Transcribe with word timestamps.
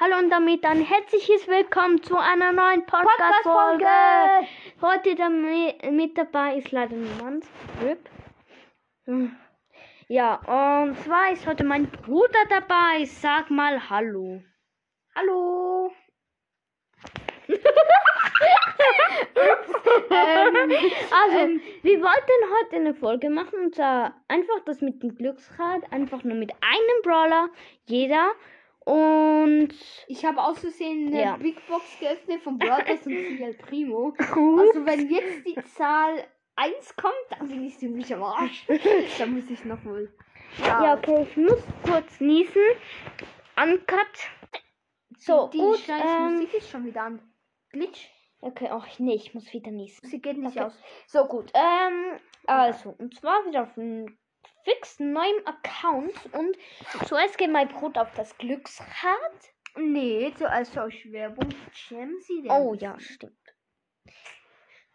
Hallo 0.00 0.16
und 0.18 0.30
damit 0.30 0.64
ein 0.64 0.80
herzliches 0.80 1.48
Willkommen 1.48 2.00
zu 2.02 2.16
einer 2.16 2.52
neuen 2.52 2.86
Podcast-Folge. 2.86 3.84
Podcast-Folge. 3.84 4.48
Heute 4.80 5.14
damit, 5.16 5.90
mit 5.92 6.16
dabei 6.16 6.54
ist 6.56 6.70
leider 6.70 6.94
niemand. 6.94 7.44
Ja, 10.06 10.82
und 10.86 10.96
zwar 11.00 11.32
ist 11.32 11.44
heute 11.46 11.64
mein 11.64 11.90
Bruder 11.90 12.38
dabei. 12.48 13.04
Sag 13.06 13.50
mal 13.50 13.90
Hallo. 13.90 14.40
Hallo. 15.16 15.90
ähm, 17.48 17.58
Also, 21.10 21.38
Ähm, 21.38 21.60
wir 21.82 22.00
wollten 22.00 22.54
heute 22.60 22.76
eine 22.76 22.94
Folge 22.94 23.30
machen 23.30 23.58
und 23.64 23.74
zwar 23.74 24.14
einfach 24.28 24.60
das 24.64 24.80
mit 24.80 25.02
dem 25.02 25.16
Glücksrad, 25.16 25.92
einfach 25.92 26.22
nur 26.22 26.36
mit 26.36 26.52
einem 26.52 27.02
Brawler, 27.02 27.48
jeder. 27.86 28.30
Und 28.88 29.68
ich 30.06 30.24
habe 30.24 30.42
aus 30.42 30.60
Versehen 30.60 31.08
eine 31.08 31.20
Ja. 31.22 31.36
Big 31.36 31.56
Box 31.66 31.84
geöffnet 32.00 32.40
von 32.42 32.56
Brothers 32.58 33.06
und 33.06 33.12
CL 33.36 33.54
Primo. 33.54 34.14
Also 34.18 34.86
wenn 34.86 35.10
jetzt 35.10 35.46
die 35.46 35.56
Zahl 35.76 36.24
1 36.56 36.96
kommt, 36.96 37.14
dann 37.30 37.48
bin 37.48 37.64
ich 37.66 37.78
ziemlich 37.78 38.12
am 38.14 38.22
Arsch. 38.22 38.66
dann 39.18 39.34
muss 39.34 39.50
ich 39.50 39.62
noch 39.66 39.84
wohl. 39.84 40.10
ja, 40.64 40.94
okay, 40.96 41.26
ich 41.30 41.36
muss 41.36 41.62
kurz 41.84 42.18
niesen. 42.20 42.62
Uncut. 43.62 43.96
So, 45.18 45.48
die 45.52 45.58
gut. 45.58 45.78
scheiß 45.80 46.02
Ähm, 46.02 46.32
Musik 46.36 46.54
ist 46.54 46.70
schon 46.70 46.84
wieder 46.86 47.02
an. 47.02 47.20
Glitch. 47.70 48.08
okay, 48.40 48.68
ach 48.70 48.86
nee, 48.98 49.16
ich 49.16 49.34
muss 49.34 49.52
wieder 49.52 49.70
niesen. 49.70 50.08
Sie 50.08 50.20
geht 50.22 50.38
nicht 50.38 50.56
Okay. 50.56 50.64
aus. 50.66 50.80
So 51.06 51.26
gut. 51.26 51.52
Ähm, 51.54 52.18
also, 52.46 52.94
und 52.98 53.14
zwar 53.14 53.44
wieder 53.44 53.64
auf 53.64 53.76
einem 53.76 54.16
fix 54.68 55.00
neuen 55.00 55.46
Account. 55.46 56.14
Und 56.32 56.56
zuerst 57.06 57.38
geht 57.38 57.50
mein 57.50 57.68
Bruder 57.68 58.02
auf 58.02 58.12
das 58.14 58.36
Glücksrad. 58.38 59.52
Nee, 59.76 60.32
zuerst 60.36 60.76
euch 60.76 61.10
Werbung. 61.12 61.48
Jamsy. 61.88 62.46
Oh 62.50 62.74
ja, 62.74 62.98
stimmt. 62.98 63.32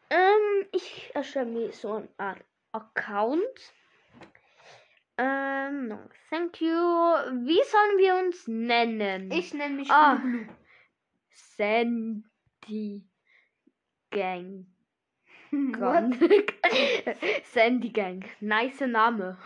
Ähm, 0.10 0.68
ich 0.72 1.12
erstelle 1.16 1.46
mir 1.48 1.72
so 1.72 1.94
eine 1.94 2.10
Art 2.18 2.44
Account. 2.72 3.74
Ähm, 5.18 5.88
no, 5.88 6.00
thank 6.30 6.60
you. 6.60 6.68
Wie 6.68 7.62
sollen 7.64 7.98
wir 7.98 8.16
uns 8.16 8.48
nennen? 8.48 9.32
Ich 9.32 9.54
nenne 9.54 9.76
mich 9.76 9.90
Ah. 9.90 10.22
Sandy 11.32 13.04
Gang. 14.12 14.73
What? 15.80 16.16
Sandy 17.44 17.90
Gang. 17.90 18.26
Nice 18.40 18.82
Name. 18.82 19.38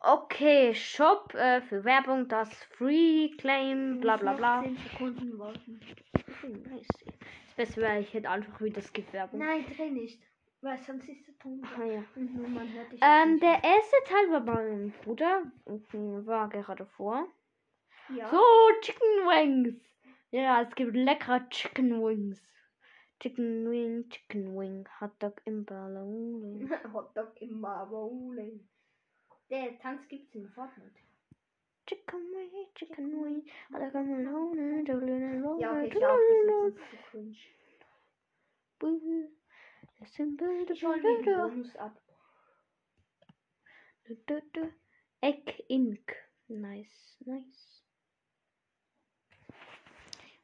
Okay, 0.00 0.74
Shop 0.74 1.32
äh, 1.34 1.60
für 1.62 1.84
Werbung, 1.84 2.28
das 2.28 2.52
Free 2.76 3.30
Claim, 3.38 4.00
bla 4.00 4.16
bla 4.16 4.32
bla. 4.34 4.62
10 4.62 4.76
Sekunden 4.76 5.38
warten. 5.38 5.80
Nice. 6.68 6.88
Das 7.46 7.54
Beste 7.56 7.80
wäre, 7.80 8.00
ich 8.00 8.12
hätte 8.12 8.28
einfach 8.28 8.60
wieder 8.60 8.82
Skip 8.82 9.10
Werbung. 9.12 9.38
Nein, 9.40 9.64
dreh 9.76 9.90
nicht. 9.90 10.20
Weil 10.60 10.78
sonst 10.78 11.08
ist 11.08 11.26
der 11.28 11.38
Ton. 11.38 11.62
Ah, 11.78 11.84
ja. 11.84 12.02
Ähm, 12.16 13.38
der 13.38 13.62
erste 13.62 13.96
Teil 14.06 14.30
war 14.30 14.40
bei 14.40 14.54
meinem 14.54 14.90
Bruder. 15.04 15.42
äh, 15.66 16.26
War 16.26 16.48
gerade 16.48 16.86
vor. 16.86 17.26
ja. 18.14 18.28
So, 18.30 18.42
Chicken 18.80 19.26
Wings. 19.26 19.80
Ja, 20.30 20.62
es 20.62 20.74
gibt 20.74 20.96
leckere 20.96 21.48
Chicken 21.50 22.02
Wings. 22.02 22.42
Chicken 23.20 23.68
Wing, 23.70 24.08
Chicken 24.10 24.54
Wing, 24.56 24.86
Hotdog 25.00 25.40
im 25.46 25.64
Ballon. 25.64 26.68
Hotdog 26.92 27.40
im 27.40 27.60
Marble. 27.60 28.60
Der 29.50 29.78
Tanz 29.78 30.06
gibt's 30.08 30.34
in 30.34 30.48
Fortnite. 30.50 31.00
Chicken 31.86 32.20
Wing, 32.32 32.66
Chicken 32.74 33.22
Wing, 33.22 33.46
Hotdog 33.72 33.94
im 33.94 34.24
Ballon. 34.24 34.84
Ballon, 34.84 35.60
Ja, 35.60 35.72
okay, 35.72 35.86
ich 35.86 35.94
darf 35.94 36.18
das 36.46 36.74
ist 36.74 36.90
zu 36.90 36.96
cringe. 37.10 37.36
Ballon. 38.78 39.28
Listen, 40.00 40.36
Ballon, 40.36 40.66
Ich 40.70 40.84
hol 40.84 40.96
mir 41.00 41.22
den. 41.22 41.36
Bonus 41.36 41.76
ab. 41.76 42.00
Egg 45.22 45.64
Ink. 45.68 46.14
Nice, 46.48 47.16
nice. 47.24 47.82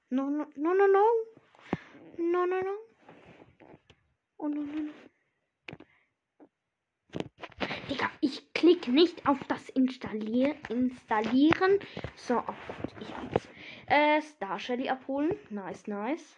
No, 0.09 0.31
no, 0.31 0.47
no, 0.57 0.73
no, 0.75 0.87
no. 0.87 1.05
No, 2.19 2.47
no, 2.47 2.61
no. 2.61 2.77
Oh, 4.39 4.49
no, 4.49 4.63
no, 4.63 4.83
no. 4.83 4.93
Digga, 7.89 8.11
ich 8.21 8.53
klick 8.55 8.89
nicht 8.89 9.27
auf 9.27 9.39
das 9.49 9.69
Installier 9.71 10.55
Installieren. 10.69 11.79
So, 12.17 12.39
oh 12.39 12.45
Gott, 12.45 12.95
ich 13.01 13.17
hab's. 13.17 13.49
Äh, 13.87 14.23
Star 14.23 14.59
Shelly 14.59 14.89
abholen. 14.89 15.37
Nice, 15.51 15.87
nice. 15.87 16.37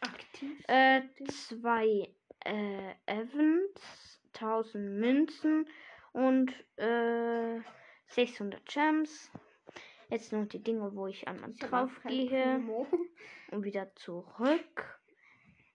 Aktiv. 0.00 0.62
Äh, 0.68 1.02
zwei 1.28 2.14
äh, 2.44 2.94
Events, 3.06 4.20
1000 4.34 4.98
Münzen 4.98 5.68
und 6.12 6.52
äh, 6.76 7.60
600 8.08 8.64
Gems. 8.66 9.30
Jetzt 10.10 10.32
noch 10.32 10.44
die 10.46 10.62
Dinge, 10.62 10.94
wo 10.96 11.06
ich 11.06 11.28
einmal 11.28 11.50
Ich 11.50 11.60
drauf 11.60 12.00
gehe 12.02 12.60
und 13.52 13.64
wieder 13.64 13.94
zurück. 13.94 15.00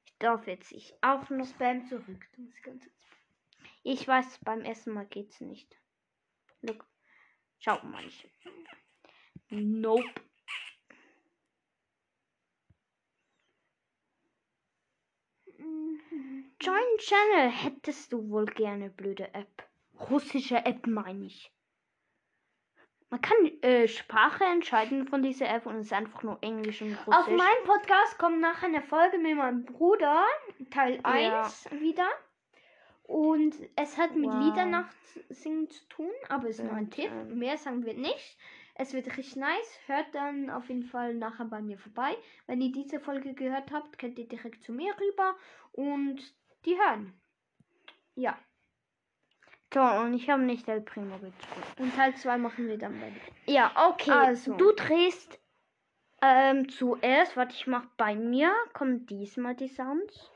Ich 0.05 0.17
darf 0.19 0.45
jetzt 0.45 0.73
ich 0.73 0.93
auch 1.01 1.29
noch. 1.29 1.47
Spam 1.47 1.85
zurück. 1.87 2.27
Ich 3.83 4.05
weiß, 4.05 4.39
beim 4.43 4.61
ersten 4.61 4.91
Mal 4.91 5.05
geht's 5.05 5.39
nicht. 5.39 5.79
Look. 6.61 6.85
Schau 7.59 7.81
mal. 7.85 8.05
Ich. 8.05 8.29
Nope. 9.49 10.03
Join 16.61 16.97
Channel 16.97 17.49
hättest 17.51 18.11
du 18.11 18.29
wohl 18.29 18.45
gerne, 18.45 18.89
blöde 18.89 19.33
App. 19.33 19.69
Russische 20.09 20.57
App 20.65 20.87
meine 20.87 21.25
ich. 21.25 21.54
Man 23.15 23.21
kann 23.21 23.61
äh, 23.61 23.87
Sprache 23.87 24.43
entscheiden 24.43 25.07
von 25.07 25.23
dieser 25.23 25.47
App 25.47 25.65
und 25.67 25.77
es 25.77 25.85
ist 25.85 25.93
einfach 25.93 26.21
nur 26.23 26.37
Englisch 26.41 26.81
und 26.81 26.97
Russisch. 27.07 27.15
Auf 27.15 27.27
meinem 27.27 27.63
Podcast 27.63 28.17
kommt 28.17 28.41
nachher 28.41 28.67
eine 28.67 28.81
Folge 28.81 29.17
mit 29.17 29.37
meinem 29.37 29.63
Bruder, 29.63 30.25
Teil 30.69 30.99
1 31.03 31.69
wieder. 31.79 32.09
Und 33.03 33.55
es 33.77 33.97
hat 33.97 34.17
mit 34.17 34.29
Wow. 34.29 34.43
Liedernacht 34.43 34.93
singen 35.29 35.69
zu 35.69 35.87
tun, 35.87 36.11
aber 36.27 36.49
ist 36.49 36.61
nur 36.61 36.73
ein 36.73 36.89
Tipp. 36.89 37.09
Mehr 37.29 37.55
sagen 37.55 37.85
wir 37.85 37.93
nicht. 37.93 38.37
Es 38.73 38.93
wird 38.93 39.07
richtig 39.07 39.37
nice. 39.37 39.79
Hört 39.85 40.13
dann 40.13 40.49
auf 40.49 40.67
jeden 40.67 40.83
Fall 40.83 41.13
nachher 41.13 41.45
bei 41.45 41.61
mir 41.61 41.77
vorbei. 41.77 42.17
Wenn 42.47 42.59
ihr 42.59 42.73
diese 42.73 42.99
Folge 42.99 43.33
gehört 43.33 43.71
habt, 43.71 43.97
könnt 43.97 44.19
ihr 44.19 44.27
direkt 44.27 44.61
zu 44.61 44.73
mir 44.73 44.93
rüber 44.99 45.35
und 45.71 46.17
die 46.65 46.75
hören. 46.77 47.13
Ja. 48.15 48.37
So, 49.75 49.81
und 49.81 50.13
ich 50.13 50.29
habe 50.29 50.41
nicht 50.41 50.69
El 50.69 50.79
Primo 50.79 51.15
gezogen. 51.17 51.63
Und 51.79 51.93
Teil 51.93 52.15
2 52.15 52.37
machen 52.37 52.69
wir 52.69 52.77
dann 52.77 52.97
bei 52.97 53.09
dir. 53.09 53.53
Ja, 53.53 53.89
okay. 53.89 54.09
Also. 54.09 54.55
Du 54.55 54.71
drehst 54.71 55.37
ähm, 56.21 56.69
zuerst, 56.69 57.35
warte, 57.35 57.53
ich 57.53 57.67
mach 57.67 57.85
bei 57.97 58.15
mir, 58.15 58.55
kommen 58.71 59.05
diesmal 59.05 59.53
die 59.53 59.67
Sounds. 59.67 60.31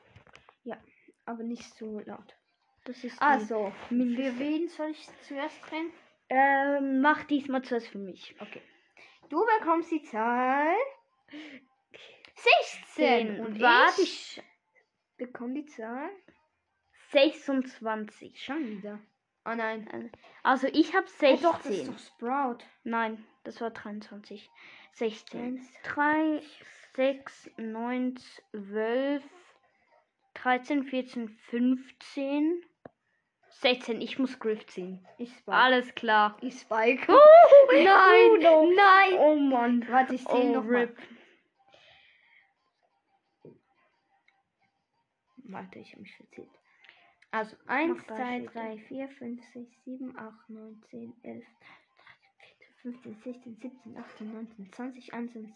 Aber 1.25 1.43
nicht 1.43 1.63
so 1.75 2.01
laut. 2.05 2.35
Das 2.83 3.01
ist 3.03 3.21
Also, 3.21 3.71
für 3.87 3.95
wen 4.39 4.67
soll 4.67 4.89
ich 4.89 5.07
zuerst 5.21 5.57
drehen? 5.69 5.89
Ähm, 6.27 6.99
mach 6.99 7.23
diesmal 7.23 7.61
zuerst 7.61 7.87
für 7.87 7.99
mich. 7.99 8.35
Okay. 8.41 8.61
Du 9.29 9.45
bekommst 9.57 9.89
die 9.89 10.03
Zahl 10.03 10.75
16. 12.33 13.39
Und 13.39 13.61
warte, 13.61 14.01
ich 14.01 14.41
bekomme 15.17 15.53
die 15.53 15.65
Zahl 15.67 16.09
26. 17.11 18.43
schon 18.43 18.67
wieder. 18.67 18.99
Oh 19.45 19.53
nein. 19.55 20.11
Also 20.43 20.67
ich 20.67 20.95
habe 20.95 21.07
Hey, 21.19 21.37
16. 21.37 21.43
doch, 21.43 21.57
das 21.59 21.71
ist 21.71 21.87
doch 21.87 21.99
Sprout. 21.99 22.57
Nein, 22.83 23.25
das 23.43 23.61
war 23.61 23.71
23. 23.71 24.49
16. 24.93 25.41
Eins. 25.41 25.73
3, 25.83 26.41
6, 26.95 27.49
9, 27.57 28.15
12, 28.51 29.23
13, 30.35 30.83
14, 30.83 31.29
15. 31.29 32.63
16, 33.51 33.99
ich 34.01 34.19
muss 34.19 34.39
Griff 34.39 34.65
ziehen. 34.67 35.05
Ich 35.17 35.29
Spike. 35.31 35.57
Alles 35.57 35.93
klar. 35.95 36.37
Ich 36.41 36.59
Spike. 36.59 37.11
nein, 37.71 37.83
nein, 37.83 38.39
no. 38.41 38.71
nein. 38.71 39.13
Oh 39.19 39.35
Mann. 39.35 39.85
Warte, 39.89 40.15
ich 40.15 40.25
zähle 40.25 40.51
Oh, 40.51 40.53
noch 40.53 40.63
mal. 40.63 40.95
Warte, 45.43 45.79
ich 45.79 45.91
habe 45.93 46.01
mich 46.03 46.15
verzählt. 46.15 46.58
Also 47.31 47.55
1, 47.67 47.97
Mach 47.97 48.03
2, 48.07 48.15
Beispiele. 48.15 48.49
3, 48.51 48.77
4, 48.77 49.09
5, 49.09 49.41
6, 49.53 49.83
7, 49.85 50.17
8, 50.17 50.49
9, 50.49 50.83
10, 50.89 51.13
11, 51.23 51.45
15, 52.81 53.15
16, 53.23 53.57
17, 53.61 53.97
18, 53.97 54.33
19, 54.33 54.71
20, 54.71 55.13
21, 55.13 55.53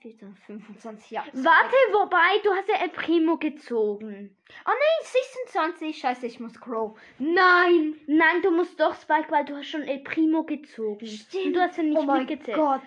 14, 0.00 0.36
25, 0.46 1.10
ja. 1.12 1.24
Warte, 1.32 1.76
wobei, 1.92 2.40
du 2.42 2.50
hast 2.52 2.68
ja 2.68 2.82
El 2.82 2.88
Primo 2.88 3.36
gezogen. 3.36 4.36
Oh 4.66 4.70
nein, 4.70 5.06
26. 5.46 5.98
Scheiße, 5.98 6.26
ich 6.26 6.40
muss 6.40 6.60
Crow. 6.60 6.98
Nein! 7.18 8.00
Nein, 8.08 8.42
du 8.42 8.50
musst 8.50 8.80
doch 8.80 8.96
Spike, 8.96 9.30
weil 9.30 9.44
du 9.44 9.56
hast 9.56 9.68
schon 9.68 9.82
El 9.82 10.00
Primo 10.00 10.42
gezogen. 10.42 11.06
Und 11.06 11.52
du 11.52 11.60
hast 11.60 11.76
ja 11.76 11.84
nicht 11.84 11.98
oh 11.98 12.02
mein 12.02 12.26
mitgezählt. 12.26 12.56
Gott. 12.56 12.80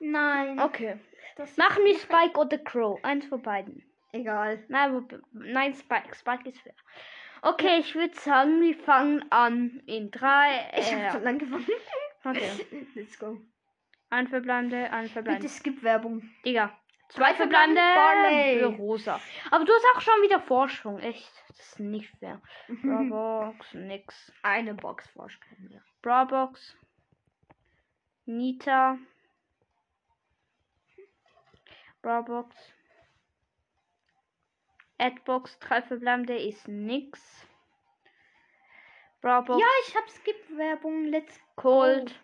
Nein. 0.00 0.58
Okay. 0.58 0.98
Das 1.36 1.56
Machen 1.56 1.84
wir 1.84 1.96
Spike 1.96 2.36
oder 2.38 2.58
Crow. 2.58 2.98
Eins 3.04 3.24
von 3.26 3.40
beiden. 3.40 3.84
Egal. 4.12 4.62
Nein, 4.68 5.08
nein 5.32 5.74
Spike. 5.74 6.14
Spike 6.14 6.48
ist 6.48 6.60
fair. 6.60 6.74
Okay, 7.42 7.78
ich 7.80 7.94
würde 7.94 8.14
sagen, 8.14 8.60
wir 8.60 8.76
fangen 8.76 9.24
an 9.32 9.82
in 9.86 10.10
drei. 10.10 10.70
Ich 10.76 10.92
Äh, 10.92 11.06
hab 11.06 11.12
schon 11.12 11.26
angefangen. 11.26 11.66
okay. 12.24 12.86
Let's 12.94 13.18
go. 13.18 13.38
Ein 14.10 14.28
verbleibende, 14.28 14.90
ein 14.92 15.02
Bitte 15.04 15.12
verbleibende. 15.14 15.48
skip 15.48 15.82
Werbung. 15.82 16.22
Digga. 16.44 16.78
Zwei 17.08 17.34
verbleibende. 17.34 18.66
Rosa. 18.78 19.20
Aber 19.50 19.64
du 19.64 19.72
hast 19.72 19.86
auch 19.96 20.00
schon 20.00 20.22
wieder 20.22 20.40
Vorsprung. 20.40 20.98
Echt. 21.00 21.30
Das 21.48 21.58
ist 21.58 21.80
nicht 21.80 22.10
fair. 22.18 22.40
Brawlbox, 22.82 23.74
nix. 23.74 24.32
Eine 24.42 24.74
Box 24.74 25.08
vorstellen, 25.10 25.68
ja. 25.72 25.80
Brawlbox. 26.02 26.76
Nita. 28.24 28.98
Brawlbox. 32.02 32.54
Adbox, 35.02 35.58
drei 35.58 35.82
verbleibende 35.82 36.38
ist 36.38 36.68
nix. 36.68 37.44
Brawlbox. 39.20 39.60
Ja, 39.60 39.66
ich 39.86 39.96
hab 39.96 40.08
Skip-Werbung. 40.08 41.06
Let's 41.06 41.40
Cold. 41.56 42.18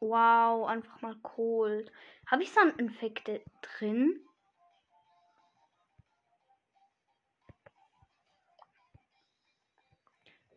Wow, 0.00 0.66
einfach 0.68 1.00
mal 1.00 1.16
Cold. 1.22 1.90
Habe 2.26 2.42
ich 2.42 2.50
Sandinfekte 2.50 3.42
drin? 3.62 4.20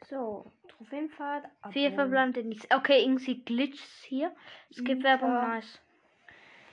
So, 0.10 0.52
Trophäenpfad. 0.68 1.46
Vier 1.72 1.94
verbleibende 1.94 2.44
nichts. 2.44 2.70
Okay, 2.70 3.04
irgendwie 3.04 3.42
Glitches 3.44 4.04
hier. 4.04 4.36
Es 4.70 4.84
gibt 4.84 5.02
Ja. 5.02 5.12
Werbung, 5.12 5.34
nice. 5.34 5.82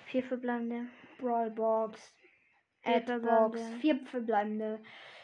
Vier 0.06 0.24
verbleibende. 0.24 0.88
Brawlbox. 1.18 2.12
Vier 2.82 2.96
Adbox. 2.96 3.60
verbleibende. 3.60 3.80
Vier 3.80 3.96
verbleibende. 4.06 4.80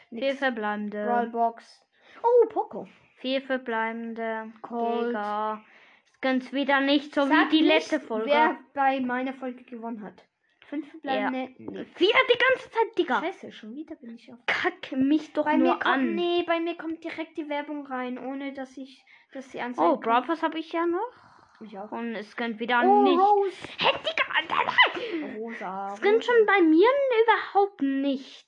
Vier 0.09 0.19
Nix. 0.19 0.37
verbleibende. 0.39 1.05
Brawlbox. 1.05 1.85
Oh, 2.23 2.47
Poco. 2.49 2.87
Vier 3.17 3.41
verbleibende. 3.41 4.51
Cold. 4.61 5.15
Es 5.15 6.21
gönnt's 6.21 6.53
wieder 6.53 6.81
nicht, 6.81 7.13
so 7.13 7.25
Sag 7.25 7.51
wie 7.51 7.57
die 7.59 7.63
letzte 7.63 7.99
Folge. 7.99 8.27
Wer 8.27 8.57
bei 8.73 8.99
meiner 8.99 9.33
Folge 9.33 9.63
gewonnen 9.63 10.01
hat. 10.03 10.23
Fünf 10.67 10.89
verbleibende. 10.89 11.49
Nee. 11.57 11.85
Wieder 11.97 12.19
die 12.33 12.39
ganze 12.39 12.69
Zeit, 12.69 12.97
Digga. 12.97 13.21
Scheiße, 13.21 13.51
schon 13.51 13.73
wieder 13.75 13.95
bin 13.95 14.15
ich 14.15 14.31
auf. 14.31 14.39
Kack 14.47 14.91
mich 14.91 15.31
doch 15.33 15.45
Bei 15.45 15.55
nur 15.55 15.73
kommt, 15.73 15.85
an. 15.85 16.15
nee, 16.15 16.43
bei 16.45 16.59
mir 16.59 16.75
kommt 16.75 17.03
direkt 17.03 17.37
die 17.37 17.47
Werbung 17.47 17.85
rein, 17.87 18.17
ohne 18.17 18.53
dass 18.53 18.75
ich, 18.75 19.03
dass 19.31 19.47
die 19.49 19.61
Anzeige. 19.61 19.89
Oh. 19.93 19.97
Brawl 19.97 20.23
habe 20.41 20.59
ich 20.59 20.73
ja 20.73 20.85
noch. 20.85 21.26
Ich 21.61 21.77
auch. 21.77 21.91
Und 21.91 22.15
es 22.15 22.35
gönnt 22.35 22.59
wieder 22.59 22.81
Oh, 22.85 23.03
nicht. 23.03 23.17
Rose. 23.19 23.67
Hä, 23.79 23.87
Digga. 23.99 24.27
Rosa. 25.37 25.93
Es 25.93 26.01
gönnt 26.01 26.23
schon 26.23 26.45
bei 26.45 26.61
mir 26.61 26.87
überhaupt 27.23 27.81
nicht. 27.81 28.45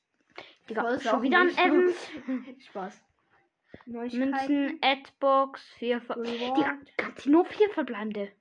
Digga, 0.70 1.00
schon 1.00 1.22
wieder 1.24 1.40
ein. 1.40 1.50
Evans. 1.58 2.12
Spaß. 2.68 3.02
Münzen, 3.86 4.80
Adbox, 4.82 5.64
vier 5.78 6.02
Ver 6.02 6.18
Reward. 6.18 6.58
Digga, 6.58 6.78
kannst 6.98 7.26
nur 7.28 7.46
vier 7.46 7.70
verbleibende. 7.70 8.32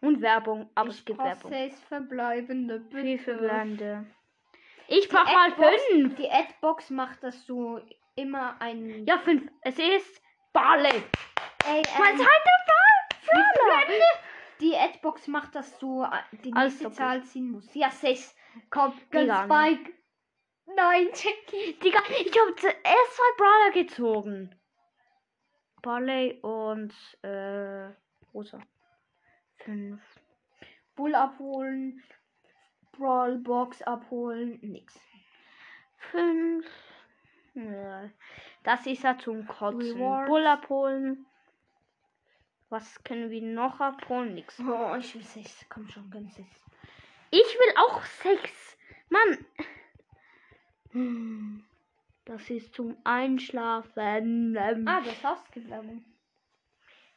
Und 0.00 0.20
Werbung, 0.20 0.68
aber 0.74 0.90
ich 0.90 0.98
es 0.98 1.04
gibt 1.04 1.18
Werbung. 1.18 1.50
sechs 1.50 1.80
verbleibende. 1.84 2.84
Vier 2.90 3.02
Bitte. 3.02 3.18
verbleibende. 3.24 4.06
Ich 4.88 5.08
brauch 5.08 5.24
mal 5.24 5.52
fünf. 5.52 6.14
Die 6.16 6.30
Adbox 6.30 6.90
macht, 6.90 7.22
dass 7.22 7.46
du 7.46 7.80
immer 8.16 8.60
ein. 8.60 9.06
Ja, 9.06 9.18
fünf. 9.18 9.50
Es 9.62 9.78
ist 9.78 10.22
Barley. 10.52 11.02
Ey, 11.66 11.78
ähm, 11.78 11.84
zweiter 11.84 12.24
Ball. 13.34 14.00
die 14.60 14.76
Adbox 14.76 15.26
macht, 15.28 15.54
dass 15.54 15.78
du 15.78 16.02
äh, 16.02 16.08
die 16.44 16.52
Alles 16.52 16.80
nächste. 16.80 16.92
Zahl 16.96 17.22
ziehen 17.24 17.50
musst. 17.50 17.74
Ja, 17.74 17.90
sechs. 17.90 18.34
Komm, 18.70 18.92
Digga, 19.12 19.46
ganz 19.46 19.52
Spike. 19.52 19.92
Nein, 20.66 21.08
Jackie. 21.08 21.78
Digga, 21.80 22.00
ich 22.08 22.38
habe 22.40 22.54
zuerst 22.56 22.76
zwei 22.84 23.36
Brawler 23.36 23.72
gezogen. 23.72 24.54
Barley 25.82 26.38
und 26.40 26.94
äh, 27.22 27.90
Rosa. 28.32 28.58
Fünf. 29.58 30.00
Bull 30.94 31.14
abholen. 31.14 32.02
Brawlbox 32.92 33.82
abholen. 33.82 34.58
Nix. 34.62 34.98
Fünf. 36.10 36.66
Ja. 37.54 38.08
Das 38.62 38.86
ist 38.86 39.02
ja 39.02 39.18
zum 39.18 39.46
Kotzen. 39.46 39.80
Rewards. 39.80 40.28
Bull 40.28 40.46
abholen. 40.46 41.26
Was 42.74 43.04
können 43.04 43.30
wir 43.30 43.40
noch 43.40 43.78
abholen? 43.78 44.34
Nix. 44.34 44.58
Oh, 44.58 44.96
ich 44.98 45.14
will 45.14 45.22
sechs. 45.22 45.64
Komm 45.68 45.88
schon, 45.88 46.10
ganz 46.10 46.34
sechs. 46.34 46.60
Ich 47.30 47.38
will 47.38 47.74
auch 47.76 48.02
sechs. 48.02 48.76
Mann. 49.10 49.46
Hm. 50.90 51.64
Das 52.24 52.50
ist 52.50 52.74
zum 52.74 52.96
Einschlafen. 53.04 54.56
Ah, 54.88 55.00
das 55.02 55.22
hast 55.22 55.68
Werbung. 55.70 56.04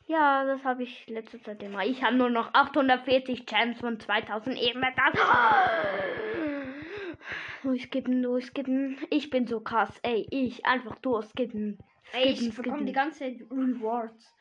Ja, 0.06 0.46
das 0.46 0.64
habe 0.64 0.84
ich 0.84 1.08
letzte 1.08 1.42
Zeit 1.42 1.64
immer. 1.64 1.84
Ich 1.84 2.04
habe 2.04 2.16
nur 2.16 2.30
noch 2.30 2.54
840 2.54 3.48
Gems 3.48 3.80
von 3.80 4.00
2000 4.00 4.62
Ebenmetal. 4.62 5.12
Durchskippen, 7.64 8.22
durchskippen. 8.22 9.00
Ich 9.10 9.32
bin 9.32 9.48
so 9.48 9.60
krass. 9.62 10.00
Ey, 10.04 10.28
ich 10.30 10.68
einfach 10.68 11.00
durchskippen. 11.00 11.80
Ey, 12.14 12.34
ich 12.34 12.42
Skippen, 12.42 12.56
bekomme 12.64 12.86
die 12.86 12.94
skippen. 12.94 12.94
ganze 12.94 13.26
Rewards. 13.50 14.37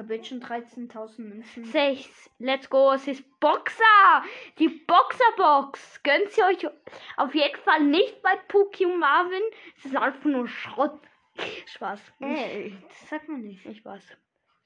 Habe 0.00 0.14
jetzt 0.16 0.28
schon 0.28 0.42
13.000 0.42 1.20
Münzen. 1.20 1.64
Sechs. 1.66 2.30
Let's 2.38 2.68
go. 2.68 2.92
Es 2.92 3.06
ist 3.06 3.22
Boxer. 3.40 4.24
Die 4.58 4.68
Boxerbox. 4.68 6.02
Gönnt 6.02 6.30
sie 6.30 6.42
euch 6.42 6.66
auf 7.16 7.34
jeden 7.34 7.58
Fall 7.60 7.84
nicht 7.84 8.22
bei 8.22 8.36
Puki 8.48 8.86
und 8.86 8.98
Marvin. 8.98 9.42
Es 9.78 9.84
ist 9.86 9.96
einfach 9.96 10.24
nur 10.24 10.48
Schrott. 10.48 10.98
Spaß. 11.66 12.00
Ey, 12.20 12.76
das 12.88 13.08
sagt 13.08 13.28
man 13.28 13.42
nicht. 13.42 13.64
Ich 13.66 13.84
weiß. 13.84 14.16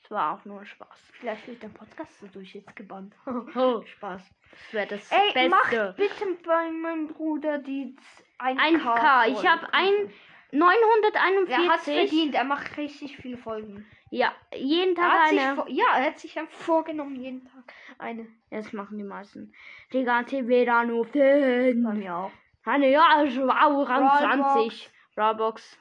Es 0.02 0.10
war 0.10 0.34
auch 0.34 0.44
nur 0.44 0.64
Spaß. 0.66 0.98
Vielleicht 1.14 1.46
wird 1.46 1.62
der 1.62 1.68
Podcast 1.68 2.12
dadurch 2.20 2.54
jetzt 2.54 2.74
gebannt. 2.76 3.14
Oh, 3.56 3.82
Spaß. 3.82 4.22
das 4.50 4.72
wäre 4.72 4.86
das 4.86 5.10
Ey, 5.10 5.32
Beste. 5.32 5.48
mach 5.48 5.96
bitte 5.96 6.26
bei 6.44 6.70
meinem 6.70 7.08
Bruder 7.08 7.58
die 7.58 7.96
1K. 8.38 8.80
1K. 8.82 9.28
Ich 9.28 9.46
habe 9.46 9.72
ein 9.72 10.12
941. 10.54 11.50
Er 11.50 11.68
hat 11.72 11.80
verdient. 11.80 12.34
Er 12.34 12.44
macht 12.44 12.76
richtig 12.76 13.16
viele 13.16 13.36
Folgen. 13.36 13.86
Ja, 14.10 14.32
jeden 14.54 14.94
Tag 14.94 15.30
eine. 15.30 15.56
vor, 15.56 15.68
ja, 15.68 15.84
er 15.96 16.06
hat 16.06 16.18
sich 16.18 16.36
ja 16.36 16.46
vorgenommen, 16.46 17.16
jeden 17.16 17.44
Tag 17.44 17.72
eine. 17.98 18.28
Jetzt 18.50 18.72
machen 18.72 18.96
die 18.96 19.04
meisten. 19.04 19.52
Die 19.92 20.04
ganze 20.04 20.46
wieder 20.46 20.84
nur 20.84 21.04
5. 21.04 21.84
Bei 21.84 21.94
mir 21.94 22.16
auch. 22.16 22.30
Eine, 22.64 22.90
ja, 22.90 23.22
ich 23.24 23.36
war 23.38 23.66
auch 23.66 23.88
Rang 23.88 24.06
Brawlbox. 24.06 24.52
20. 24.52 24.90
Brawlbox. 25.16 25.78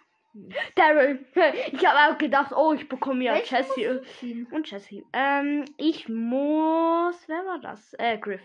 Daryl. 0.75 1.23
Ich 1.71 1.85
habe 1.85 2.11
auch 2.11 2.17
gedacht, 2.17 2.51
oh, 2.55 2.73
ich 2.73 2.89
bekomme 2.89 3.23
ja 3.23 3.35
ziehen? 3.43 4.47
Und 4.49 4.69
Jessie. 4.69 5.05
Ähm, 5.13 5.65
ich 5.77 6.09
muss. 6.09 7.23
Wer 7.27 7.45
war 7.45 7.59
das? 7.59 7.93
Äh, 7.99 8.17
Griff. 8.17 8.41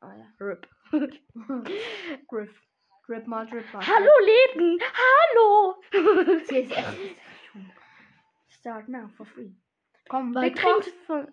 Ah, 0.00 0.12
ja. 0.14 0.26
Rip. 0.38 0.68
Griff. 2.28 2.50
Drip 3.06 3.26
mal, 3.26 3.46
drip 3.46 3.64
mal. 3.72 3.86
Hallo, 3.86 4.10
Leben! 4.24 4.78
Hallo! 4.80 5.74
Schon. 6.48 7.70
Start 8.48 8.88
now 8.88 9.08
for 9.16 9.26
free. 9.26 9.50
Komm, 10.08 10.32
Big 10.32 10.60
Box. 10.60 10.88
Von 11.06 11.26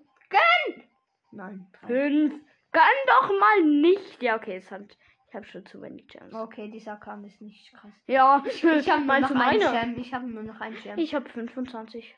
Nein. 1.32 1.68
drei. 1.80 1.88
fünf. 1.88 2.34
Gönn 2.72 2.82
doch 3.08 3.30
mal 3.40 3.64
nicht. 3.64 4.22
Ja, 4.22 4.36
okay, 4.36 4.58
es 4.58 4.72
hat. 4.72 4.98
Ich 5.28 5.36
habe 5.36 5.46
schon 5.46 5.64
zu 5.68 5.80
wenig 5.82 6.08
Chance. 6.08 6.36
Okay, 6.36 6.70
dieser 6.72 6.96
Kahn 6.96 7.24
ist 7.24 7.40
nicht 7.40 7.72
krass. 7.72 7.92
Ja, 8.08 8.44
Ich 8.46 8.64
habe 8.90 9.04
nur 9.04 9.20
noch 9.20 9.30
einen? 9.36 9.60
Gem. 9.60 10.00
Ich 10.00 10.12
habe 10.12 10.26
nur 10.26 10.42
noch 10.42 10.60
einen 10.60 10.76
Gem. 10.82 10.98
Ich 10.98 11.14
habe 11.14 11.30
25. 11.30 12.16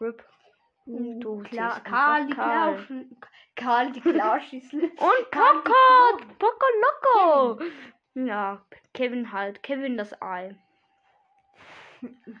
Rip. 0.00 0.22
Uh, 0.86 1.20
Du 1.20 1.42
klar, 1.42 1.80
Karl, 1.84 2.26
die 2.26 2.34
Karl. 2.34 3.06
Karl, 3.56 3.92
die 3.92 4.00
Klarschüssel. 4.00 4.82
Und 4.84 5.30
Poco! 5.30 6.26
Poco 6.38 6.66
Loco! 6.82 7.64
Ja, 8.26 8.64
Kevin 8.94 9.32
halt. 9.32 9.62
Kevin 9.62 9.96
das 9.96 10.20
Ei. 10.20 10.56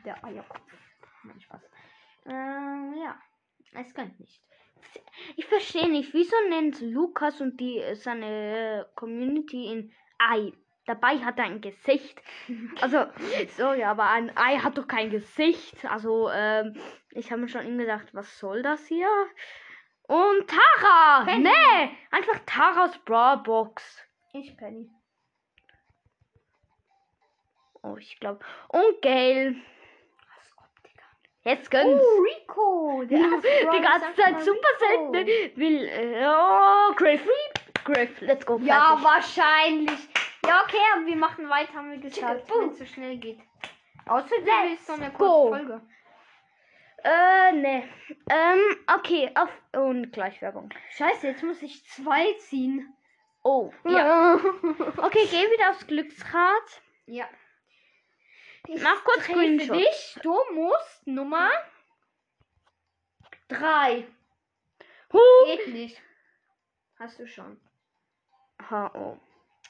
Der 0.04 0.24
Eierkopf. 0.24 0.60
Nein, 1.24 1.40
Spaß. 1.40 1.62
Ähm, 2.26 2.94
ja. 3.02 3.20
Es 3.74 3.94
gönnt 3.94 4.18
nicht. 4.18 4.42
Ich 5.36 5.46
verstehe 5.46 5.88
nicht, 5.90 6.14
wieso 6.14 6.36
nennt 6.48 6.80
Lukas 6.80 7.40
und 7.40 7.60
die 7.60 7.82
seine 7.94 8.80
äh, 8.80 8.84
Community 8.94 9.66
in 9.72 9.92
Ei? 10.18 10.52
Dabei 10.86 11.18
hat 11.18 11.38
er 11.38 11.44
ein 11.44 11.60
Gesicht. 11.60 12.20
Also, 12.80 13.06
sorry, 13.56 13.84
aber 13.84 14.08
ein 14.10 14.34
Ei 14.36 14.58
hat 14.58 14.78
doch 14.78 14.86
kein 14.86 15.10
Gesicht. 15.10 15.84
Also, 15.84 16.30
ähm, 16.30 16.74
ich 17.10 17.30
habe 17.30 17.42
mir 17.42 17.48
schon 17.48 17.66
immer 17.66 17.82
gedacht, 17.82 18.08
was 18.14 18.38
soll 18.38 18.62
das 18.62 18.86
hier? 18.86 19.08
Und 20.04 20.48
Tara! 20.48 21.24
Penny. 21.24 21.44
Nee! 21.44 21.90
Einfach 22.10 22.40
Taras 22.46 22.96
Brawlbox. 23.04 24.02
Ich 24.32 24.56
Penny. 24.56 24.88
Oh, 27.82 27.96
ich 27.96 28.18
glaube. 28.20 28.40
Und 28.68 29.02
Gail. 29.02 29.56
Jetzt 31.44 31.70
gönn's. 31.70 32.02
Oh, 32.02 32.22
Rico. 32.22 33.04
Der 33.04 33.18
die 33.18 33.80
ganze 33.80 34.14
Zeit 34.20 34.40
super 34.42 34.68
Rico. 34.90 35.12
selten. 35.12 35.56
Will. 35.56 35.88
Äh, 35.88 36.26
oh, 36.26 36.92
Griff. 36.94 37.26
Griff, 37.84 38.20
let's 38.20 38.44
go. 38.44 38.58
Ja, 38.58 38.96
fertig. 38.98 39.04
wahrscheinlich. 39.04 40.08
Ja, 40.46 40.62
okay, 40.64 40.76
aber 40.94 41.06
wir 41.06 41.16
machen 41.16 41.48
weiter, 41.48 41.72
haben 41.74 41.90
wir 41.90 41.98
gesagt, 41.98 42.50
wenn 42.50 42.70
es 42.70 42.78
so 42.78 42.84
schnell 42.84 43.16
geht. 43.16 43.38
Außer 44.06 44.28
du 44.28 44.44
Let's 44.44 44.62
willst 44.64 44.86
so 44.86 44.92
eine 44.94 45.10
go. 45.10 45.16
kurze 45.50 45.56
Folge. 45.66 45.82
Äh, 47.04 47.52
ne. 47.52 47.88
Ähm, 48.30 48.60
okay, 48.98 49.30
auf. 49.34 49.50
Und 49.72 50.12
gleich 50.12 50.40
Werbung. 50.42 50.70
Scheiße, 50.96 51.28
jetzt 51.28 51.42
muss 51.42 51.62
ich 51.62 51.84
zwei 51.86 52.32
ziehen. 52.38 52.92
Oh, 53.44 53.70
ja. 53.84 54.34
Okay, 54.98 55.26
geh 55.30 55.50
wieder 55.50 55.70
aufs 55.70 55.86
Glücksrad. 55.86 56.82
ja. 57.06 57.26
Mach 58.82 59.04
kurz 59.04 59.24
Screenshot. 59.24 59.76
dich. 59.76 60.16
Du 60.22 60.36
musst 60.52 61.06
Nummer 61.06 61.50
drei. 63.48 64.06
Huh. 65.12 65.18
Geht 65.46 65.68
nicht. 65.72 66.02
Hast 66.98 67.18
du 67.18 67.26
schon. 67.26 67.58
Ha, 68.70 68.90
oh. 68.94 69.18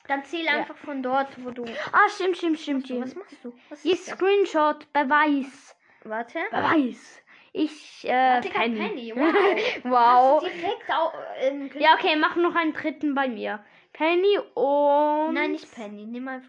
Dann 0.09 0.25
zähl 0.25 0.45
Ja. 0.47 0.53
einfach 0.53 0.77
von 0.79 1.03
dort, 1.03 1.29
wo 1.45 1.51
du. 1.51 1.65
Ah, 1.93 2.09
stimmt, 2.09 2.37
stimmt, 2.39 2.59
stimmt. 2.59 2.87
So, 2.89 3.01
was 3.01 3.11
stimmt. 3.11 3.25
machst 3.25 3.45
du? 3.45 3.53
Was 3.69 3.83
Hier? 3.83 3.97
Screenshot, 3.97 4.91
Beweis. 4.93 5.77
Warte. 6.05 6.39
Beweis. 6.51 7.23
Ich, 7.53 8.05
äh, 8.09 8.41
Digga, 8.41 8.61
Penny. 8.61 8.79
Penny, 8.79 9.13
wow. 9.85 10.41
wow. 10.41 10.43
Du 10.43 10.49
direkt 10.49 10.91
au 10.91 11.13
ähm, 11.39 11.71
Ja, 11.79 11.95
okay, 11.95 12.17
mach 12.17 12.37
noch 12.37 12.55
einen 12.55 12.73
dritten 12.73 13.15
bei 13.15 13.29
mir. 13.29 13.65
Penny 13.93 14.39
und. 14.55 15.35
Nein, 15.35 15.53
nicht 15.53 15.71
Penny. 15.75 16.07
Nimm 16.07 16.25
mal. 16.25 16.43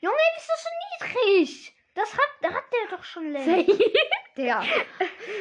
Junge, 0.00 0.16
wieso 0.36 0.52
so 0.56 0.68
niedrig? 1.36 1.73
Das 1.94 2.12
hat, 2.12 2.28
da 2.42 2.48
hat 2.52 2.64
der 2.72 2.96
doch 2.96 3.04
schon 3.04 3.30
längst. 3.32 3.70
Der. 4.36 4.64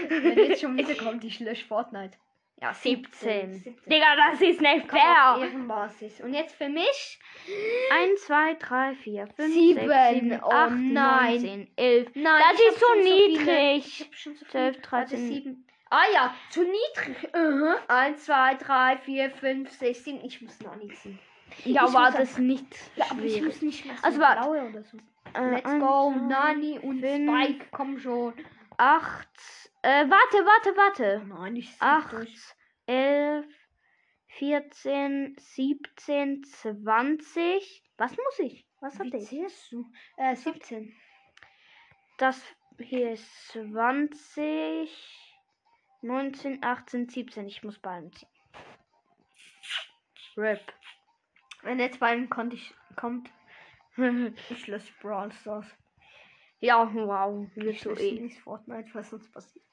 Wenn 0.07 0.37
jetzt 0.37 0.61
schon 0.61 0.77
wieder 0.77 0.93
kommt, 0.95 1.23
ich 1.23 1.39
lösche 1.39 1.65
Fortnite. 1.65 2.15
Ja, 2.61 2.73
17. 2.73 3.53
17. 3.55 3.75
Digga, 3.87 4.15
das 4.15 4.39
ist 4.39 4.61
nicht 4.61 4.83
Auf 4.83 4.89
fair. 4.91 5.37
Ehrenbasis. 5.41 6.21
Und 6.21 6.33
jetzt 6.33 6.55
für 6.55 6.69
mich 6.69 7.19
1, 7.91 8.21
2, 8.25 8.53
3, 8.53 8.93
4, 8.95 9.27
5, 9.27 9.53
Sieben. 9.53 9.87
6, 9.89 10.13
7, 10.13 10.39
Oh 10.43 10.49
8, 10.51 10.69
nein. 10.71 10.93
9, 11.33 11.39
10, 11.39 11.71
11. 11.75 12.09
Nein, 12.13 12.41
Das 12.51 12.59
ist 12.61 12.79
so 12.79 12.85
viele. 12.93 13.03
niedrig. 13.27 13.85
Ich 13.99 14.05
hab 14.05 14.15
schon 14.15 14.35
so 14.35 14.45
12, 14.45 14.75
viel. 14.75 14.81
13. 14.83 14.91
Warte, 14.91 15.17
sieben. 15.17 15.67
Ah 15.89 16.03
ja, 16.13 16.35
zu 16.51 16.61
niedrig. 16.61 17.33
Uh 17.35 17.73
1, 17.87 18.25
2, 18.25 18.53
3, 18.55 18.97
4, 18.97 19.31
5, 19.31 19.71
6, 19.71 20.03
7. 20.03 20.23
Ich 20.23 20.41
muss 20.41 20.59
noch 20.61 20.75
nicht 20.75 20.95
ziehen. 20.97 21.19
Ja, 21.65 21.85
Ich 21.87 21.93
war 21.93 22.11
das 22.11 22.37
nicht 22.37 22.67
Ja, 22.95 23.05
aber 23.09 23.23
ich 23.23 23.41
muss 23.41 23.61
nicht 23.61 23.85
mehr 23.85 23.95
so 23.97 24.03
Also, 24.03 24.17
blaue 24.19 24.69
oder 24.69 24.83
so. 24.83 24.97
Äh, 25.33 25.49
Let's 25.51 25.65
eins, 25.65 25.83
go, 25.83 26.11
Nani 26.11 26.79
und 26.79 27.01
fünf. 27.01 27.29
Spike, 27.29 27.67
komm 27.71 27.99
schon. 27.99 28.33
8, 28.77 29.27
äh, 29.81 30.09
warte, 30.09 30.37
warte, 30.45 30.77
warte. 30.77 31.25
Nein, 31.27 31.55
ich 31.55 31.75
8, 31.79 32.27
11, 32.87 33.45
14, 34.27 35.35
17, 35.39 36.43
20. 36.43 37.83
Was 37.97 38.11
muss 38.11 38.39
ich? 38.39 38.67
Was 38.81 38.99
hatte 38.99 39.17
ich? 39.17 39.27
zählst 39.29 39.71
du? 39.71 39.89
Äh, 40.17 40.35
17. 40.35 40.93
Das 42.17 42.41
hier 42.79 43.11
ist 43.11 43.51
20, 43.51 44.89
19, 46.01 46.63
18, 46.63 47.09
17. 47.09 47.47
Ich 47.47 47.63
muss 47.63 47.79
beiden 47.79 48.11
ziehen. 48.11 48.29
Rip. 50.35 50.73
Wenn 51.61 51.79
jetzt 51.79 52.01
ihm 52.01 52.29
kommt, 52.29 52.53
ich, 52.53 52.73
kommt, 52.95 53.29
ich 54.49 54.67
lösche 54.67 54.93
Brawl 55.01 55.31
Stars. 55.31 55.67
ja, 56.59 56.91
wow. 56.93 57.47
Du 57.53 57.61
lösche 57.61 57.91
eh. 57.91 58.19
nicht 58.19 58.39
Fortnite, 58.39 58.89
was 58.93 59.09
sonst 59.09 59.31
passiert. 59.31 59.63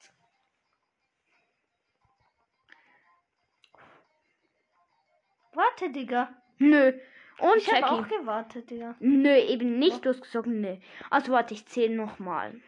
Warte, 5.53 5.89
Digga. 5.89 6.33
Nö. 6.59 6.93
Und 7.39 7.57
Ich 7.57 7.73
habe 7.73 7.89
auch 7.89 8.07
gewartet, 8.07 8.69
Digga. 8.69 8.95
Nö, 8.99 9.35
eben 9.35 9.79
nicht. 9.79 10.05
Du 10.05 10.09
hast 10.09 10.21
gesagt, 10.21 10.47
nö. 10.47 10.77
Also 11.09 11.31
warte, 11.31 11.53
ich 11.53 11.65
zähle 11.65 11.95
nochmal. 11.95 12.61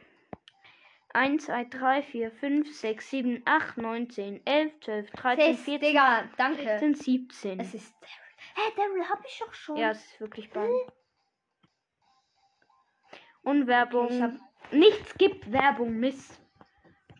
1, 1.13 1.45
2, 1.45 1.65
3, 1.65 2.01
4, 2.01 2.31
5, 2.31 2.75
6, 2.75 3.09
7, 3.09 3.41
8, 3.45 3.77
9, 3.77 4.09
10, 4.09 4.41
11, 4.45 4.79
12, 4.79 5.11
13, 5.11 5.45
Sechs, 5.45 5.63
14, 5.63 5.87
Digga, 5.87 6.29
danke. 6.37 6.79
15, 6.79 6.95
17. 6.95 7.59
Es 7.59 7.73
ist 7.75 7.93
Daryl. 8.01 8.13
Hä, 8.55 8.71
Daryl 8.75 9.09
hab 9.09 9.23
ich 9.25 9.39
doch 9.39 9.53
schon. 9.53 9.77
Ja, 9.77 9.91
es 9.91 10.03
ist 10.03 10.19
wirklich 10.19 10.49
bald. 10.49 10.71
Und 13.43 13.67
Werbung. 13.67 14.39
Nichts 14.71 15.17
gibt 15.17 15.51
Werbung, 15.51 15.99
Miss. 15.99 16.39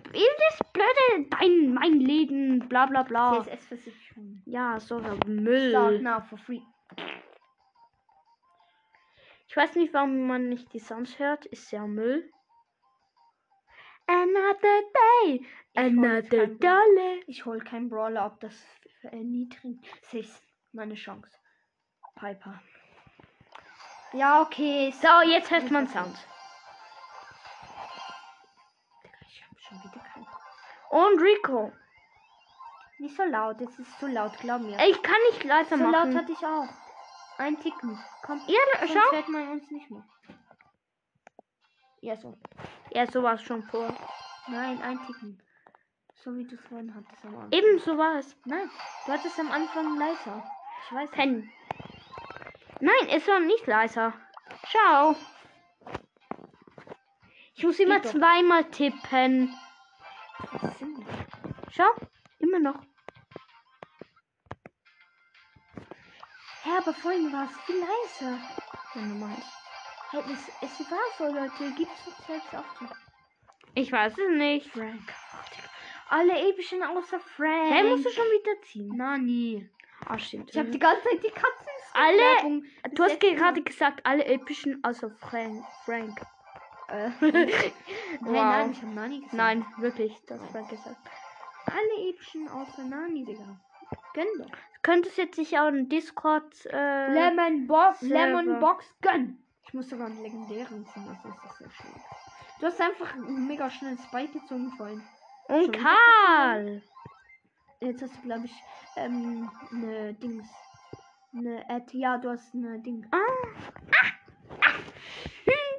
Das 0.03 0.59
blöde, 0.73 1.29
dein, 1.29 1.73
mein 1.73 1.99
Leben, 1.99 2.67
bla 2.69 2.85
bla 2.85 3.03
bla. 3.03 3.41
CSS-Versicherung. 3.43 4.41
Ja, 4.45 4.79
so 4.79 4.99
Müll. 5.25 5.69
Start 5.71 6.01
now 6.01 6.21
for 6.21 6.37
free. 6.37 6.61
Ich 9.47 9.55
weiß 9.57 9.75
nicht, 9.75 9.93
warum 9.93 10.27
man 10.27 10.49
nicht 10.49 10.71
die 10.73 10.79
Sounds 10.79 11.19
hört. 11.19 11.45
Ist 11.47 11.71
ja 11.71 11.85
Müll. 11.87 12.29
Another 14.05 14.81
day, 15.23 15.45
another 15.75 16.47
kein- 16.47 16.59
dollar. 16.59 17.15
Ich 17.27 17.45
hol 17.45 17.59
keinen 17.59 17.89
Brawler 17.89 18.23
ab, 18.23 18.39
das 18.41 18.53
erniedrigt. 19.03 19.85
Das 20.01 20.13
ist 20.13 20.43
meine 20.73 20.95
Chance. 20.95 21.37
Piper. 22.15 22.61
Ja, 24.13 24.41
okay. 24.41 24.91
So. 24.91 25.07
So, 25.07 25.21
jetzt 25.29 25.49
hört 25.51 25.71
man. 25.71 25.87
Digga, 25.87 26.03
ich 29.27 29.43
hab 29.43 29.59
schon 29.59 29.79
wieder 29.79 29.99
keinen. 30.13 30.27
Und 30.89 31.19
Rico. 31.19 31.73
Nicht 32.99 33.17
so 33.17 33.23
laut, 33.23 33.59
es 33.59 33.77
ist 33.79 33.99
zu 33.99 34.07
laut, 34.07 34.37
glaub 34.39 34.61
mir. 34.61 34.77
Ich 34.87 35.01
kann 35.01 35.15
nicht 35.31 35.43
leiser 35.43 35.77
so 35.77 35.83
machen. 35.83 36.11
laut 36.11 36.15
hatte 36.15 36.31
ich 36.31 36.45
auch. 36.45 36.69
Ein 37.37 37.59
Ticken. 37.59 37.99
Komm, 38.21 38.41
ja, 38.47 38.59
sonst 38.79 38.93
schau. 38.93 39.11
hört 39.11 39.27
man 39.27 39.49
uns 39.49 39.69
nicht 39.71 39.89
mehr. 39.89 40.05
Ja, 42.01 42.15
so. 42.15 42.37
Ja, 42.91 43.07
so 43.07 43.23
war 43.23 43.33
es 43.33 43.41
schon 43.41 43.63
vor. 43.63 43.93
Nein, 44.47 44.81
ein 44.81 44.99
Ticken. 45.07 45.41
So 46.23 46.35
wie 46.35 46.45
du 46.45 46.55
es 46.55 46.61
vorhin 46.61 46.93
hattest 46.93 47.25
am 47.25 47.35
Anfang. 47.35 47.51
Eben 47.51 47.79
so 47.79 47.97
war 47.97 48.15
es. 48.19 48.37
Nein, 48.45 48.69
du 49.05 49.11
hattest 49.11 49.39
am 49.39 49.51
Anfang 49.51 49.97
leiser. 49.97 50.43
Ich 50.85 50.93
weiß 50.93 51.11
nicht. 51.25 51.49
Nein, 52.83 53.07
es 53.11 53.25
war 53.29 53.39
nicht 53.39 53.65
leiser. 53.65 54.11
Ciao. 54.69 55.15
Ich 57.55 57.63
muss 57.63 57.79
immer 57.79 58.03
zweimal 58.03 58.65
tippen. 58.71 59.55
Schau, 61.71 61.89
immer 62.39 62.59
noch. 62.59 62.81
Hä, 66.63 66.71
aber 66.77 66.93
vorhin 66.93 67.31
war 67.31 67.45
es 67.45 67.57
viel 67.61 67.79
leiser. 67.79 68.37
Wenn 68.95 69.09
du 69.11 69.15
meinst. 69.15 69.47
Hey, 70.11 70.21
das, 70.27 70.49
es 70.61 70.91
war 70.91 70.99
so, 71.17 71.33
Leute. 71.33 71.73
Gibt's 71.77 72.05
uns 72.05 72.27
selbst 72.27 72.53
auch 72.53 72.75
zu. 72.75 72.85
Ich 73.75 73.93
weiß 73.93 74.17
es 74.17 74.37
nicht. 74.37 74.69
Frank. 74.71 75.13
Alle 76.09 76.49
epischen 76.49 76.83
außer 76.83 77.21
Frank. 77.21 77.73
Hä, 77.73 77.83
musst 77.83 78.05
du 78.05 78.09
schon 78.09 78.25
wieder 78.25 78.61
ziehen? 78.63 78.97
Nani. 78.97 79.69
Ah, 80.05 80.19
stimmt. 80.19 80.49
Ich 80.49 80.57
habe 80.57 80.69
die 80.69 80.79
ganze 80.79 81.03
Zeit 81.03 81.23
die 81.23 81.31
Katze. 81.31 81.69
Alle- 81.93 82.17
Werbung 82.17 82.63
du 82.93 83.03
hast 83.03 83.19
gerade 83.19 83.61
gesagt, 83.61 84.05
alle 84.05 84.25
epischen 84.25 84.83
außer 84.83 85.09
Frank. 85.11 85.63
Frank. 85.85 86.21
Äh. 86.89 87.09
wow. 87.21 87.23
Hey, 87.23 87.71
nein, 88.21 88.71
ich 88.71 88.81
habe 88.81 88.93
Nani 88.93 89.15
gesagt. 89.17 89.33
Nein, 89.33 89.65
wirklich, 89.77 90.21
das 90.27 90.41
hat 90.41 90.49
Frank 90.51 90.69
gesagt. 90.69 90.97
Alle 91.65 92.09
epischen 92.09 92.47
außer 92.49 92.83
Nani, 92.83 93.23
Digga. 93.25 93.59
Gönn 94.13 94.27
doch. 94.37 94.49
Könntest 94.81 95.17
jetzt 95.17 95.35
sicher 95.35 95.63
auch 95.63 95.67
einen 95.67 95.87
Discord. 95.87 96.65
Äh, 96.65 97.13
Lemon 97.13 97.67
Box. 97.67 98.01
Lemon 98.01 98.59
Box, 98.59 98.85
gönn. 99.01 99.37
Ich 99.65 99.73
muss 99.73 99.89
sogar 99.89 100.07
einen 100.07 100.21
legendären 100.21 100.85
ziehen, 100.87 101.07
also 101.07 101.29
ist 101.29 101.43
das 101.43 101.57
sehr 101.57 101.69
schön. 101.71 101.91
Du 102.59 102.65
hast 102.67 102.81
einfach 102.81 103.13
einen 103.15 103.47
mega 103.47 103.69
schnell 103.69 103.97
Spike 103.97 104.39
gezogen 104.39 104.71
vorhin. 104.77 105.01
und 105.47 105.71
Karl. 105.71 106.81
Jetzt 107.79 108.01
hast 108.01 108.15
du, 108.15 108.21
glaube 108.21 108.45
ich, 108.45 108.53
ähm, 108.95 109.49
eine 109.71 110.13
Dings. 110.13 110.47
Eine 111.35 111.67
Ad. 111.69 111.97
Ja, 111.97 112.17
du 112.17 112.29
hast 112.29 112.53
eine 112.53 112.79
Ding. 112.79 113.05
Ah. 113.11 113.17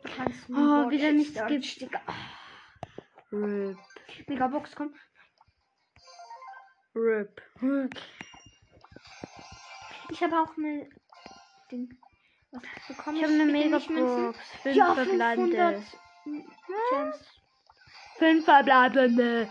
Du 0.03 0.11
kannst 0.17 0.51
Oh, 0.51 0.91
wieder 0.91 1.13
nichts 1.13 1.41
gibt's. 1.47 1.77
Digga. 1.77 2.01
RIP. 3.33 3.79
Megabox, 4.29 4.75
komm. 4.77 4.95
RIP. 6.95 7.41
Ich 10.11 10.23
habe 10.23 10.37
auch 10.41 10.57
eine 10.57 10.89
Ding. 11.71 11.99
Was 12.53 12.63
bekomme 12.89 13.19
Ich 13.19 13.25
habe 13.25 13.33
eine 13.35 13.47
Bitte 13.53 13.69
nicht 13.71 13.91
Münzen. 13.91 14.17
Megabox. 14.17 14.39
Fünf 14.63 14.77
Ja, 14.77 14.95
verbleibende. 14.95 15.83
500 16.25 16.45
Gems. 16.91 17.41
Fünf 18.19 18.45
verbleibende. 18.45 19.49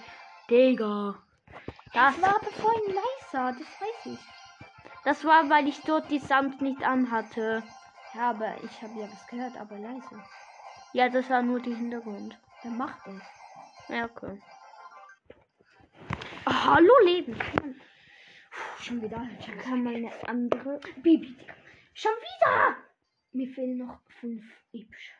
Digga. 0.49 1.23
Das, 1.93 2.15
Das 2.15 2.21
war 2.21 2.35
aber 2.35 2.51
vorhin 2.51 2.93
leiser, 2.95 3.51
das 3.59 3.81
weiß 3.81 4.05
ich. 4.05 4.19
Das 5.05 5.23
war, 5.25 5.49
weil 5.49 5.67
ich 5.67 5.81
dort 5.81 6.09
die 6.09 6.19
Sound 6.19 6.61
nicht 6.61 6.83
anhatte. 6.83 7.63
Ja, 8.13 8.29
aber 8.29 8.55
ich 8.63 8.81
habe 8.81 8.99
ja 8.99 9.11
was 9.11 9.27
gehört, 9.27 9.57
aber 9.57 9.77
leise. 9.77 10.23
Ja, 10.93 11.09
das 11.09 11.29
war 11.29 11.41
nur 11.41 11.59
die 11.59 11.73
Hintergrund. 11.73 12.39
Dann 12.63 12.77
macht 12.77 13.07
es. 13.07 13.21
Ja, 13.89 14.05
okay. 14.05 14.41
Ah, 16.45 16.65
hallo 16.75 16.93
Leben. 17.05 17.35
Schon 18.79 19.01
wieder. 19.01 19.27
Kann 19.63 19.83
man 19.83 19.95
eine 19.95 20.11
andere. 20.27 20.79
Baby, 20.97 21.35
Digga. 21.35 21.53
Schon 21.93 22.11
wieder! 22.11 22.75
Mir 23.31 23.49
fehlen 23.53 23.77
noch 23.77 23.99
fünf 24.19 24.43
epische. 24.73 25.13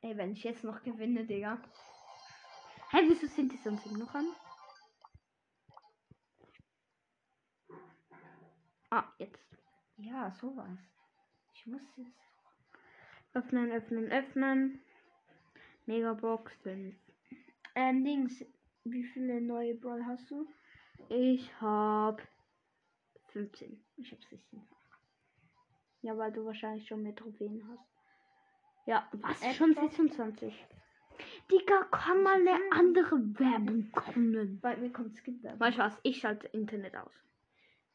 Ey, 0.00 0.16
wenn 0.16 0.32
ich 0.32 0.44
jetzt 0.44 0.64
noch 0.64 0.82
gewinne, 0.82 1.24
Digga. 1.24 1.58
Hä, 2.90 2.98
wieso 3.08 3.26
sind 3.26 3.52
die 3.52 3.56
sonst 3.58 3.86
noch 3.86 4.14
an? 4.14 4.26
Ah, 8.92 9.10
jetzt. 9.16 9.56
Ja, 9.96 10.30
sowas. 10.32 10.78
Ich 11.54 11.66
muss 11.66 11.80
jetzt. 11.96 12.12
Öffnen, 13.32 13.72
öffnen, 13.72 14.12
öffnen. 14.12 14.82
Megabox 15.86 16.52
5. 16.62 16.94
Ähm, 17.74 18.04
Dings. 18.04 18.44
Wie 18.84 19.02
viele 19.02 19.40
neue 19.40 19.76
Brawl 19.76 20.04
hast 20.04 20.30
du? 20.30 20.46
Ich 21.08 21.50
hab 21.58 22.20
15. 23.28 23.82
Ich 23.96 24.12
hab 24.12 24.22
16. 24.24 24.62
Ja, 26.02 26.18
weil 26.18 26.30
du 26.30 26.44
wahrscheinlich 26.44 26.86
schon 26.86 27.02
mehr 27.02 27.14
Trophäen 27.14 27.66
hast. 27.70 27.88
Ja, 28.84 29.08
was? 29.12 29.40
Etwa? 29.40 29.54
Schon 29.54 29.74
26. 29.74 30.66
Digga, 31.50 31.84
kann 31.84 32.22
mal 32.22 32.34
eine 32.34 32.58
andere 32.72 33.16
Werbung 33.38 33.90
kommen. 33.92 34.60
Bei 34.60 34.76
mir 34.76 34.92
kommt 34.92 35.16
Skip-Werbung. 35.16 35.60
Weißt 35.60 35.78
du 35.78 35.82
was? 35.82 35.98
Ich 36.02 36.18
schalte 36.18 36.48
Internet 36.48 36.94
aus. 36.94 37.14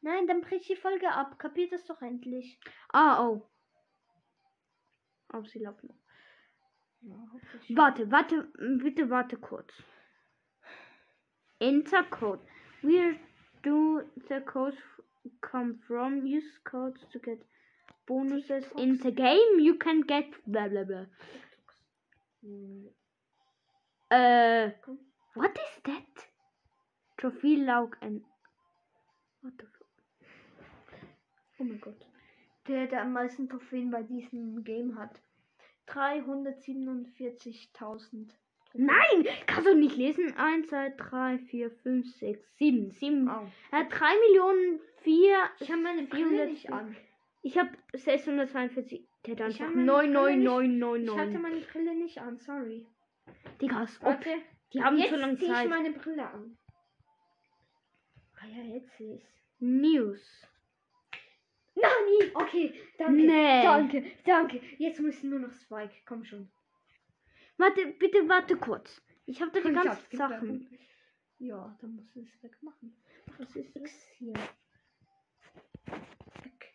Nein, 0.00 0.26
dann 0.26 0.40
brich 0.42 0.66
die 0.66 0.76
Folge 0.76 1.10
ab. 1.10 1.38
Kapiert 1.38 1.72
das 1.72 1.84
doch 1.84 2.00
endlich. 2.02 2.60
Ah, 2.92 3.26
oh. 3.26 3.48
Aber 5.28 5.46
sie 5.46 5.58
läuft 5.58 5.84
noch. 5.84 5.96
Ja. 7.00 7.14
Warte, 7.70 8.10
warte, 8.10 8.48
bitte 8.82 9.10
warte 9.10 9.36
kurz. 9.36 9.72
Enter 11.60 12.04
code. 12.04 12.42
Where 12.82 13.18
do 13.62 14.02
the 14.28 14.40
codes 14.40 14.78
come 15.40 15.78
from? 15.86 16.24
Use 16.24 16.60
codes 16.64 17.00
to 17.12 17.18
get 17.18 17.40
bonuses 18.06 18.64
in 18.76 18.98
the 18.98 19.12
game. 19.12 19.60
You 19.60 19.76
can 19.78 20.02
get 20.02 20.26
blah 20.46 20.68
blah 20.68 20.84
blah. 20.84 21.06
Uh, 24.10 24.70
what 25.34 25.58
is 25.58 25.82
that? 25.84 26.28
Trophy 27.18 27.56
log 27.56 27.96
and 28.00 28.22
what 29.42 29.52
the? 29.58 29.77
Oh 31.58 31.64
mein 31.64 31.80
Gott. 31.80 32.06
Der, 32.66 32.86
der 32.86 33.02
am 33.02 33.12
meisten 33.12 33.48
Trophäen 33.48 33.90
bei 33.90 34.02
diesem 34.02 34.62
Game 34.64 34.96
hat. 34.98 35.20
347.000. 35.88 38.28
Nein, 38.74 39.26
kannst 39.46 39.66
du 39.66 39.74
nicht 39.74 39.96
lesen? 39.96 40.36
1, 40.36 40.68
2, 40.68 40.90
3, 40.90 41.38
4, 41.38 41.70
5, 41.70 42.06
6, 42.16 42.56
7. 42.58 42.90
7. 42.90 43.28
Au. 43.28 43.50
Er 43.72 43.78
hat 43.80 43.86
3 43.90 44.06
Millionen 44.28 44.78
4. 44.98 45.36
Ich 45.60 45.70
habe 45.72 45.80
meine 45.82 46.02
Brille 46.06 46.46
nicht 46.46 46.70
an. 46.70 46.94
Ich 47.42 47.56
habe 47.56 47.70
642. 47.94 49.08
Der 49.26 49.36
hat 49.36 49.40
Ich 49.50 49.62
einfach 49.62 49.68
hab 49.68 49.74
meine 49.74 49.90
Brille 49.90 50.36
nicht- 50.36 50.44
Ich 50.44 50.50
hatte 51.18 51.30
99999. 51.30 51.40
meine 51.40 51.60
Brille 51.60 51.94
nicht 51.94 52.18
an, 52.20 52.36
sorry. 52.38 52.86
Digga, 53.60 53.84
ist 53.84 53.98
ob. 54.02 54.06
Warte. 54.06 54.30
Die 54.74 54.82
haben 54.82 54.98
jetzt 54.98 55.10
so 55.10 55.16
lange 55.16 55.36
zieh 55.38 55.46
ich 55.46 55.50
Zeit. 55.52 55.68
meine 55.70 55.92
Brille 55.92 56.28
an. 56.30 56.58
Ah 58.40 58.46
ja, 58.46 58.62
jetzt 58.74 58.94
sehe. 58.98 59.20
News. 59.60 60.46
Nani! 61.80 62.30
Okay, 62.34 62.74
danke. 62.98 63.12
Nee. 63.26 63.62
Danke, 63.62 64.04
danke. 64.24 64.60
Jetzt 64.78 65.00
müssen 65.00 65.30
nur 65.30 65.40
noch 65.40 65.52
Spike. 65.52 65.94
Komm 66.06 66.24
schon. 66.24 66.50
Warte, 67.56 67.86
bitte 67.86 68.28
warte 68.28 68.56
kurz. 68.56 69.02
Ich 69.26 69.40
habe 69.40 69.50
da 69.50 69.60
die 69.60 69.74
ganzen 69.74 70.16
Sachen. 70.16 70.78
Ja, 71.38 71.76
dann 71.80 71.94
musst 71.96 72.14
du 72.14 72.20
es 72.20 72.42
wegmachen. 72.42 72.96
Was 73.38 73.54
ist 73.54 73.74
das? 73.74 73.82
X 73.82 74.08
hier. 74.16 74.34
Weg. 76.42 76.74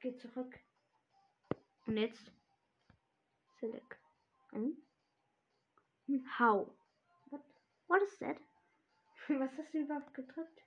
Geh 0.00 0.16
zurück. 0.16 0.58
Und 1.86 1.96
jetzt? 1.96 2.32
Select. 3.60 3.96
Hm? 4.50 4.76
How? 6.38 6.70
What? 7.30 7.42
What 7.86 8.02
is 8.02 8.18
that? 8.18 8.36
Was 9.28 9.50
hast 9.58 9.74
du 9.74 9.78
überhaupt 9.78 10.14
gedrückt? 10.14 10.62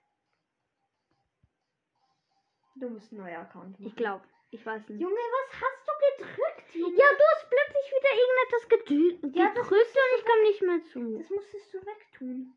Du 2.82 2.88
musst 2.90 3.12
einen 3.12 3.20
neuen 3.22 3.36
Account 3.36 3.70
machen. 3.78 3.86
Ich 3.86 3.94
glaube. 3.94 4.24
Ich 4.50 4.66
weiß 4.66 4.88
nicht. 4.88 5.00
Junge, 5.00 5.14
was 5.14 5.60
hast 5.62 5.86
du 5.86 5.92
gedrückt? 6.24 6.74
Junge? 6.74 6.96
Ja, 6.96 7.04
du 7.16 7.22
hast 7.32 7.48
plötzlich 7.48 7.92
wieder 7.94 8.12
irgendetwas 8.22 8.68
gedrückt 8.68 9.36
Ja, 9.36 9.48
gedrückt 9.50 9.96
und 10.02 10.18
ich 10.18 10.24
kam 10.24 10.42
nicht 10.42 10.62
mehr 10.62 10.82
zu. 10.92 11.18
Das 11.20 11.30
musstest 11.30 11.72
du 11.74 11.78
wegtun. 11.86 12.52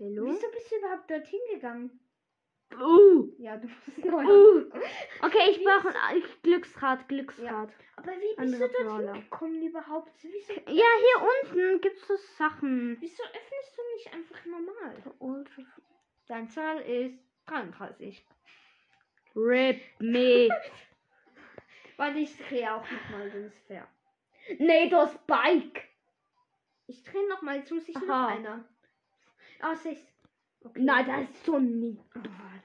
Hallo? 0.00 0.26
Wieso 0.26 0.50
bist 0.50 0.70
du 0.72 0.76
überhaupt 0.76 1.08
dorthin 1.08 1.40
gegangen? 1.54 2.00
Uh, 2.74 3.28
Ja, 3.38 3.56
du 3.56 3.68
musst 3.68 4.04
neu. 4.04 4.24
uh. 4.24 4.70
Okay, 5.22 5.50
ich 5.52 5.62
brauche 5.64 5.88
ein 6.08 6.22
Glücksrad, 6.42 7.06
Glücksrad. 7.08 7.70
Aber 7.96 8.12
wie 8.12 8.34
bist 8.36 8.38
Andere 8.40 8.68
du 8.68 8.72
dorthin 8.72 8.86
Brawler. 8.88 9.12
gekommen 9.12 9.62
überhaupt? 9.62 10.10
Wieso, 10.22 10.52
Ja, 10.54 10.64
hier 10.98 11.28
unten 11.54 11.80
gibt's 11.82 12.06
so 12.08 12.16
Sachen. 12.36 12.96
wieso 13.00 13.22
öffnest 13.22 13.76
du 13.78 13.82
nicht 13.94 14.12
einfach 14.12 14.44
normal? 14.44 15.46
Deine 16.26 16.48
Zahl 16.48 16.80
ist 16.80 17.18
33. 17.46 18.26
Rip 19.34 19.80
me. 19.98 20.48
Warte, 21.96 22.18
ich 22.18 22.36
drehe 22.36 22.74
auch 22.74 22.84
nochmal, 22.90 23.30
das 23.30 23.44
ist 23.44 23.66
fair. 23.66 23.86
nee, 24.58 24.88
das 24.88 25.16
Bike. 25.26 25.88
Ich 26.86 27.02
drehe 27.04 27.28
nochmal, 27.28 27.58
jetzt 27.58 27.70
muss 27.70 27.88
ich 27.88 27.94
noch 27.94 28.28
einer. 28.28 28.64
Ah, 29.60 29.74
sechs. 29.76 30.00
Okay. 30.64 30.80
Nein, 30.82 31.06
das 31.06 31.30
ist 31.30 31.44
so 31.44 31.58
nie. 31.58 31.98
Ah, 32.14 32.20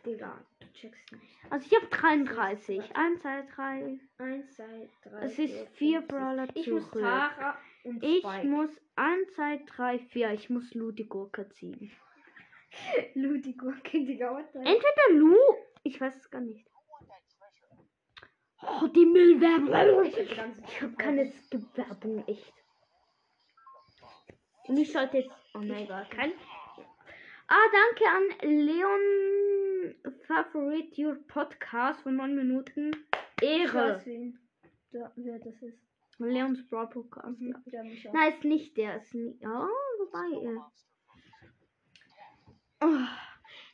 Digga, 0.05 0.37
du 0.59 0.71
checkst 0.73 1.11
nicht. 1.11 1.23
Also 1.49 1.67
ich 1.69 1.75
habe 1.75 1.87
33. 1.87 2.95
1, 2.95 3.21
2, 3.21 3.41
3. 3.55 3.99
Eins, 4.17 4.55
zwei, 4.55 4.89
drei. 5.03 5.19
Es 5.25 5.39
ist 5.39 5.53
vier, 5.53 5.67
vier 5.73 5.99
fünf, 5.99 6.07
Brawler 6.11 6.45
sechs. 6.47 6.57
Ich 6.57 6.67
muss. 6.67 6.91
Tara 6.91 7.57
und 7.83 8.03
Ich 8.03 8.19
Spike. 8.19 8.47
muss 8.47 8.69
1, 8.95 9.33
2, 9.33 9.57
3, 9.65 9.99
4. 9.99 10.31
Ich 10.33 10.49
muss 10.49 10.73
Lu 10.73 10.91
die 10.91 11.07
Gurke 11.07 11.49
ziehen. 11.49 11.91
Ludi 13.15 13.53
Gurke, 13.53 14.05
Digga, 14.05 14.31
what 14.31 14.53
Entweder 14.53 15.13
Lu. 15.13 15.35
Ich 15.87 16.01
weiß 16.01 16.17
es 16.17 16.29
gar 16.29 16.41
nicht. 16.41 16.67
Oh, 18.61 18.87
die 18.87 19.05
Müllwerbung. 19.05 20.03
Ich 20.03 20.17
Ich 20.17 20.81
habe 20.81 20.93
keine 20.97 21.25
Skip-Werbung, 21.25 22.27
echt. 22.27 22.53
Und 24.67 24.75
ich 24.75 24.91
sollte 24.91 25.19
jetzt. 25.19 25.31
Oh 25.53 25.59
nein, 25.59 25.87
gar 25.87 26.03
kein. 26.09 26.33
Ah, 27.47 27.67
danke 27.71 28.03
an 28.09 28.49
Leon 28.65 29.95
Favorite 30.27 31.01
Your 31.01 31.15
Podcast 31.25 32.01
von 32.01 32.17
9 32.17 32.35
Minuten. 32.35 32.91
Ich 33.39 33.47
Ehre. 33.47 33.95
weiß, 33.95 34.05
wen, 34.07 34.37
da, 34.91 35.09
wer 35.15 35.39
das 35.39 35.61
ist. 35.61 35.79
Leons 36.17 36.67
Broad 36.67 36.89
Podcast, 36.89 37.39
ja. 37.39 37.55
Nein, 38.11 38.33
ist 38.33 38.43
nicht 38.43 38.75
der. 38.75 38.97
Ist 38.97 39.13
nicht. 39.15 39.41
Oh, 39.45 39.69
wobei. 39.99 40.51
Äh. 40.51 40.59
Oh, 42.81 43.07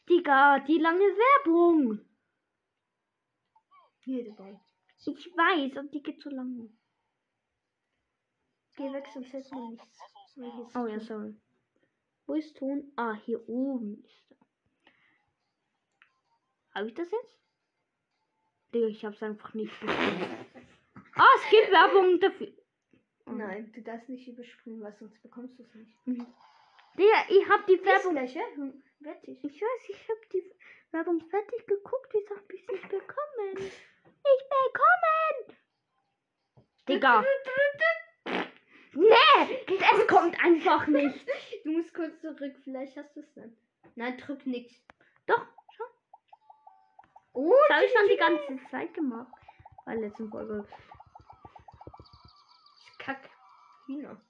Digga, 0.10 0.60
die 0.60 0.78
lange 0.78 1.00
Werbung. 1.00 2.00
Ich 4.06 4.28
weiß, 5.38 5.78
und 5.78 5.94
die 5.94 6.04
geht 6.04 6.22
so 6.22 6.30
lange. 6.30 6.70
Geh 8.76 8.92
weg, 8.92 9.08
sonst 9.14 9.32
hört 9.32 9.52
man 9.52 9.70
nichts. 9.72 10.76
Oh 10.76 10.88
ja, 10.88 11.00
sorry. 11.00 11.36
Wo 12.26 12.34
ist 12.34 12.58
Ton? 12.58 12.92
Ah, 12.96 13.14
hier 13.14 13.48
oben 13.48 14.04
ist 14.04 14.32
er. 14.32 14.38
Habe 16.76 16.88
ich 16.88 16.94
das 16.96 17.12
jetzt? 17.12 17.40
Digga, 18.74 18.88
ich 18.88 19.06
hab's 19.06 19.22
einfach 19.24 19.54
nicht 19.54 19.80
bestimmt. 19.80 20.28
Ah, 21.16 21.28
es 21.36 21.50
gibt 21.52 21.72
Werbung 21.72 22.20
dafür. 22.20 22.52
Oh. 23.28 23.32
Nein, 23.34 23.72
du 23.72 23.84
darfst 23.84 24.10
nicht 24.10 24.28
überspringen, 24.28 24.82
weil 24.82 24.96
sonst 24.98 25.22
bekommst 25.22 25.60
du 25.60 25.64
es 25.64 25.76
nicht. 25.76 26.08
Mhm. 26.08 26.26
Digga, 26.98 27.26
ich 27.30 27.50
hab 27.50 27.66
die 27.68 27.84
Werbung. 27.84 28.18
Hm, 28.18 28.84
Wettig. 29.00 29.44
Ich 29.44 29.62
weiß, 29.62 29.90
ich 29.90 30.10
hab 30.10 30.30
die 30.30 30.56
Werbung 30.92 31.20
fertig 31.30 31.66
geguckt, 31.68 32.14
jetzt 32.14 32.30
hab 32.30 32.52
ich's 32.54 32.68
nicht 32.68 32.90
bekommen. 32.90 33.54
Nicht 33.56 34.50
bekommen! 34.50 35.58
Digga. 36.88 37.24
Nee, 38.94 39.66
es 39.68 40.08
kommt 40.08 40.40
einfach 40.44 40.88
nicht. 40.88 41.28
Du 41.64 41.72
musst 41.72 41.94
kurz 41.94 42.20
zurück, 42.20 42.56
vielleicht 42.64 42.96
hast 42.98 43.16
du 43.16 43.22
es 43.22 43.34
dann. 43.36 43.56
Nein, 43.96 44.18
drück 44.18 44.46
nix. 44.46 44.74
Doch, 45.26 45.46
schon. 45.76 45.88
Oh, 47.32 47.54
Das 47.70 47.78
habe 47.78 47.86
ich 47.86 47.94
schon 47.94 48.10
die 48.10 48.18
ganze 48.18 48.70
Zeit 48.70 48.94
gemacht. 48.94 49.32
Bei 49.86 49.94
der 49.94 50.10
letzten 50.10 50.30
Folge. 50.30 50.68
Ich 52.84 52.98
kack. 52.98 53.30
Hühner. 53.88 54.22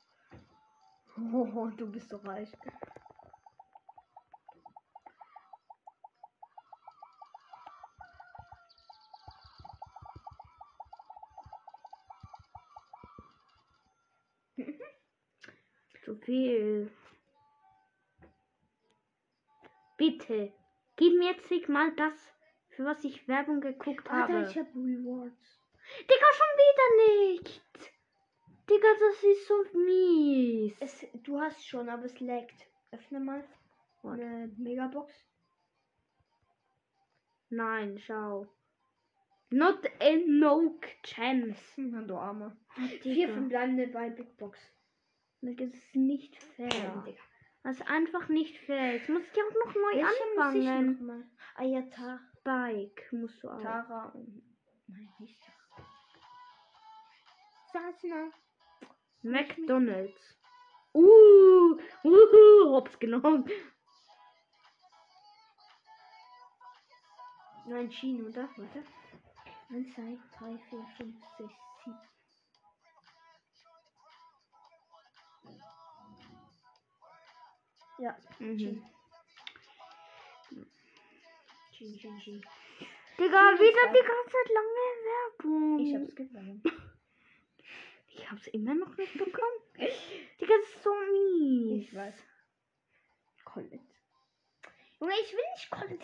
Oh, 1.16 1.70
du 1.78 1.92
bist 1.92 2.10
so 2.10 2.18
reich. 2.18 2.50
Zu 16.04 16.16
viel. 16.16 16.92
Bitte, 19.98 20.52
gib 20.96 21.18
mir 21.18 21.32
jetzt 21.32 21.70
mal 21.70 21.96
das, 21.96 22.14
für 22.70 22.86
was 22.86 23.04
ich 23.04 23.28
Werbung 23.28 23.62
geguckt 23.62 24.10
habe. 24.10 24.34
Alter, 24.34 24.50
ich 24.50 24.58
hab 24.58 24.68
Rewards. 24.76 25.62
Digga, 26.02 26.26
schon 26.34 26.58
wieder 26.58 26.90
nicht. 27.42 27.93
Digga, 28.70 28.88
das 29.00 29.24
ist 29.24 29.48
so 29.48 29.64
mies. 29.78 30.74
Es, 30.80 31.06
du 31.24 31.40
hast 31.40 31.66
schon, 31.68 31.90
aber 31.90 32.06
es 32.06 32.20
laggt. 32.20 32.66
Öffne 32.92 33.20
mal. 33.20 33.44
Warte. 34.02 34.24
Eine 34.24 34.48
Megabox. 34.58 35.14
Nein, 37.50 38.00
schau. 38.00 38.48
Not 39.50 39.86
a 40.00 40.16
no 40.26 40.80
chance. 41.04 41.62
Na, 41.78 42.02
du 42.02 42.16
Arme. 42.16 42.58
Vier 43.02 43.28
Digga, 43.28 43.34
verbleibende 43.34 43.88
bei 43.88 44.10
Big 44.10 44.36
Box. 44.38 44.60
Das 45.42 45.56
ist 45.60 45.96
nicht 45.96 46.42
fair. 46.42 46.70
Digga. 46.70 47.06
Das 47.64 47.78
ist 47.80 47.88
einfach 47.88 48.28
nicht 48.30 48.58
fair. 48.60 48.94
Jetzt 48.96 49.10
muss 49.10 49.22
ich 49.32 49.40
auch 49.44 49.66
noch 49.66 49.76
neu 49.76 49.96
Welche 49.96 50.06
muss 50.36 50.46
anfangen. 50.46 50.94
noch 50.94 51.00
mal? 51.02 51.24
Ah 51.56 51.64
ja, 51.64 51.82
Ta 51.84 52.20
Bike 52.44 53.08
musst 53.12 53.42
du 53.44 53.50
auch. 53.50 53.62
Tara. 53.62 54.14
Nein, 54.88 55.10
nicht 55.20 55.40
Tara. 55.44 55.88
Sasna. 57.72 58.32
McDonalds. 59.24 60.38
Uh, 60.94 61.78
uh, 62.06 62.70
hops 62.70 62.98
genommen. 63.00 63.46
Nein, 67.66 67.92
Schienen, 67.92 68.28
oder? 68.28 68.50
Warte. 68.58 68.84
1, 69.70 69.94
2, 69.96 70.18
3, 70.38 70.58
4, 70.70 70.86
5, 70.98 71.16
6, 71.38 71.54
7. 71.86 71.98
Ja, 78.00 78.16
Mhm. 78.40 78.58
Schienen, 81.72 82.00
Schienen, 82.00 82.20
Schienen. 82.22 82.46
Digga, 83.18 83.54
wieder 83.60 83.88
die 83.94 84.06
ganze 84.06 84.32
Zeit 84.32 84.50
lange 84.54 84.86
Werbung. 85.08 85.80
Ich 85.80 85.96
hab's 85.96 86.16
gewonnen. 86.16 86.62
Hab's 88.34 88.48
immer 88.48 88.74
noch 88.74 88.96
nicht 88.98 89.14
bekommen. 89.14 89.60
Digga, 89.78 90.54
das 90.58 90.70
ist 90.70 90.84
so 90.84 90.94
mies. 91.12 91.84
Ich 91.90 91.96
weiß. 91.96 92.16
Collet. 93.46 93.82
Junge, 95.00 95.14
ich 95.22 95.34
will 95.34 95.44
nicht 95.56 95.70
Collet. 95.70 96.02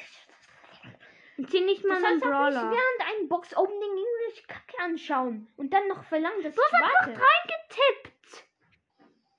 Zieh 1.50 1.62
nicht 1.62 1.86
mal 1.86 2.00
Du 2.02 2.06
einen 2.06 2.20
Brawler. 2.20 2.70
während 2.72 3.14
einem 3.18 3.30
Box-Opening 3.30 3.82
irgendwelche 3.98 4.46
Kacke 4.48 4.78
anschauen. 4.80 5.48
Und 5.58 5.74
dann 5.74 5.88
noch 5.88 6.04
verlangen, 6.04 6.44
dass 6.44 6.54
Du 6.54 6.62
ich 6.62 6.74
hast 6.74 7.08
einfach 7.08 7.22
reingetippt. 7.26 8.46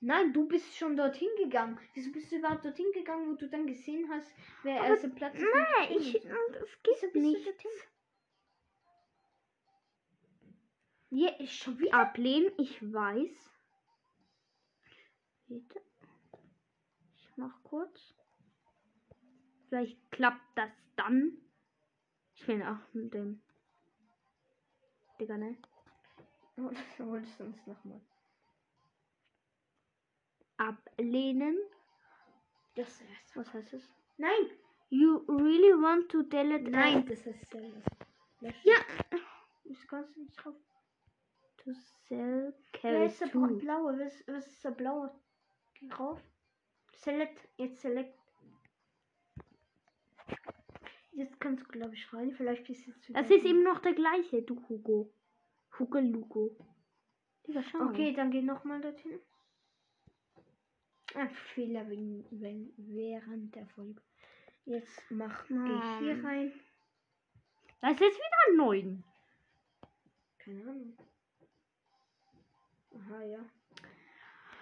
Nein, 0.01 0.33
du 0.33 0.47
bist 0.47 0.75
schon 0.75 0.97
dorthin 0.97 1.29
gegangen. 1.37 1.79
Wieso 1.93 2.11
bist 2.11 2.31
du 2.31 2.37
überhaupt 2.37 2.65
dorthin 2.65 2.91
gegangen, 2.91 3.29
wo 3.29 3.35
du 3.35 3.47
dann 3.47 3.67
gesehen 3.67 4.09
hast, 4.11 4.33
wer 4.63 4.81
erster 4.81 5.09
Platz 5.09 5.35
ist? 5.35 5.43
Nein, 5.43 5.91
ich. 5.91 6.13
Wieso 6.15 6.27
Das 6.53 6.69
bist 6.83 7.01
gibt 7.01 7.15
du 7.15 7.19
nicht. 7.19 7.45
dorthin? 7.45 7.71
Ja, 11.11 11.29
ich 11.39 11.57
schon 11.57 11.77
wieder. 11.77 11.93
Ablehnen, 11.93 12.51
ich 12.57 12.81
weiß. 12.81 13.51
Bitte. 15.47 15.81
Ich 17.15 17.31
mach 17.35 17.61
kurz. 17.63 18.15
Vielleicht 19.67 19.99
klappt 20.11 20.41
das 20.55 20.71
dann. 20.95 21.37
Ich 22.33 22.45
bin 22.45 22.63
auch 22.63 22.79
mit 22.93 23.13
dem. 23.13 23.41
Digga, 25.19 25.37
ne? 25.37 25.57
Das 26.55 27.05
wolltest 27.05 27.39
du 27.39 27.43
uns 27.43 27.67
nochmal. 27.67 28.01
Ablehnen. 30.55 31.57
Das 32.75 33.01
ist. 33.01 33.35
Was 33.35 33.53
heißt 33.53 33.73
es? 33.73 33.91
Nein! 34.17 34.49
You 34.89 35.25
really 35.27 35.73
want 35.73 36.09
to 36.09 36.23
delete 36.23 36.69
Nein, 36.69 37.05
das 37.05 37.25
ist 37.25 37.49
selber. 37.49 37.81
Ja. 38.63 38.75
Ich 39.65 39.87
kann 39.87 40.05
nicht 40.15 40.35
drauf. 40.35 40.55
To 41.63 41.73
sell 42.07 42.53
carry 42.73 43.05
ist 43.05 43.21
der 43.21 43.29
to. 43.31 43.47
blaue? 43.57 43.99
Was, 43.99 44.23
was 44.27 44.47
ist 44.47 44.63
der 44.63 44.71
blaue? 44.71 45.11
Geh 45.75 45.91
rauf. 45.91 46.19
Select. 46.93 47.47
Jetzt 47.57 47.81
select. 47.81 48.17
Jetzt 51.11 51.39
kannst 51.39 51.63
du, 51.63 51.67
glaube 51.67 51.93
ich, 51.93 52.11
rein. 52.13 52.31
Vielleicht 52.31 52.69
ist 52.69 52.87
jetzt 52.87 53.07
wieder. 53.07 53.21
Das 53.21 53.29
ist 53.29 53.45
eben 53.45 53.63
noch 53.63 53.79
der 53.79 53.93
gleiche, 53.93 54.41
du 54.41 54.61
Hugo. 54.67 55.13
Hugo 55.77 55.99
Lugo. 55.99 56.55
Digga, 57.47 57.61
schau. 57.63 57.89
Okay, 57.89 58.13
dann 58.13 58.31
geh 58.31 58.41
nochmal 58.41 58.81
dorthin. 58.81 59.19
Ach, 61.15 61.31
Fehler 61.53 61.89
wegen, 61.89 62.25
wegen, 62.31 62.73
während 62.77 63.53
der 63.55 63.67
Folge. 63.67 64.01
Jetzt 64.65 64.99
mach 65.09 65.47
geh 65.47 65.55
hier 65.99 66.23
rein. 66.23 66.53
Das 67.81 67.93
ist 67.93 67.99
jetzt 67.99 68.17
wieder 68.17 68.37
ein 68.49 68.57
neuen. 68.57 69.03
Keine 70.37 70.61
Ahnung. 70.61 70.97
Aha, 73.11 73.23
ja. 73.23 73.39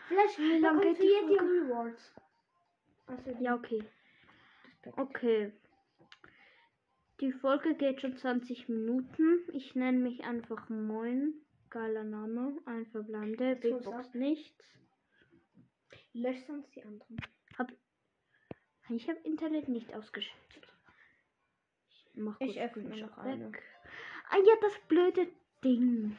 Vielleicht 0.08 0.40
Wie 0.40 0.60
lang 0.60 0.82
geht 0.82 0.98
die? 0.98 1.04
Rewards. 1.04 2.14
Also 3.06 3.32
die 3.32 3.44
Ja, 3.44 3.56
okay. 3.56 3.84
Okay. 4.96 5.52
Die 7.20 7.32
Folge 7.32 7.76
geht 7.76 8.02
schon 8.02 8.18
20 8.18 8.70
Minuten. 8.70 9.40
Ich 9.54 9.76
nenne 9.76 10.00
mich 10.00 10.24
einfach 10.24 10.70
Moin. 10.70 11.34
Geiler 11.70 12.04
Name. 12.04 12.58
Ein 12.66 12.86
verbleibender. 12.88 13.56
Big 13.56 13.84
Box 13.84 14.14
nichts. 14.14 14.64
Lösch 16.14 16.44
sonst 16.48 16.74
die 16.76 16.84
anderen. 16.84 17.18
Ich 18.90 19.08
habe 19.08 19.20
Internet 19.20 19.68
nicht 19.68 19.94
ausgeschaltet. 19.94 20.68
Ich, 21.90 22.10
mach 22.16 22.40
Ich 22.40 22.60
öffne 22.60 22.84
noch 22.84 23.18
eine. 23.20 23.52
Ah 24.30 24.38
ja, 24.38 24.54
das 24.62 24.80
blöde 24.88 25.28
Ding. 25.64 26.18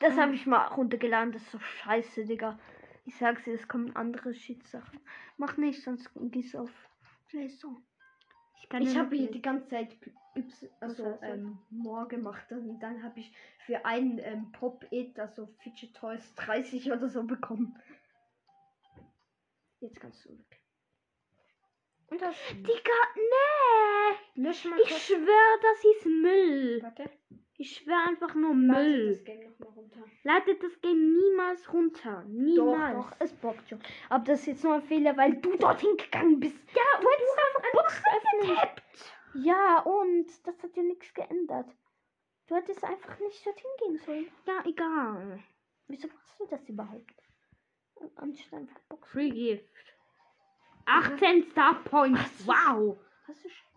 Das 0.00 0.16
habe 0.16 0.34
ich 0.34 0.46
mal 0.46 0.66
runtergeladen. 0.68 1.32
Das 1.32 1.42
ist 1.42 1.52
so 1.52 1.58
scheiße, 1.58 2.24
Digga. 2.24 2.58
Ich 3.04 3.16
sag's 3.16 3.44
dir, 3.44 3.54
es 3.54 3.68
kommen 3.68 3.94
andere 3.96 4.34
Shit-Sachen. 4.34 5.00
Mach 5.36 5.56
nicht, 5.56 5.82
sonst 5.82 6.10
gehst 6.14 6.54
du 6.54 6.60
auf 6.60 6.70
Play 7.28 7.48
Store. 7.48 7.76
Ich, 8.60 8.68
kann 8.68 8.82
Ich 8.82 8.96
habe 8.96 9.14
hier 9.16 9.30
die 9.30 9.42
ganze 9.42 9.68
Zeit 9.68 9.96
Yps, 10.34 10.66
also 10.80 11.18
das? 11.20 11.22
ähm, 11.22 11.58
More 11.70 12.06
gemacht 12.06 12.50
und 12.52 12.78
dann 12.80 13.02
habe 13.02 13.20
ich 13.20 13.32
für 13.66 13.84
einen 13.84 14.18
ähm, 14.20 14.52
Pop-It, 14.52 15.18
also 15.18 15.48
Fidget 15.58 15.94
Toys 15.96 16.34
30 16.36 16.92
oder 16.92 17.08
so 17.08 17.24
bekommen. 17.24 17.76
Jetzt 19.80 19.98
kannst 20.00 20.24
du 20.24 20.38
weg. 20.38 20.60
Und 22.08 22.20
das 22.20 22.36
Digga, 22.52 23.00
nee. 23.16 24.42
lösch 24.42 24.64
mal 24.64 24.78
Ich 24.80 24.98
schwöre, 24.98 25.58
das 25.62 25.84
ist 25.96 26.06
Müll. 26.06 26.82
Warte. 26.82 27.10
Ich 27.60 27.76
schwöre 27.76 28.08
einfach 28.08 28.34
nur 28.34 28.54
Müll. 28.54 29.10
das 29.10 29.22
Game 29.22 29.40
noch 29.42 29.58
mal 29.58 29.68
runter. 29.68 30.00
Ladet 30.22 30.62
das 30.62 30.80
Game 30.80 31.14
niemals 31.14 31.70
runter. 31.70 32.24
Niemals. 32.26 32.96
Doch, 32.96 33.10
doch, 33.10 33.16
es 33.18 33.34
bockt 33.34 33.68
schon. 33.68 33.78
Aber 34.08 34.24
das 34.24 34.40
ist 34.40 34.46
jetzt 34.46 34.64
nur 34.64 34.76
ein 34.76 34.82
Fehler, 34.82 35.14
weil 35.18 35.34
du 35.34 35.54
dorthin 35.58 35.94
gegangen 35.98 36.40
bist. 36.40 36.56
Ja, 36.74 36.98
du 36.98 37.06
hättest 37.06 37.38
einfach 37.38 37.72
Box 37.72 38.02
öffnen. 38.16 39.44
Ja, 39.44 39.80
und 39.80 40.26
das 40.46 40.62
hat 40.62 40.74
ja 40.74 40.82
nichts 40.82 41.12
geändert. 41.12 41.68
Du 42.46 42.54
hättest 42.54 42.82
einfach 42.82 43.18
nicht 43.20 43.44
dorthin 43.44 43.70
gehen 43.78 43.98
sollen. 43.98 44.28
Ja, 44.46 44.64
egal. 44.64 45.44
Wieso 45.88 46.08
machst 46.08 46.40
du 46.40 46.46
das 46.46 46.66
überhaupt? 46.66 47.14
Anstatt 48.16 48.88
Box. 48.88 49.06
Free 49.10 49.28
Gift. 49.28 49.94
18 50.86 51.42
Star 51.50 51.74
Points. 51.84 52.46
Wow. 52.46 52.96
Hast 53.26 53.44
du 53.44 53.50
schon? 53.50 53.69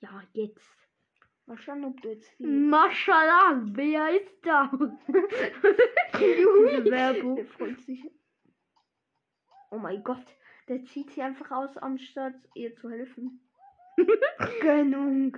Ja, 0.00 0.22
jetzt. 0.32 0.76
Mal 1.46 1.58
schauen, 1.58 1.84
ob 1.84 2.00
du 2.02 2.08
jetzt 2.08 2.28
viel. 2.30 2.48
Maschallah, 2.48 3.62
wer 3.66 4.20
ist 4.20 4.34
da? 4.42 4.70
Diese 6.18 6.84
Werbung. 6.90 7.36
Der 7.36 7.46
freut 7.46 7.80
sich. 7.82 8.10
Oh 9.70 9.78
mein 9.78 10.02
Gott. 10.02 10.26
Der 10.68 10.84
zieht 10.84 11.12
sie 11.12 11.22
einfach 11.22 11.50
aus, 11.52 11.76
anstatt 11.76 12.34
ihr 12.54 12.74
zu 12.74 12.90
helfen. 12.90 13.40
Gönnung. 14.60 15.36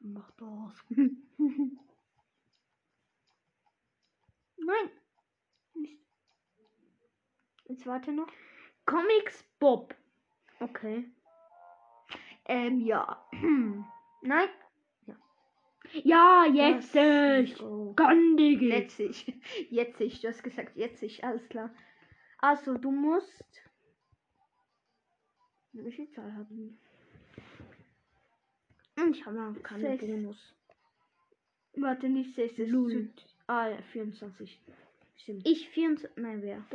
Mach 0.00 0.30
das. 0.32 0.84
Nein. 4.56 4.90
Nicht. 5.74 5.98
Jetzt 7.64 7.86
warte 7.86 8.12
noch. 8.12 8.28
Comics 8.84 9.44
Bob. 9.58 9.94
Okay. 10.62 11.04
Ähm, 12.46 12.80
ja. 12.80 13.24
Nein. 14.22 14.48
Ja, 16.04 16.46
jetzt 16.46 16.94
Das- 16.94 17.44
ich. 17.50 17.60
Oh. 17.60 17.92
Gandige. 17.94 18.68
Jetzt 18.68 19.00
ich. 19.00 19.26
Jetzt 19.70 20.00
ich. 20.00 20.20
Du 20.20 20.28
hast 20.28 20.42
gesagt, 20.42 20.76
jetzt 20.76 21.02
ich. 21.02 21.24
Alles 21.24 21.46
klar. 21.48 21.70
Also, 22.38 22.78
du 22.78 22.90
musst. 22.92 23.44
Wie 25.72 25.90
viel 25.92 26.08
Zahl 26.10 26.32
haben 26.34 26.78
Ich 29.12 29.26
habe 29.26 29.36
noch 29.36 29.62
keine 29.62 29.82
Sechs. 29.88 30.06
Bonus. 30.06 30.54
Warte, 31.74 32.08
nicht 32.08 32.34
6. 32.34 32.56
das 32.56 32.66
ist 32.66 32.72
Null. 32.72 33.10
zu- 33.16 33.26
Ah, 33.48 33.68
ja, 33.68 33.82
24. 33.92 34.60
Stimmt. 35.16 35.46
Ich 35.46 35.68
24. 35.70 36.16
Nein, 36.22 36.42
wer? 36.42 36.58
Ist 36.58 36.72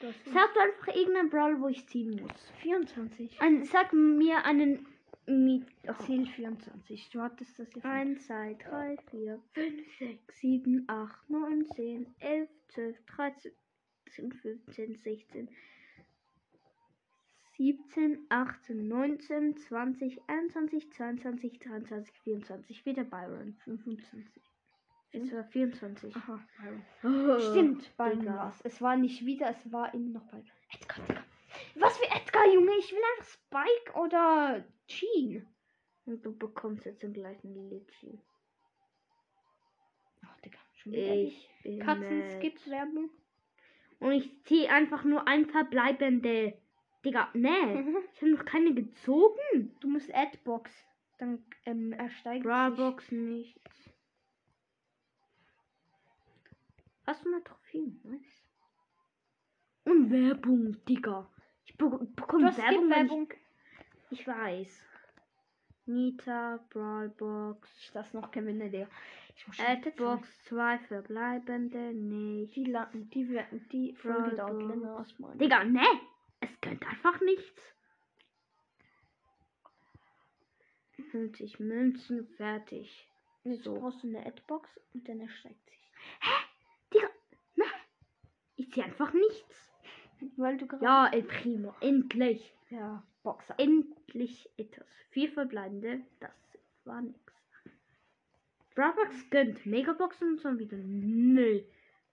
Sag 0.00 0.54
doch 0.54 0.62
einfach 0.62 0.94
irgendeinen 0.94 1.30
Brawl, 1.30 1.60
wo 1.60 1.68
ich 1.68 1.86
ziehen 1.86 2.22
muss. 2.22 2.50
24. 2.62 3.40
Ein, 3.40 3.64
sag 3.64 3.92
mir 3.92 4.44
einen. 4.44 4.86
Miet. 5.26 5.66
Ziel 6.06 6.26
24. 6.26 7.10
Du 7.10 7.20
hattest 7.20 7.58
das 7.58 7.68
ja. 7.74 7.82
1, 7.82 8.26
2, 8.26 8.54
3, 8.54 8.96
4, 9.10 9.42
5, 9.52 9.98
6, 9.98 10.40
7, 10.40 10.84
8, 10.88 11.30
9, 11.30 11.66
10, 11.68 12.14
11, 12.18 12.50
12, 12.68 12.96
13, 13.06 13.52
15, 14.08 14.96
16, 14.96 15.48
17, 17.56 18.26
18, 18.28 18.88
19, 18.88 19.56
20, 19.56 20.20
21, 20.26 20.92
22, 20.92 21.58
23, 21.60 22.20
24. 22.22 22.86
Wieder 22.86 23.04
Byron. 23.04 23.56
25. 23.64 24.49
Jetzt 25.12 25.32
war 25.32 25.44
24. 25.44 26.14
Aha. 26.14 26.40
Oh, 27.02 27.38
Stimmt, 27.50 27.90
war's. 27.98 28.60
Es 28.62 28.80
war 28.80 28.96
nicht 28.96 29.26
wieder, 29.26 29.50
es 29.50 29.72
war 29.72 29.92
immer 29.92 30.20
noch 30.20 30.26
bei. 30.30 30.42
Edgar, 30.72 31.04
Digga. 31.06 31.24
Was 31.74 31.98
für 31.98 32.08
Edgar, 32.10 32.46
Junge? 32.46 32.70
Ich 32.78 32.92
will 32.92 33.00
einfach 33.12 33.28
Spike 33.28 33.98
oder 33.98 34.64
Jean. 34.86 35.46
Und 36.06 36.24
du 36.24 36.36
bekommst 36.36 36.86
jetzt 36.86 37.02
den 37.02 37.12
gleichen 37.12 37.68
Litchi. 37.70 38.20
Ach, 40.24 40.40
Digga, 40.40 40.58
schon 40.76 40.92
wieder 40.92 41.14
Ich 41.14 41.50
bin 41.64 41.80
Katzen-Skip-Werbung. 41.80 43.10
Und 43.98 44.12
ich 44.12 44.44
ziehe 44.44 44.70
einfach 44.70 45.04
nur 45.04 45.26
ein 45.26 45.46
verbleibende. 45.46 46.56
Digga, 47.04 47.30
nee. 47.34 47.50
Ich 48.14 48.22
habe 48.22 48.30
noch 48.30 48.44
keine 48.44 48.74
gezogen. 48.74 49.74
Du 49.80 49.88
musst 49.88 50.14
Adbox. 50.14 50.70
Dann 51.18 51.44
ähm, 51.66 51.92
ersteigt 51.92 52.44
sich. 52.44 52.50
Brawlbox 52.50 53.10
Hast 57.10 57.24
du 57.24 57.28
eine 57.34 57.42
Trophäe? 57.42 57.92
Nice. 58.04 58.44
Und 59.84 60.12
Werbung, 60.12 60.76
Digga. 60.84 61.28
Ich 61.64 61.76
be 61.76 61.88
bekomme 62.14 62.56
Werbung, 62.56 62.84
Skip-Werbung. 62.88 63.32
ich, 64.10 64.20
ich 64.20 64.26
weiß. 64.28 64.84
Nita, 65.86 66.64
Brawlbox, 66.70 67.68
Ich 67.80 67.90
das 67.90 68.14
noch 68.14 68.30
gewinne, 68.30 68.70
Digga. 68.70 68.86
Ich 69.34 69.44
muss 69.44 69.56
schon 69.56 69.66
wieder 69.66 69.88
Adbox, 69.88 70.44
zwei 70.44 70.78
verbleibende, 70.78 71.92
nicht. 71.94 72.54
Die, 72.54 72.64
la- 72.66 72.88
die, 72.94 73.24
die, 73.26 73.40
die 73.72 73.94
Folge 73.96 74.36
dauert 74.36 74.62
länger 74.62 74.98
als 74.98 75.18
meine. 75.18 75.36
Digga, 75.36 75.64
ne? 75.64 75.82
Es 76.38 76.60
gönnt 76.60 76.86
einfach 76.86 77.20
nichts. 77.22 77.74
50 81.10 81.58
Münzen, 81.58 82.28
fertig. 82.36 83.08
Jetzt 83.42 83.64
so. 83.64 83.74
brauchst 83.74 84.04
du 84.04 84.06
eine 84.08 84.24
Adbox 84.24 84.78
und 84.94 85.08
dann 85.08 85.18
ersteigt 85.20 85.68
sich. 85.68 85.90
Ne? 86.22 86.49
Ich 88.60 88.70
zieh 88.72 88.82
einfach 88.82 89.14
nichts. 89.14 89.70
Weil 90.36 90.58
du 90.58 90.66
gerade. 90.66 90.84
Ja, 90.84 91.06
El 91.06 91.22
Primo, 91.22 91.74
endlich. 91.80 92.54
Ja, 92.68 93.02
Boxer. 93.22 93.54
Endlich 93.58 94.50
etwas. 94.58 94.86
Vier 95.08 95.32
verbleibende, 95.32 96.02
das 96.20 96.58
war 96.84 97.00
nix. 97.00 97.18
Brawlbox 98.74 99.30
gönnt 99.30 99.64
Megaboxen 99.64 100.32
und 100.32 100.44
dann 100.44 100.58
wieder. 100.58 100.76
Nö. 100.76 101.62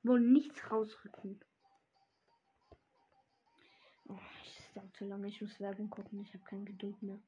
Wollen 0.03 0.31
nichts 0.31 0.71
rausrücken. 0.71 1.37
Oh, 4.07 4.17
es 4.45 4.73
dauert 4.73 4.95
zu 4.95 5.03
lange. 5.03 5.27
Ich 5.27 5.41
muss 5.41 5.59
Werbung 5.59 5.89
gucken. 5.89 6.21
Ich 6.21 6.33
habe 6.33 6.45
keine 6.45 6.63
Geduld 6.63 7.01
mehr. 7.03 7.19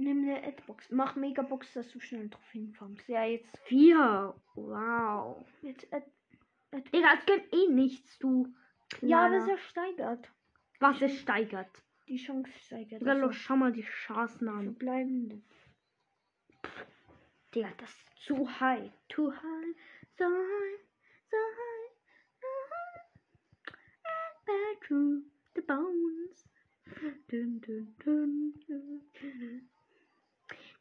Nimm 0.00 0.22
eine 0.22 0.42
Adbox. 0.44 0.90
Mach 0.90 1.14
Megabox, 1.16 1.74
dass 1.74 1.90
du 1.90 2.00
schnell 2.00 2.30
Trophäen 2.30 2.72
farmst. 2.72 3.06
Ja, 3.08 3.24
jetzt. 3.24 3.58
Vier. 3.64 4.34
Wow. 4.54 5.44
jetzt 5.62 5.92
Ad 5.92 6.06
Ad 6.72 6.88
Digga, 6.90 7.14
es 7.18 7.26
gönnt 7.26 7.52
eh 7.52 7.66
nichts, 7.68 8.18
du. 8.18 8.46
ja, 9.02 9.26
aber 9.26 9.36
Kleiner. 9.38 9.54
es 9.54 9.60
steigert. 9.68 10.28
Was 10.78 11.02
es 11.02 11.18
steigert. 11.20 11.70
Die 12.08 12.16
Chance 12.16 12.50
steigert. 12.64 13.02
Digga, 13.02 13.12
Also, 13.12 13.32
schau 13.32 13.56
mal 13.56 13.72
die 13.72 13.82
Chancen 13.82 14.48
an. 14.48 14.64
verbleibende. 14.64 15.42
Digga, 17.54 17.68
das 17.78 17.90
ist 17.90 18.16
zu 18.24 18.48
high. 18.60 18.90
Too 19.08 19.30
high. 19.30 19.74
So 20.16 20.24
high. 20.24 20.78
So 21.30 21.36
high. 21.36 21.90
So 22.40 22.46
high. 22.70 23.02
And 24.06 24.46
back 24.46 24.86
through 24.86 25.22
the 25.56 25.60
bones. 25.62 26.48
Dun, 27.28 27.60
dun, 27.60 27.94
dun. 28.04 28.54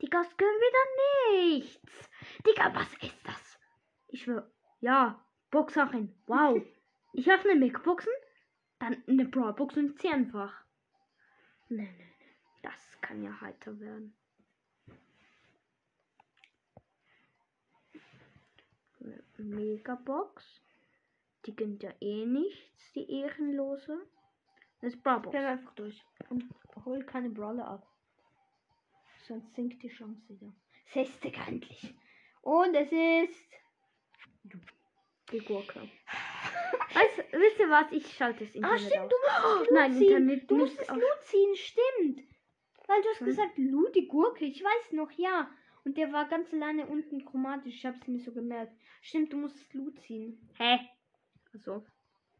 Digga, 0.02 0.22
es 0.22 0.38
können 0.38 0.60
wieder 0.60 1.58
nichts. 1.58 2.10
Digga, 2.46 2.74
was 2.74 2.94
ist 3.02 3.20
das? 3.26 3.60
Ich 4.08 4.24
schwör. 4.24 4.50
Ja, 4.80 5.26
Boxsachen. 5.52 6.16
Wow. 6.26 6.62
ich 7.14 7.30
öffne 7.30 7.56
Megboxen, 7.56 8.14
dann 8.80 9.04
eine 9.08 9.26
Brawlbox 9.26 9.76
und 9.78 10.00
zieh 10.00 10.10
einfach. 10.10 10.54
Nee, 11.68 11.84
nee, 11.98 12.16
nee. 12.20 12.38
Das 12.64 12.98
kann 13.02 13.24
ja 13.24 13.40
heiter 13.42 13.80
werden. 13.80 14.16
Megabox. 19.38 20.62
Die 21.46 21.56
gönnt 21.56 21.84
ja 21.84 21.92
eh 22.02 22.26
nichts, 22.26 22.94
die 22.94 23.10
Ehrenlose. 23.12 23.98
Das 24.82 24.94
ist 24.94 25.04
Brawlbox. 25.04 25.32
Bleib 25.32 25.46
einfach 25.46 25.74
durch. 25.76 26.06
Und 26.30 26.44
hol 26.86 27.04
keine 27.06 27.30
Brawler 27.30 27.68
ab. 27.68 27.89
Sonst 29.30 29.54
sinkt 29.56 29.82
die 29.84 29.90
Chance 29.90 30.22
wieder. 30.28 30.52
Sechste 30.92 31.32
endlich. 31.48 31.96
Und 32.42 32.74
es 32.74 32.92
ist. 32.92 33.50
Die 35.32 35.38
Gurke. 35.40 35.82
Weißt, 36.94 37.32
wisst 37.34 37.60
ihr 37.60 37.70
was? 37.70 37.92
Ich 37.92 38.12
schalte 38.16 38.44
das 38.46 38.56
Internet 38.56 38.82
Ah, 38.82 38.90
stimmt, 38.90 39.04
aus. 39.04 39.10
du 39.12 39.16
musst 39.22 39.30
das 39.38 39.70
Lu 39.70 39.76
Nein, 39.76 39.94
ziehen. 39.94 40.08
Internet 40.08 40.50
du 40.52 40.58
musst 40.58 40.90
aus. 40.90 40.98
Lu 40.98 41.04
ziehen, 41.22 41.56
stimmt. 41.56 42.24
Weil 42.88 43.02
du 43.04 43.08
hast 43.10 43.20
Hm. 43.20 43.26
gesagt, 43.28 43.58
Lu, 43.60 43.88
die 43.90 44.08
Gurke. 44.08 44.46
Ich 44.46 44.64
weiß 44.64 44.94
noch, 44.94 45.12
ja. 45.12 45.52
Und 45.86 45.96
der 45.98 46.12
war 46.12 46.28
ganz 46.28 46.52
alleine 46.52 46.88
unten 46.88 47.24
chromatisch. 47.24 47.76
Ich 47.76 47.86
hab's 47.86 48.08
mir 48.08 48.20
so 48.20 48.32
gemerkt. 48.34 48.74
Stimmt, 49.02 49.32
du 49.32 49.38
musst 49.38 49.58
das 49.62 49.74
Lu 49.76 49.92
ziehen. 49.92 50.50
Hä? 50.58 50.80
Also. 51.54 51.86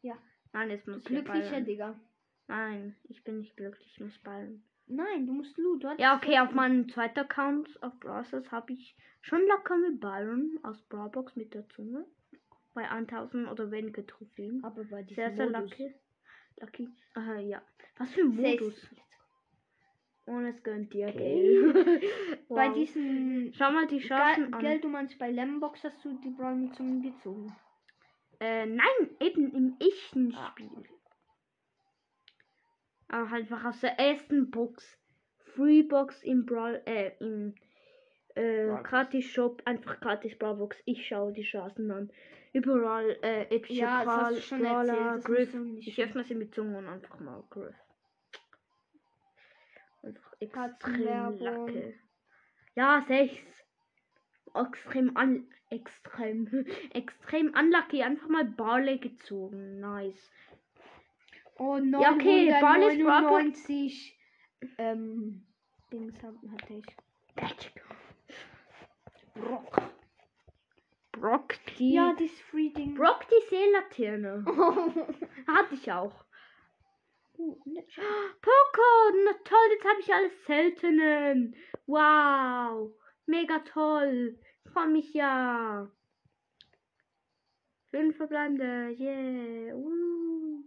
Ja. 0.02 0.18
Nein, 0.54 0.72
jetzt 0.72 0.88
muss 0.88 0.98
ich 1.04 1.06
Glücklicher. 1.06 1.62
Digga. 1.62 2.00
Nein, 2.48 2.96
ich 3.04 3.24
bin 3.24 3.38
nicht 3.38 3.56
glücklich, 3.56 3.88
ich 3.94 4.00
muss 4.00 4.18
ballen. 4.18 4.64
Nein, 4.90 5.28
du 5.28 5.34
musst. 5.34 5.58
Du 5.58 5.80
hattest 5.84 6.00
Ja, 6.02 6.16
okay, 6.18 6.40
auf 6.40 6.52
meinem 6.52 6.90
zweiten 6.90 7.20
Account 7.20 7.82
auf 7.84 7.98
Browsers 8.00 8.52
habe 8.52 8.74
ich 8.74 8.96
schon 9.22 9.42
locker 9.48 9.78
mit 9.78 10.00
Byron 10.00 10.60
aus 10.64 10.82
Brawlbox 10.90 11.36
mit 11.36 11.54
der 11.54 11.68
Zunge. 11.70 12.06
Bei 12.74 12.90
1000 12.90 13.50
oder 13.52 13.72
weniger 13.72 14.06
Trophäen. 14.06 14.64
Aber 14.64 14.84
bei 14.86 15.04
diesem 15.04 15.16
Sehr, 15.16 15.36
sehr 15.36 15.46
Modus. 15.50 15.70
lucky. 15.72 15.94
Lucky. 16.60 16.90
Aha, 17.16 17.38
ja. 17.40 17.62
Was 17.98 18.12
für 18.14 18.22
ein. 18.22 18.36
Modus. 18.36 18.88
Und 20.26 20.46
es 20.46 20.62
gönnt 20.64 20.94
dir, 20.94 21.08
Okay. 21.08 21.18
gell? 21.18 22.02
Bei 22.50 22.68
Wow. 22.68 22.74
diesen. 22.76 23.52
Schau 23.56 23.72
mal 23.72 23.88
die 23.88 24.00
Chancen 24.00 24.46
Gell, 24.46 24.54
an. 24.54 24.60
gell, 24.62 24.80
du 24.82 24.88
meinst 24.88 25.18
bei 25.18 25.32
Lembox 25.32 25.84
hast 25.84 26.04
du 26.06 26.14
die 26.20 26.30
Brawl 26.30 26.56
mit 26.56 26.76
Zungen 26.76 27.02
gezogen. 27.02 27.52
Äh, 28.40 28.68
nein, 28.68 29.10
eben 29.20 29.52
im 29.54 29.76
echten 29.80 30.34
Ah. 30.36 30.54
Aber 33.10 33.30
halt 33.30 33.44
einfach 33.44 33.66
aus 33.66 33.80
der 33.82 34.00
ersten 34.00 34.50
Box. 34.50 34.98
Free 35.56 35.84
Box 35.84 36.24
im 36.24 36.46
Brawl, 36.46 36.82
äh, 36.86 37.12
im 37.20 37.56
äh, 38.36 38.68
gratis 38.84 39.26
Shop, 39.26 39.62
einfach 39.66 40.00
gratis 40.00 40.38
Brawlbox. 40.38 40.78
Ich 40.86 41.06
schaue 41.08 41.34
die 41.34 41.44
Chancen 41.44 41.92
an. 41.92 42.12
Überall 42.54 43.18
äh, 43.22 43.44
epische 43.56 43.82
Ja, 43.82 44.04
Brawl, 44.04 44.40
Brawler, 44.50 45.20
Griff. 45.20 45.56
Ich 45.80 46.02
öffne 46.02 46.24
sie 46.24 46.36
mit 46.36 46.54
Zunge 46.56 46.78
und 46.78 46.88
einfach 46.88 47.20
mal 47.20 47.44
Griff. 47.50 47.76
Einfach 50.02 50.34
extrem 50.40 51.38
lacke. 51.40 51.94
Ja, 52.76 53.04
sechs. 53.08 53.44
Extrem 54.56 55.16
an 55.16 55.48
extrem 55.70 56.48
extrem 56.94 57.54
unlucky. 57.54 58.02
Einfach 58.02 58.30
mal 58.30 58.46
Barley 58.46 58.98
gezogen. 58.98 59.80
Nice. 59.80 60.32
Oh, 61.60 61.78
Ja, 61.78 62.14
okay, 62.14 62.50
Barley's 62.62 63.04
Brawlbox. 63.04 63.68
999 63.68 64.20
ähm, 64.78 65.46
Dings 65.92 66.16
hatte 66.24 66.74
ich. 66.74 66.86
Magic. 67.36 67.84
Brock. 69.36 69.82
Brock 71.12 71.56
die. 71.78 71.94
Ja, 71.94 72.14
dieses 72.14 72.40
Free 72.42 72.70
Ding. 72.70 72.96
Brock 72.96 73.26
die 73.30 73.50
Seelaterne. 73.50 74.46
Hatte 75.48 75.76
ich 75.76 75.92
auch. 75.92 76.14
Uh, 77.38 77.58
ne- 77.66 77.86
Poco, 78.42 79.18
na 79.26 79.34
toll, 79.46 79.70
jetzt 79.72 79.86
habe 79.86 80.00
ich 80.02 80.14
alles 80.14 80.46
seltenen. 80.46 81.56
Wow, 81.88 82.94
mega 83.26 83.60
toll. 83.60 84.38
Freue 84.74 84.88
mich 84.90 85.14
ja. 85.14 85.90
Fünf 87.92 88.18
verbleibende, 88.18 88.96
yeah. 89.00 89.74
Uh. 89.74 90.64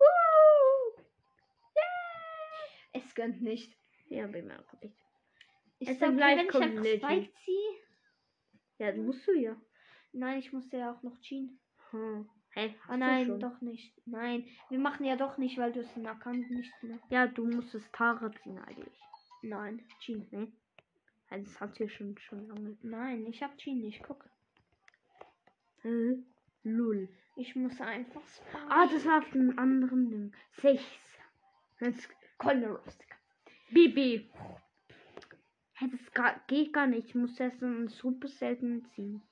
Uh. 0.00 1.02
Es 2.92 3.14
gönnt 3.14 3.42
nicht. 3.42 3.76
Ja, 4.08 4.26
bin 4.26 4.46
mir 4.46 4.58
auch 4.58 4.80
nicht. 4.80 4.96
Ich 5.78 5.88
Es 5.88 5.98
sag, 5.98 6.16
gleich 6.16 6.38
wenn 6.38 6.46
ich 6.46 6.50
kommt 6.52 6.64
einfach 6.64 6.82
Legend. 6.82 7.04
Spike 7.04 7.32
ziehe. 7.44 7.70
Ja, 8.78 8.92
das 8.92 9.00
musst 9.00 9.26
du 9.26 9.32
ja. 9.32 9.56
Nein, 10.12 10.38
ich 10.38 10.52
musste 10.52 10.78
ja 10.78 10.92
auch 10.92 11.02
noch 11.02 11.20
Jean. 11.20 11.58
Hm. 11.90 12.28
Hey, 12.50 12.74
Ah 12.88 12.96
nein, 12.96 13.38
doch 13.38 13.60
nicht. 13.60 13.94
Nein, 14.06 14.46
wir 14.70 14.78
machen 14.78 15.04
ja 15.04 15.16
doch 15.16 15.36
nicht, 15.38 15.58
weil 15.58 15.72
du 15.72 15.80
es 15.80 15.94
den 15.94 16.06
Account 16.06 16.50
nicht 16.50 16.72
mehr. 16.82 16.98
Ja, 17.10 17.26
du 17.26 17.46
musstest 17.46 17.92
Tara 17.92 18.32
ziehen 18.42 18.58
eigentlich. 18.58 18.98
Nein, 19.42 19.84
Jean. 20.00 20.26
Ne? 20.30 20.50
Ja, 21.30 21.38
Das 21.38 21.60
hat 21.60 21.76
sie 21.76 21.88
schon 21.88 22.16
schon 22.18 22.48
lange. 22.48 22.76
Nein, 22.82 23.26
ich 23.26 23.42
hab 23.42 23.56
Jean 23.58 23.80
nicht. 23.80 24.02
Guck. 24.02 24.28
Hä? 25.82 26.16
Lull. 26.64 27.08
Ich 27.36 27.54
muss 27.54 27.80
einfach 27.80 28.26
Spike. 28.26 28.66
Ah, 28.68 28.86
das 28.88 29.04
war 29.06 29.18
auf 29.18 29.30
dem 29.30 29.56
anderen 29.58 30.10
Ding. 30.10 30.32
Sechs. 30.52 30.82
Jetzt 31.80 32.08
Rustic. 32.44 33.08
Bibi. 33.70 34.30
Hey, 35.74 35.90
das 35.90 36.36
geht 36.46 36.72
gar 36.72 36.86
nicht. 36.86 37.08
Ich 37.08 37.14
muss 37.14 37.38
erst 37.38 37.62
einen 37.62 37.88
super 37.88 38.28
seltenen 38.28 38.84
ziehen. 38.94 39.22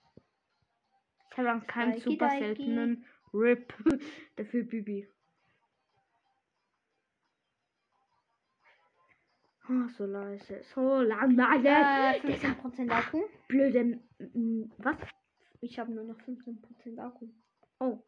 Ich 1.31 1.39
habe 1.39 1.55
auch 1.55 1.67
keinen 1.67 1.93
Spikey 1.95 2.11
super 2.11 2.31
seltenen 2.31 3.05
Rip. 3.33 3.75
Dafür 4.37 4.65
Bibi. 4.65 5.09
Oh, 9.69 9.89
so 9.97 10.07
leise. 10.07 10.63
So 10.75 11.01
langweilig. 11.01 12.25
Äh, 12.25 12.27
Dieser 12.27 12.49
15% 12.53 12.91
Akku. 12.91 13.23
blöde. 13.49 14.01
Was? 14.79 14.97
Ich 15.61 15.79
habe 15.79 15.93
nur 15.93 16.05
noch 16.05 16.19
15% 16.21 16.99
Akku. 16.99 17.29
Oh. 17.81 17.99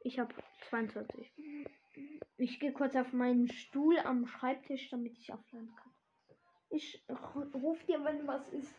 Ich 0.00 0.18
habe 0.18 0.34
22. 0.68 1.32
Ich 2.36 2.58
gehe 2.58 2.72
kurz 2.72 2.96
auf 2.96 3.12
meinen 3.12 3.48
Stuhl 3.48 3.98
am 3.98 4.26
Schreibtisch, 4.26 4.88
damit 4.90 5.18
ich 5.18 5.32
aufladen 5.32 5.74
kann. 5.76 5.92
Ich 6.70 7.02
ru- 7.08 7.52
ruf 7.60 7.84
dir, 7.84 8.02
wenn 8.04 8.26
was 8.26 8.48
ist. 8.50 8.72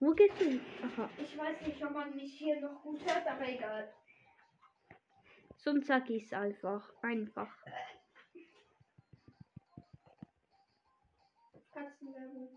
Wo 0.00 0.12
geht's 0.14 0.38
hin? 0.38 0.60
Aha. 0.82 1.08
Ich 1.18 1.36
weiß 1.36 1.60
nicht, 1.66 1.84
ob 1.84 1.92
man 1.92 2.14
mich 2.16 2.38
hier 2.38 2.60
noch 2.60 2.82
gut 2.82 3.00
hört, 3.04 3.26
aber 3.26 3.46
egal. 3.48 3.92
Sonst 5.58 5.86
sag 5.86 6.08
ich's 6.08 6.32
einfach. 6.32 6.90
Einfach. 7.02 7.54
Katzenwerbung. 11.72 12.48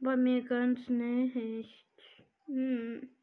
Bei 0.00 0.16
mir 0.16 0.42
ganz 0.44 0.88
nicht. 0.88 1.86
Hm. 2.46 3.15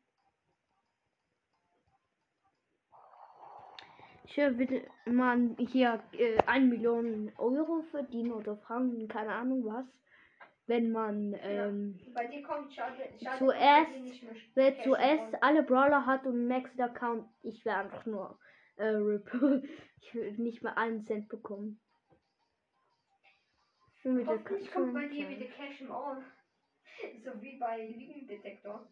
Ich 4.36 4.38
will 4.38 4.84
man 5.06 5.56
hier 5.60 6.02
äh, 6.14 6.38
1 6.48 6.68
Million 6.68 7.32
Euro 7.38 7.84
verdienen 7.92 8.32
oder 8.32 8.58
Franken, 8.58 9.08
keine 9.08 9.32
Ahnung 9.32 9.64
was. 9.64 9.86
Wenn 10.66 10.92
man 10.92 11.36
ähm, 11.40 12.00
Bei 12.16 12.26
dir 12.26 12.42
kommt 12.42 12.74
schade. 12.74 13.10
schade 13.22 13.38
Zuerst- 13.38 13.92
wer 14.56 14.82
zuerst 14.82 15.44
alle 15.44 15.62
Brawler 15.62 16.08
hat 16.08 16.26
und 16.26 16.48
Next 16.48 16.80
Account, 16.80 17.28
ich 17.44 17.64
wäre 17.64 17.78
einfach 17.78 18.08
nur 18.08 18.40
äh, 18.78 19.18
ich 20.02 20.16
würde 20.16 20.42
nicht 20.42 20.64
mal 20.64 20.74
einen 20.74 21.06
Cent 21.06 21.28
bekommen. 21.30 21.80
Hoffentlich 24.04 24.72
kommt 24.72 24.94
bei 24.96 25.08
dir 25.10 25.30
wieder 25.30 25.46
Cash 25.46 25.82
im 25.82 25.92
All. 25.92 26.24
So 27.24 27.40
wie 27.40 27.58
bei 27.58 27.88
Lügendetektor. 27.88 28.88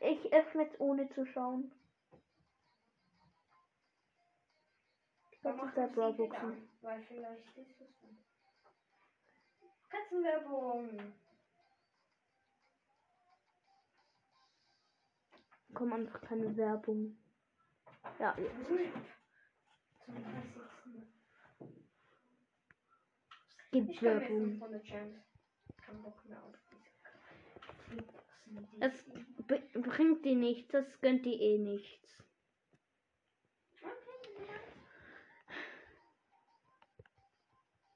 Ich 0.00 0.32
öffne 0.32 0.62
jetzt 0.62 0.78
ohne 0.80 1.08
zu 1.10 1.26
schauen. 1.26 1.72
Wieder 5.44 5.88
Brawlboxen? 5.88 6.68
Weil 6.80 7.02
vielleicht 7.02 7.56
ist 7.58 7.80
es 7.80 8.00
dann. 8.00 8.18
Katzenwerbung. 9.90 11.12
Kommt 15.74 15.92
einfach 15.92 16.20
keine 16.22 16.56
Werbung. 16.56 17.18
Ja, 18.18 18.34
jetzt. 18.38 18.54
Zum 20.04 20.14
30. 20.14 20.62
Es 23.60 23.70
gibt 23.70 24.02
Werbung. 24.02 24.44
500 24.52 24.84
Gems. 24.84 25.18
Kein 25.76 26.02
Bock 26.02 26.24
mehr 26.24 26.42
auf 26.42 26.54
diese 27.90 28.02
Boxen, 28.02 28.68
die- 28.72 28.80
Es 28.80 29.04
bringt 29.82 30.24
die 30.24 30.36
nichts, 30.36 30.70
das 30.72 31.00
gönnt 31.00 31.26
die 31.26 31.34
eh 31.40 31.58
nichts. 31.58 32.22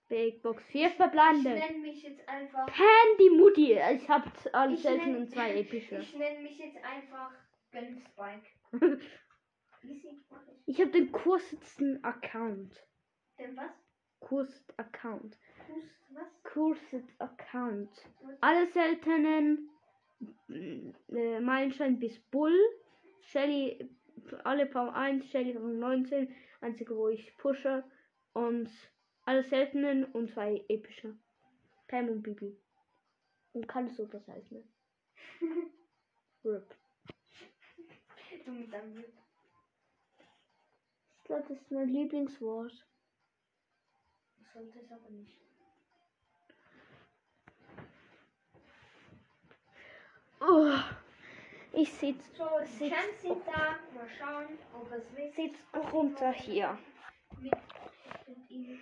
Big 0.08 0.42
Box 0.42 0.64
4 0.66 0.86
Ich 0.88 0.94
verbleibende. 0.94 1.50
nenne 1.50 1.78
mich 1.78 2.02
jetzt 2.02 2.26
einfach. 2.28 2.66
Handy 2.68 3.30
Mutti. 3.30 3.72
Ich 3.72 4.08
hab 4.08 4.24
alle 4.54 4.74
Ich 4.74 4.82
selten 4.82 5.16
und 5.16 5.30
zwei 5.30 5.58
epische. 5.58 5.98
Ich 5.98 6.16
nenne 6.16 6.40
mich 6.40 6.58
jetzt 6.58 6.78
einfach 6.82 7.30
Gönn 7.70 8.00
Spike. 8.00 8.46
Easy, 9.82 10.18
mach 10.30 10.42
ich. 10.48 10.58
Ich 10.66 10.80
habe 10.80 10.90
den 10.90 11.12
kurzesten 11.12 12.02
Account. 12.04 12.84
Denn 13.38 13.56
was? 13.56 13.70
Kursed 14.20 14.78
Account. 14.78 15.38
Hust, 15.68 15.94
was? 16.10 16.42
Kursed 16.42 17.08
Account. 17.18 17.90
Alle 18.40 18.66
seltenen 18.68 19.70
mm, 20.48 20.90
äh, 21.14 21.40
Meilenstein 21.40 21.98
bis 21.98 22.18
Bull. 22.30 22.58
Shelly, 23.20 23.88
alle 24.44 24.66
Power 24.66 24.94
1, 24.94 25.30
Shelly 25.30 25.52
Rang 25.52 25.78
19. 25.78 26.34
Einzige, 26.60 26.96
wo 26.96 27.08
ich 27.08 27.36
pushe. 27.36 27.84
Und 28.32 28.70
alle 29.28 29.44
seltenen 29.44 30.06
und 30.06 30.30
zwei 30.30 30.64
epische. 30.68 31.14
Pam 31.86 32.08
und 32.08 32.22
Bibi. 32.22 32.56
Und 33.52 33.68
keine 33.68 33.90
Super 33.90 34.20
seltene. 34.20 34.64
RIP. 36.44 36.74
Du 38.46 38.52
mit 38.52 38.72
deinem 38.72 38.94
Glück. 38.94 39.12
Ich 41.18 41.24
glaube, 41.24 41.44
das 41.46 41.58
ist 41.60 41.70
mein 41.70 41.88
Lieblingswort. 41.90 42.86
Sollte 44.54 44.78
es 44.78 44.90
aber 44.90 45.10
nicht. 45.10 45.38
Oh, 50.40 50.72
ich 51.74 51.92
sitz, 51.92 52.34
So, 52.34 52.48
sitz, 52.64 53.20
sind 53.20 53.46
da. 53.46 53.78
Mal 53.94 54.08
schauen, 54.18 54.58
ob 54.72 54.90
es 54.90 55.34
sitz 55.36 55.58
runter 55.92 56.32
hier. 56.32 56.78
mit 57.42 57.52
mit 58.28 58.80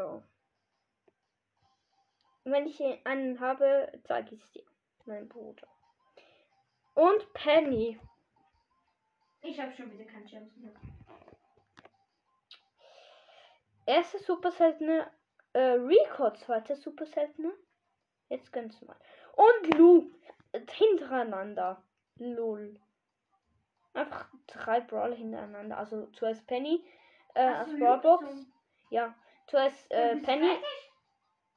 So. 0.00 0.22
Wenn 2.44 2.66
ich 2.66 2.80
einen 3.04 3.38
habe, 3.38 3.92
zeige 4.04 4.34
ich 4.34 4.42
es 4.42 4.50
dir. 4.52 4.64
Mein 5.04 5.28
Bruder. 5.28 5.68
Und 6.94 7.30
Penny. 7.34 8.00
Ich 9.42 9.60
habe 9.60 9.70
schon 9.72 9.92
wieder 9.92 10.06
kein 10.06 10.24
Gems 10.24 10.56
mehr. 10.56 10.72
Erste 13.84 14.18
super 14.20 14.50
seltene. 14.52 15.10
Äh, 15.52 15.72
Rico, 15.72 16.30
zweite 16.30 16.76
super 16.76 17.04
seltene. 17.04 17.52
Jetzt 18.30 18.54
ganz 18.54 18.80
mal. 18.80 18.96
Und 19.36 19.74
Lu. 19.74 20.10
Hintereinander. 20.54 21.82
Lol. 22.16 22.80
Einfach 23.92 24.30
drei 24.46 24.80
Brawler 24.80 25.16
hintereinander. 25.16 25.76
Also 25.76 26.06
zuerst 26.12 26.46
Penny. 26.46 26.82
Äh, 27.34 27.42
als 27.42 27.70
Brawlbox. 27.78 28.46
Ja. 28.88 29.14
Zuerst 29.50 29.90
äh, 29.90 30.16
Penny. 30.18 30.58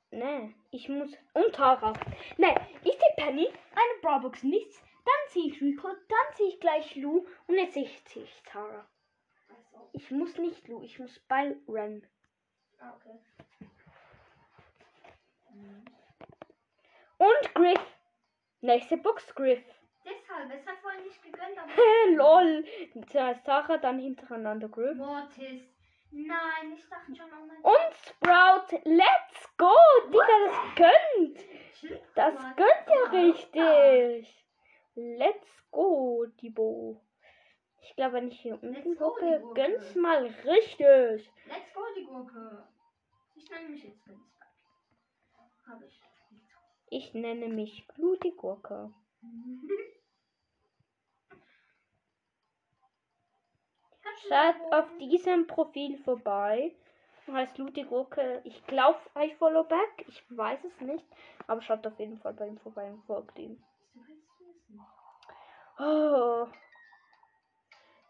Ne, 0.10 0.54
ich 0.72 0.90
muss. 0.90 1.12
Und 1.34 1.54
Tara. 1.54 1.94
Ne, 2.38 2.56
ich 2.84 2.94
sehe 2.94 3.14
Penny, 3.18 3.48
eine 3.48 4.02
Brawlbox, 4.02 4.44
nichts. 4.44 4.82
Dann 5.06 5.30
sehe 5.30 5.52
ich 5.52 5.62
Rico, 5.62 5.88
dann 5.88 6.36
sehe 6.36 6.48
ich 6.48 6.60
gleich 6.60 6.96
Lou 6.96 7.28
und 7.48 7.56
jetzt 7.56 7.76
sehe 7.76 7.84
ich, 7.84 8.44
Tara. 8.46 8.88
Achso. 9.50 9.90
Ich 9.94 10.10
muss 10.10 10.38
nicht 10.40 10.68
Lou, 10.68 10.82
ich 10.82 10.98
muss 10.98 11.20
Byron. 11.28 12.06
Ah, 12.80 12.94
okay. 12.96 13.20
Und 17.18 17.56
Griff. 17.56 17.98
Nächste 18.62 18.98
Box 18.98 19.36
Griff. 19.36 19.64
Deshalb, 20.04 20.52
es 20.52 20.66
hat 20.66 20.80
vorhin 20.80 21.04
nicht 21.04 21.22
gegönnt, 21.22 21.58
aber. 21.58 21.72
Lol. 22.12 22.66
Zuerst 23.08 23.46
Tara, 23.46 23.78
dann 23.78 24.00
hintereinander 24.00 24.68
Griff. 24.68 24.98
Mortis. 24.98 25.73
Nein, 26.16 26.74
ich 26.78 26.88
dachte 26.88 27.16
schon, 27.16 27.26
oh 27.26 27.46
mein 27.48 27.58
Und 27.62 27.96
Sprout, 28.06 28.80
let's 28.86 29.58
go! 29.58 29.74
Digga, 30.10 30.38
das 30.46 30.76
gönnt! 30.76 32.06
Das 32.14 32.36
gönnt 32.56 32.88
ja 32.88 33.10
richtig! 33.12 34.46
Let's 34.94 35.64
go, 35.72 36.28
Dibo. 36.40 37.02
Ich 37.82 37.96
glaube, 37.96 38.14
wenn 38.14 38.28
ich 38.28 38.40
hier 38.40 38.62
unten 38.62 38.96
gucke, 38.96 39.44
gönnt's 39.56 39.96
mal 39.96 40.28
richtig. 40.28 41.32
Let's 41.48 41.74
go, 41.74 41.82
die 41.98 42.06
Gurke. 42.06 42.68
Ich 43.34 43.50
nenne 43.50 43.70
mich 43.70 43.84
jetzt 43.84 44.06
ganz. 44.06 44.22
Habe 45.68 45.86
ich. 45.88 46.00
Ich 46.90 47.14
nenne 47.16 47.50
mich 47.50 47.88
Blutigurke. 47.88 48.94
Schaut 54.28 54.74
auf 54.74 54.86
diesem 55.00 55.48
Profil 55.48 55.98
vorbei. 56.00 56.74
Heißt 57.32 57.56
Blutigurke. 57.56 58.42
Ich 58.44 58.66
glaube, 58.68 59.00
I 59.18 59.34
follow 59.36 59.64
back. 59.64 60.06
Ich 60.08 60.24
weiß 60.30 60.60
es 60.66 60.82
nicht. 60.82 61.06
Aber 61.48 61.62
schaut 61.62 61.86
auf 61.88 61.98
jeden 62.00 62.18
Fall 62.20 62.34
bei 62.34 62.48
ihm 62.48 62.58
vorbei 62.58 62.90
und 62.92 63.04
folgt 63.06 63.38
ihm. 63.40 63.64
Oh. 65.80 66.48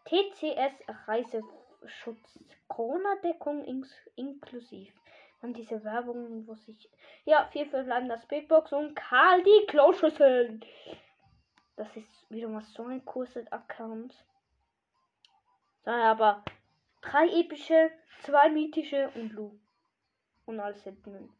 TCS 0.04 0.74
Reiseschutz. 1.06 2.38
Corona-Deckung 2.68 3.64
ins- 3.64 4.10
inklusiv. 4.16 4.92
Dann 5.40 5.54
diese 5.54 5.82
Werbung, 5.84 6.46
wo 6.46 6.54
sich. 6.54 6.90
Ja, 7.24 7.46
vier 7.52 7.66
verbleibender 7.66 8.18
Speedbox 8.18 8.72
und 8.72 8.94
Karl 8.94 9.42
die 9.42 9.66
Kloschüsseln. 9.66 10.64
Das 11.76 11.94
ist 11.96 12.30
wieder 12.30 12.48
mal 12.48 12.62
so 12.62 12.84
ein 12.84 13.04
kurzer 13.04 13.42
Account. 13.50 14.14
Dann 15.84 16.00
aber 16.00 16.44
drei 17.02 17.28
epische, 17.40 17.90
zwei 18.22 18.48
mythische 18.48 19.10
und 19.14 19.32
Lu. 19.32 19.58
Und 20.46 20.60
alles 20.60 20.82
hinten. 20.82 21.32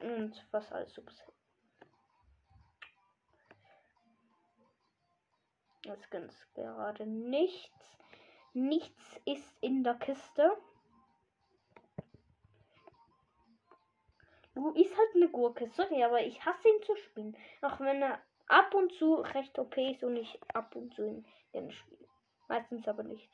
Und 0.00 0.46
was 0.50 0.72
alles 0.72 0.92
Super 0.94 1.12
Jetzt 5.84 6.10
ganz 6.10 6.46
gerade 6.54 7.06
nichts. 7.06 7.98
Nichts 8.52 9.20
ist 9.24 9.56
in 9.60 9.82
der 9.82 9.94
Kiste. 9.94 10.56
Lu 14.54 14.70
ist 14.72 14.96
halt 14.96 15.08
eine 15.14 15.28
Gurke, 15.28 15.66
sorry, 15.68 16.04
aber 16.04 16.22
ich 16.22 16.44
hasse 16.44 16.68
ihn 16.68 16.82
zu 16.82 16.94
spielen. 16.96 17.36
Auch 17.62 17.80
wenn 17.80 18.02
er 18.02 18.22
ab 18.48 18.74
und 18.74 18.92
zu 18.94 19.14
recht 19.14 19.58
OP 19.58 19.76
ist 19.76 20.04
und 20.04 20.16
ich 20.16 20.38
ab 20.54 20.74
und 20.76 20.94
zu 20.94 21.24
gerne 21.52 21.72
spiele. 21.72 22.06
Meistens 22.48 22.86
aber 22.88 23.02
nicht. 23.02 23.28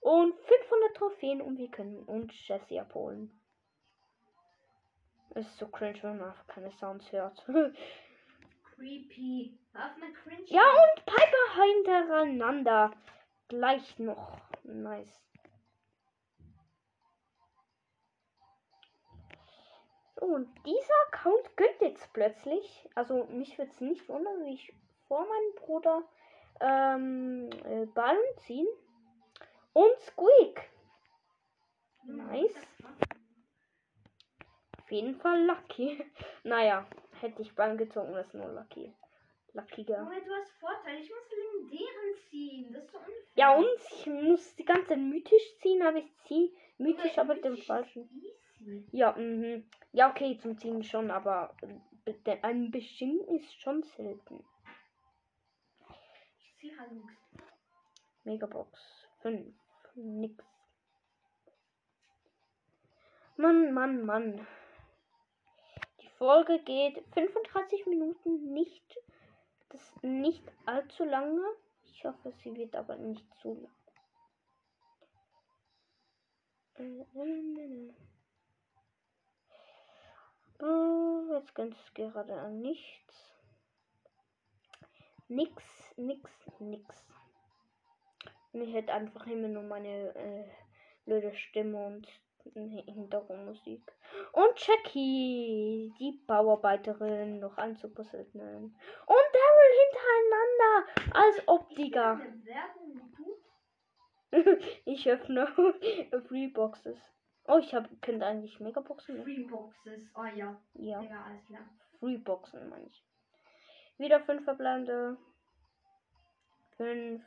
Und 0.00 0.34
500 0.34 0.96
Trophäen 0.96 1.42
und 1.42 1.58
wir 1.58 1.70
können 1.70 2.02
uns 2.04 2.32
Jessie 2.46 2.80
abholen. 2.80 3.40
Es 5.30 5.46
ist 5.46 5.58
so 5.58 5.68
cringe, 5.68 6.02
wenn 6.02 6.18
man 6.18 6.34
keine 6.46 6.70
Sounds 6.72 7.10
hört. 7.12 7.44
Creepy. 8.74 9.58
Ja, 10.46 10.62
und 10.62 11.06
Piper 11.06 11.62
hintereinander. 11.62 12.92
Gleich 13.48 13.98
noch. 13.98 14.38
Nice. 14.62 15.27
Und 20.20 20.48
dieser 20.66 20.94
Account 21.08 21.56
gönnt 21.56 21.80
jetzt 21.80 22.12
plötzlich. 22.12 22.88
Also, 22.94 23.24
mich 23.26 23.56
würde 23.58 23.70
es 23.70 23.80
nicht 23.80 24.08
wundern, 24.08 24.44
wie 24.44 24.54
ich 24.54 24.72
vor 25.06 25.20
meinem 25.20 25.54
Bruder 25.56 26.02
ähm, 26.60 27.50
äh, 27.64 27.86
Ballen 27.86 28.18
ziehen. 28.38 28.66
Und 29.72 29.98
Squeak. 30.00 30.70
Nice. 32.04 32.56
Auf 34.82 34.90
jeden 34.90 35.16
Fall 35.16 35.44
Lucky. 35.44 36.04
Naja, 36.44 36.86
hätte 37.20 37.42
ich 37.42 37.54
Ballen 37.54 37.76
gezogen, 37.76 38.12
das 38.14 38.26
ist 38.26 38.34
nur 38.34 38.48
Lucky. 38.48 38.94
Luckiger. 39.52 40.02
Moment, 40.02 40.26
du 40.26 40.32
hast 40.32 40.52
Vorteil. 40.58 41.00
Ich 41.00 41.10
muss 41.10 41.30
legendären 41.30 42.14
ziehen. 42.30 42.72
Das 42.72 42.84
ist 42.84 42.92
so 42.92 42.98
unfair. 42.98 43.14
Ja, 43.34 43.56
und 43.56 43.66
ich 43.90 44.06
muss 44.06 44.56
die 44.56 44.64
ganze 44.64 44.88
Zeit 44.88 44.98
mythisch 44.98 45.58
ziehen, 45.60 45.82
aber 45.82 45.98
ich 45.98 46.16
ziehe 46.26 46.50
mythisch, 46.78 47.18
aber 47.18 47.34
den 47.34 47.42
mythisch 47.42 47.60
ist 47.60 47.66
falschen. 47.66 48.08
Easy. 48.60 48.86
Ja, 48.92 49.12
mhm. 49.12 49.68
Ja, 49.92 50.10
okay, 50.10 50.38
zum 50.38 50.58
Ziehen 50.58 50.82
schon, 50.82 51.10
aber 51.10 51.54
ein 52.42 52.70
bestimmten 52.70 53.36
ist 53.36 53.60
schon 53.60 53.82
selten. 53.82 54.44
Ich 56.38 56.56
ziehe 56.56 56.78
halt 56.78 56.92
nichts. 56.92 57.18
Megabox 58.24 59.08
5. 59.22 59.54
Nix. 59.94 60.44
Mann, 63.36 63.72
Mann, 63.72 64.04
Mann. 64.04 64.46
Die 66.02 66.08
Folge 66.18 66.58
geht 66.64 67.02
35 67.14 67.86
Minuten 67.86 68.52
nicht. 68.52 68.98
Das 69.70 69.80
ist 69.80 70.02
nicht 70.02 70.44
allzu 70.66 71.04
lange. 71.04 71.44
Ich 71.84 72.04
hoffe, 72.04 72.32
sie 72.42 72.54
wird 72.54 72.76
aber 72.76 72.96
nicht 72.96 73.26
zu 73.40 73.54
lang. 73.54 73.72
Oh, 80.60 81.34
jetzt 81.34 81.54
ganz 81.54 81.76
gerade 81.94 82.34
an 82.34 82.60
nichts. 82.60 83.34
Nix, 85.28 85.62
nix, 85.96 86.30
nix. 86.58 87.06
Mich 88.52 88.72
hört 88.72 88.90
einfach 88.90 89.26
immer 89.26 89.48
nur 89.48 89.62
meine 89.62 90.14
äh, 90.14 90.50
blöde 91.04 91.34
Stimme 91.34 91.86
und 91.86 92.08
Hi- 92.54 92.84
Hintergrundmusik. 92.86 93.82
Und 94.32 94.66
Jackie, 94.66 95.92
die 95.98 96.12
Bauarbeiterin, 96.26 97.40
noch 97.40 97.58
seltenen. 98.04 98.64
Und 98.64 99.26
Daryl 99.34 99.74
hintereinander, 99.84 101.18
als 101.18 101.42
ob, 101.48 101.68
Digga. 101.74 102.20
Du? 104.30 104.58
ich 104.84 105.08
öffne 105.08 105.46
Freeboxes. 106.28 106.98
Oh, 107.48 107.58
ich 107.58 107.74
hab, 107.74 107.88
könnte 108.02 108.26
eigentlich 108.26 108.60
Megaboxen. 108.60 109.22
Free 109.22 109.44
Boxes. 109.44 110.02
Oh 110.14 110.24
ja. 110.36 110.60
Ja, 110.74 111.00
Ja, 111.00 111.24
alles 111.24 111.44
klar. 111.46 111.68
Freeboxen 111.98 112.68
meine 112.68 112.86
ich. 112.86 113.02
Wieder 113.96 114.20
fünf 114.20 114.44
verbleibende. 114.44 115.16
Fünf. 116.76 117.22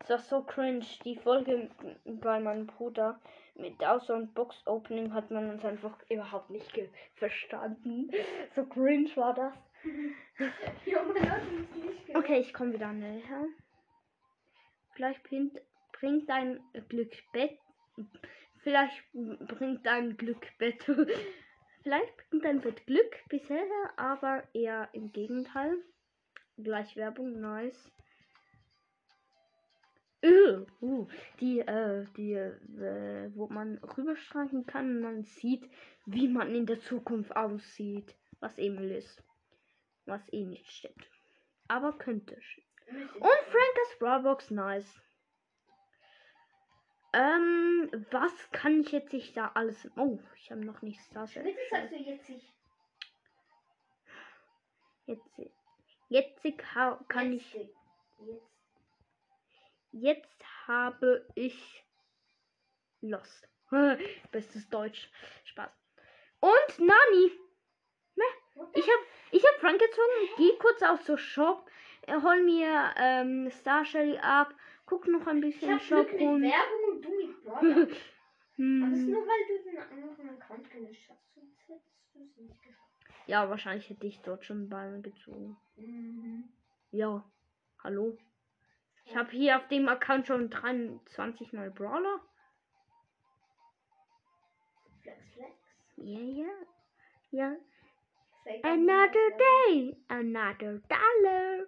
Ist 0.00 0.10
doch 0.10 0.20
so 0.20 0.42
cringe. 0.44 0.86
Die 1.04 1.16
Folge 1.16 1.70
bei 2.04 2.38
meinem 2.38 2.68
Bruder 2.68 3.20
mit 3.56 3.80
Außer- 3.80 4.14
und 4.14 4.32
Box-Opening 4.34 5.12
hat 5.12 5.32
man 5.32 5.50
uns 5.50 5.64
einfach 5.64 5.98
überhaupt 6.08 6.50
nicht 6.50 6.72
verstanden. 7.16 8.10
So 8.54 8.64
cringe 8.64 9.10
war 9.16 9.34
das. 9.34 9.54
Ja. 10.86 11.04
Okay, 12.14 12.38
ich 12.38 12.54
komme 12.54 12.72
wieder 12.72 12.92
näher. 12.92 13.46
Vielleicht 14.94 15.22
bringt, 15.24 15.60
bringt 15.92 16.28
dein 16.28 16.60
Glück 16.88 17.12
Bett. 17.32 17.58
Vielleicht 18.68 19.02
bringt 19.12 19.86
dein 19.86 20.18
Glück 20.18 20.46
Bett. 20.58 20.84
Vielleicht 21.82 22.28
bringt 22.28 22.44
dein 22.44 22.60
Bett 22.60 22.84
Glück 22.84 23.16
bisher, 23.30 23.64
aber 23.96 24.46
eher 24.52 24.90
im 24.92 25.10
Gegenteil. 25.10 25.74
Gleich 26.58 26.94
Werbung, 26.94 27.40
nice. 27.40 27.90
Äh, 30.20 30.66
uh, 30.82 31.08
die, 31.40 31.60
äh, 31.60 32.04
die, 32.18 32.34
äh, 32.34 33.30
wo 33.34 33.46
man 33.48 33.78
rüberstreichen 33.78 34.66
kann 34.66 34.96
und 34.96 35.00
man 35.00 35.22
sieht, 35.22 35.66
wie 36.04 36.28
man 36.28 36.54
in 36.54 36.66
der 36.66 36.80
Zukunft 36.80 37.34
aussieht. 37.34 38.14
Was 38.40 38.58
Emil 38.58 38.90
ist. 38.90 39.24
Was 40.04 40.30
eh 40.30 40.44
nicht 40.44 40.70
stimmt. 40.70 41.08
Aber 41.68 41.96
könnte. 41.96 42.36
Und 43.14 43.40
Frankas 43.46 43.98
Brawlbox, 43.98 44.50
nice. 44.50 45.00
Ähm, 47.12 47.90
was 48.10 48.50
kann 48.52 48.80
ich 48.80 48.92
jetzt 48.92 49.12
ich 49.14 49.32
da 49.32 49.50
alles. 49.54 49.88
Oh, 49.96 50.18
ich 50.36 50.50
habe 50.50 50.64
noch 50.64 50.82
nicht 50.82 51.00
Star 51.00 51.26
Bitte 51.26 51.56
sagst 51.70 51.92
du 51.92 51.96
jetzt 51.96 52.28
nicht. 52.28 52.54
Jetzt, 55.06 55.40
jetzt 56.08 56.42
kann 57.08 57.32
ich. 57.32 57.54
Jetzt. 57.54 57.74
Jetzt 59.92 60.44
habe 60.66 61.26
ich 61.34 61.84
Lost. 63.00 63.48
Bestes 64.30 64.68
Deutsch. 64.68 65.10
Spaß. 65.44 65.70
Und 66.40 66.78
Nani. 66.78 67.32
Ich 68.74 68.82
hab, 68.82 69.00
ich 69.30 69.44
hab 69.44 69.60
Frank 69.60 69.80
gezogen, 69.80 70.28
geh 70.36 70.56
kurz 70.58 70.82
aus 70.82 71.04
so 71.06 71.16
Shop, 71.16 71.64
hol 72.08 72.42
mir 72.42 72.92
ähm, 72.96 73.50
Star 73.50 73.84
Shelly 73.84 74.18
ab, 74.18 74.52
guck 74.88 75.06
noch 75.08 75.26
ein 75.26 75.42
Ich 75.42 75.54
bisschen 75.54 75.72
im 75.72 75.78
Shop 75.80 76.10
mit 76.12 76.20
rum. 76.20 76.42
Werbung 76.42 76.96
und 76.96 77.04
du 77.04 77.10
mit 77.10 77.44
Brawler. 77.44 77.60
Aber 77.70 77.86
das 77.86 77.88
ist 77.90 78.04
Hm, 78.56 79.10
nur, 79.12 79.22
weil 79.26 79.46
du 79.46 79.70
den 79.70 79.78
anderen 79.78 80.30
Account 80.30 80.68
gelöscht 80.70 81.08
hast. 81.10 81.34
Sonst 81.34 81.68
hättest 81.68 82.14
du 82.14 82.20
es 82.24 82.36
nicht 82.38 82.60
geschafft. 82.62 82.90
ja, 83.28 83.48
wahrscheinlich 83.48 83.88
hätte 83.88 84.06
ich 84.06 84.20
dort 84.22 84.44
schon 84.44 84.68
Ballen 84.68 85.00
gezogen. 85.02 85.56
Mhm. 85.76 86.48
Ja, 86.90 87.24
hallo. 87.84 88.18
Ich 89.04 89.16
habe 89.16 89.30
hier 89.30 89.56
auf 89.58 89.68
dem 89.68 89.88
Account 89.88 90.26
schon 90.26 90.50
23 90.50 91.52
Mal 91.52 91.70
Brawler. 91.70 92.20
Flex, 95.02 95.24
flex. 95.34 95.52
Ja, 95.96 96.18
ja. 96.18 96.46
Ja. 97.30 97.56
Another 98.62 99.28
day, 99.38 99.96
another 100.08 100.80
dollar. 100.88 101.66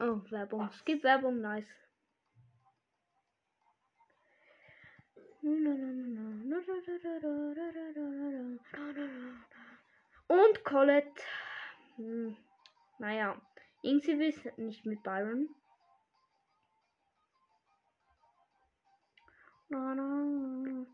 Oh, 0.00 0.20
Werbung. 0.30 0.68
Skip 0.72 1.02
Werbung, 1.04 1.40
nice. 1.40 1.64
Und 10.26 10.64
Colette. 10.64 11.22
Hm, 11.94 12.36
naja, 12.98 13.40
irgendwie 13.82 14.26
ist 14.26 14.58
nicht 14.58 14.84
mit 14.86 15.04
Byron. 15.04 15.54
Na, 19.68 19.94
na. 19.94 20.84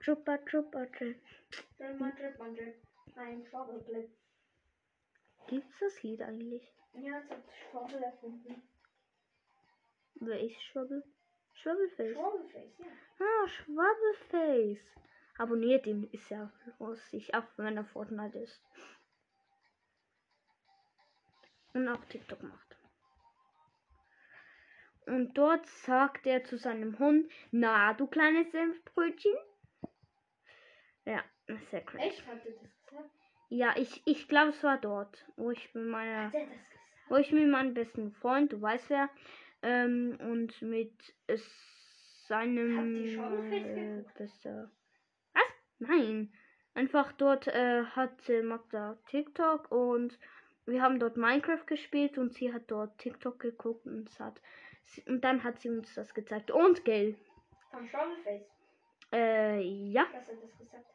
Chupa, 0.00 0.38
chupa, 0.38 0.86
drip. 0.86 1.22
Ein 3.14 3.46
Schwabbelblip. 3.46 4.10
Gibt's 5.46 5.78
das 5.78 6.02
Lied 6.02 6.22
eigentlich? 6.22 6.72
Ja, 6.94 7.18
es 7.18 7.30
hat 7.30 7.44
Schwabbel 7.70 8.02
erfunden. 8.02 8.62
Wer 10.16 10.40
ist 10.40 10.60
Schwabbel? 10.60 11.04
Schwabbelface. 11.62 12.14
Schwabbelface, 12.14 12.78
ja. 12.78 12.86
Ah, 13.18 13.48
Schwabbelface. 13.48 14.84
Abonniert 15.38 15.86
ihn, 15.86 16.08
ist 16.12 16.30
ja 16.30 16.50
lustig, 16.78 17.34
auch 17.34 17.44
wenn 17.56 17.76
er 17.76 17.84
Fortnite 17.84 18.38
ist. 18.38 18.62
Und 21.72 21.88
auch 21.88 22.04
TikTok 22.06 22.42
macht. 22.42 22.76
Und 25.06 25.34
dort 25.34 25.66
sagt 25.66 26.26
er 26.26 26.44
zu 26.44 26.56
seinem 26.56 26.98
Hund, 26.98 27.30
na, 27.50 27.94
du 27.94 28.06
kleines 28.06 28.50
Senfbrötchen. 28.52 29.34
Ja, 31.04 31.24
sehr 31.70 31.84
cringe. 31.84 32.04
Echt, 32.04 32.26
hat 32.26 32.44
er 32.44 32.52
das 32.52 32.86
gesagt? 32.86 33.10
Ja, 33.48 33.74
ich, 33.76 34.02
ich 34.04 34.28
glaube, 34.28 34.50
es 34.50 34.62
war 34.62 34.78
dort, 34.78 35.26
wo 35.36 35.50
ich 35.50 35.74
mit 35.74 35.86
meiner 35.86 36.32
er 36.32 36.48
wo 37.10 37.16
ich 37.16 37.32
mit 37.32 37.48
meinem 37.48 37.74
besten 37.74 38.12
Freund, 38.12 38.52
du 38.52 38.62
weißt 38.62 38.88
wer, 38.88 39.10
ähm, 39.62 40.18
und 40.20 40.60
mit 40.62 40.92
seinem 42.26 43.52
äh, 43.52 44.04
bester. 44.16 44.70
Was? 45.34 45.42
Nein. 45.78 46.32
Einfach 46.74 47.12
dort 47.12 47.48
äh, 47.48 47.84
hatte 47.84 48.42
Magda 48.42 48.96
TikTok 49.08 49.70
und 49.72 50.18
wir 50.66 50.82
haben 50.82 51.00
dort 51.00 51.16
Minecraft 51.16 51.66
gespielt 51.66 52.16
und 52.16 52.32
sie 52.34 52.52
hat 52.52 52.62
dort 52.70 52.96
TikTok 52.98 53.40
geguckt 53.40 53.86
und 53.86 54.08
hat 54.20 54.40
sie- 54.84 55.02
und 55.08 55.22
dann 55.22 55.42
hat 55.42 55.58
sie 55.60 55.68
uns 55.70 55.92
das 55.94 56.14
gezeigt. 56.14 56.50
Und 56.50 56.84
gell. 56.84 57.16
Von 57.70 57.88
Schwabbelface, 57.88 58.46
Äh, 59.12 59.60
ja. 59.62 60.06
dass 60.12 60.28
er 60.28 60.36
das 60.36 60.56
gesagt 60.58 60.84
hat. 60.86 60.94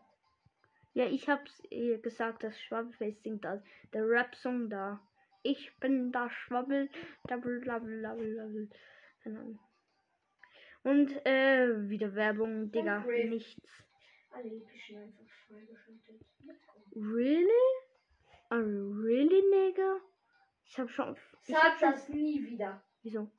Ja, 0.93 1.05
ich 1.07 1.27
hab's 1.27 1.61
ihr 1.69 1.97
gesagt, 1.97 2.43
dass 2.43 2.57
Schwabbelface 2.61 3.21
singt 3.21 3.43
da. 3.43 3.61
Der 3.91 4.07
Rap-Song 4.07 4.69
da. 4.69 5.01
Ich 5.45 5.77
bin 5.79 6.11
da 6.11 6.27
Schwabbel. 6.27 6.89
Ahnung. 9.23 9.59
Und, 10.81 11.11
äh, 11.23 11.87
wieder 11.87 12.15
Werbung, 12.15 12.71
Digga. 12.71 13.05
Nichts. 13.05 13.85
Alle 14.31 14.55
epischen 14.55 14.97
einfach 14.97 15.29
freigeschaltet. 15.47 16.25
Really? 16.95 17.67
Are 18.49 18.61
you 18.61 18.91
really, 18.93 19.43
nigga? 19.51 20.01
Ich 20.65 20.79
hab 20.79 20.89
schon. 20.89 21.15
Ich 21.43 21.53
Sag 21.53 21.63
hab 21.63 21.79
schon. 21.79 21.91
das 21.91 22.09
nie 22.09 22.43
wieder. 22.43 22.83
Wieso? 23.03 23.29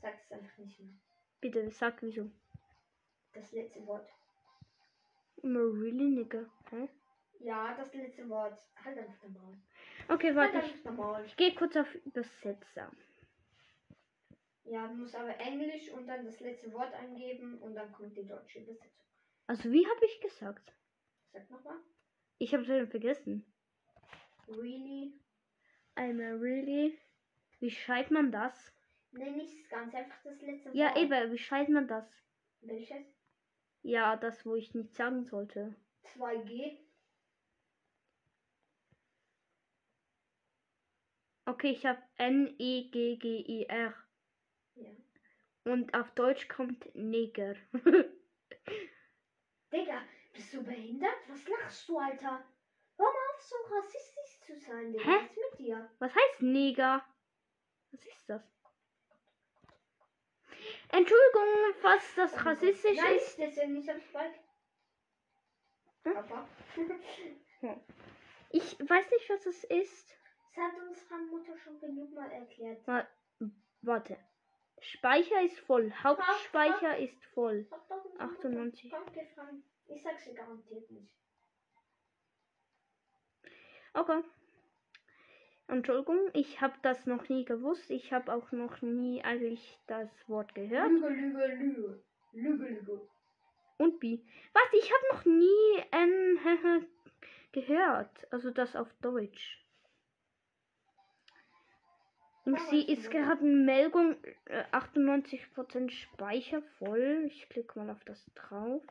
Sag 0.00 0.14
es 0.18 0.32
einfach 0.32 0.56
nicht 0.56 0.80
mehr. 0.80 0.94
Bitte, 1.42 1.70
sag 1.70 2.00
wieso. 2.02 2.30
Das 3.34 3.52
letzte 3.52 3.86
Wort. 3.86 4.08
Immer 5.42 5.60
really, 5.60 6.08
nigga. 6.08 6.50
Hä? 6.70 6.88
Ja, 7.40 7.74
das 7.76 7.92
letzte 7.92 8.26
Wort. 8.30 8.58
Halt 8.82 8.96
einfach 8.96 9.20
den 9.20 9.34
Maul. 9.34 9.58
Okay, 10.08 10.34
warte. 10.34 10.58
Ich, 10.58 11.26
ich 11.26 11.36
gehe 11.36 11.54
kurz 11.54 11.76
auf 11.76 11.94
Übersetzer. 11.94 12.90
Ja, 14.64 14.86
du 14.88 14.94
musst 14.94 15.14
aber 15.14 15.38
Englisch 15.38 15.90
und 15.90 16.06
dann 16.06 16.24
das 16.24 16.40
letzte 16.40 16.72
Wort 16.72 16.92
eingeben 16.94 17.58
und 17.58 17.74
dann 17.74 17.92
kommt 17.92 18.16
die 18.16 18.26
deutsche 18.26 18.60
Übersetzung. 18.60 18.90
Also, 19.46 19.70
wie 19.70 19.86
habe 19.86 20.04
ich 20.06 20.20
gesagt? 20.20 20.72
Sag 21.32 21.50
nochmal. 21.50 21.76
Ich 22.38 22.54
hab's 22.54 22.64
wieder 22.64 22.86
vergessen. 22.86 23.44
Really? 24.48 25.12
I'm 25.96 26.20
a 26.20 26.34
really. 26.34 26.98
Wie 27.60 27.70
schreibt 27.70 28.10
man 28.10 28.32
das? 28.32 28.72
Nee, 29.12 29.30
nicht 29.30 29.68
ganz 29.70 29.94
einfach 29.94 30.22
das 30.24 30.40
letzte 30.42 30.70
Ja, 30.72 30.88
Wort. 30.88 30.98
eben, 30.98 31.32
wie 31.32 31.38
schreibt 31.38 31.70
man 31.70 31.86
das? 31.86 32.04
Welches? 32.62 33.06
Ja, 33.82 34.16
das, 34.16 34.44
wo 34.46 34.54
ich 34.54 34.74
nicht 34.74 34.94
sagen 34.94 35.24
sollte. 35.24 35.74
2G. 36.16 36.78
Okay, 41.46 41.72
ich 41.72 41.84
habe 41.84 42.02
N-E-G-G-I-R. 42.16 43.94
Ja. 44.76 44.90
Und 45.64 45.94
auf 45.94 46.10
Deutsch 46.12 46.48
kommt 46.48 46.94
Neger. 46.94 47.54
Digga, 49.72 50.02
bist 50.32 50.54
du 50.54 50.62
behindert? 50.62 51.16
Was 51.28 51.46
lachst 51.48 51.88
du, 51.88 51.98
Alter? 51.98 52.44
Hör 52.96 53.06
mal 53.06 53.34
auf, 53.34 53.40
so 53.40 53.56
rassistisch 53.74 54.40
zu 54.46 54.58
sein, 54.58 54.92
Digga. 54.92 55.04
Hä? 55.04 55.10
Was 55.16 55.24
ist 55.30 55.36
mit 55.36 55.58
dir? 55.58 55.90
Was 55.98 56.14
heißt 56.14 56.42
Neger? 56.42 57.04
Was 57.90 58.06
ist 58.06 58.28
das? 58.28 58.42
Entschuldigung, 60.90 61.74
falls 61.80 62.14
das 62.14 62.44
rassistisch 62.44 62.96
Nein, 62.96 63.16
ist. 63.16 63.38
deswegen 63.38 63.72
nicht 63.74 63.90
am 63.90 64.00
Spike. 64.00 64.38
Hm? 66.04 66.14
Papa. 66.14 66.48
Ich 68.50 68.78
weiß 68.78 69.10
nicht, 69.10 69.28
was 69.30 69.46
es 69.46 69.64
ist. 69.64 70.16
Das 70.54 70.64
hat 70.64 70.72
unsere 70.88 71.18
Mutter 71.30 71.56
schon 71.58 71.80
genug 71.80 72.12
mal 72.14 72.30
erklärt. 72.30 72.86
Wa- 72.86 73.06
Warte. 73.82 74.16
Speicher 74.80 75.42
ist 75.42 75.58
voll. 75.60 75.92
Hauptspeicher 76.02 76.98
ist 76.98 77.24
voll. 77.34 77.66
Mutter 77.70 78.02
98. 78.18 78.90
kaum 78.90 79.06
gefragt. 79.12 79.54
Ich 79.88 80.02
sag's 80.02 80.24
dir 80.24 80.34
garantiert 80.34 80.90
nicht. 80.90 81.12
Okay. 83.94 84.22
Entschuldigung, 85.66 86.18
ich 86.34 86.60
habe 86.60 86.74
das 86.82 87.06
noch 87.06 87.28
nie 87.28 87.44
gewusst. 87.44 87.90
Ich 87.90 88.12
habe 88.12 88.32
auch 88.32 88.52
noch 88.52 88.82
nie 88.82 89.22
eigentlich 89.22 89.78
das 89.86 90.08
Wort 90.28 90.54
gehört. 90.54 90.90
Lüge, 90.90 91.08
Lüge, 91.08 91.46
Lüge. 91.46 92.02
Lüge, 92.32 92.64
Lüge. 92.66 93.08
Und 93.78 94.00
wie? 94.02 94.24
Was? 94.52 94.72
Ich 94.72 94.92
habe 94.92 95.04
noch 95.12 95.24
nie 95.24 95.84
ähm, 95.92 96.86
gehört. 97.52 98.32
Also 98.32 98.50
das 98.50 98.76
auf 98.76 98.92
Deutsch. 99.00 99.63
Und 102.44 102.60
sie 102.68 102.82
ist 102.82 103.10
gerade 103.10 103.40
eine 103.40 103.56
Meldung 103.56 104.16
äh, 104.44 104.64
98% 104.72 105.90
Speicher 105.90 106.62
voll. 106.78 107.24
Ich 107.26 107.48
klicke 107.48 107.78
mal 107.78 107.88
auf 107.88 108.04
das 108.04 108.22
drauf. 108.34 108.82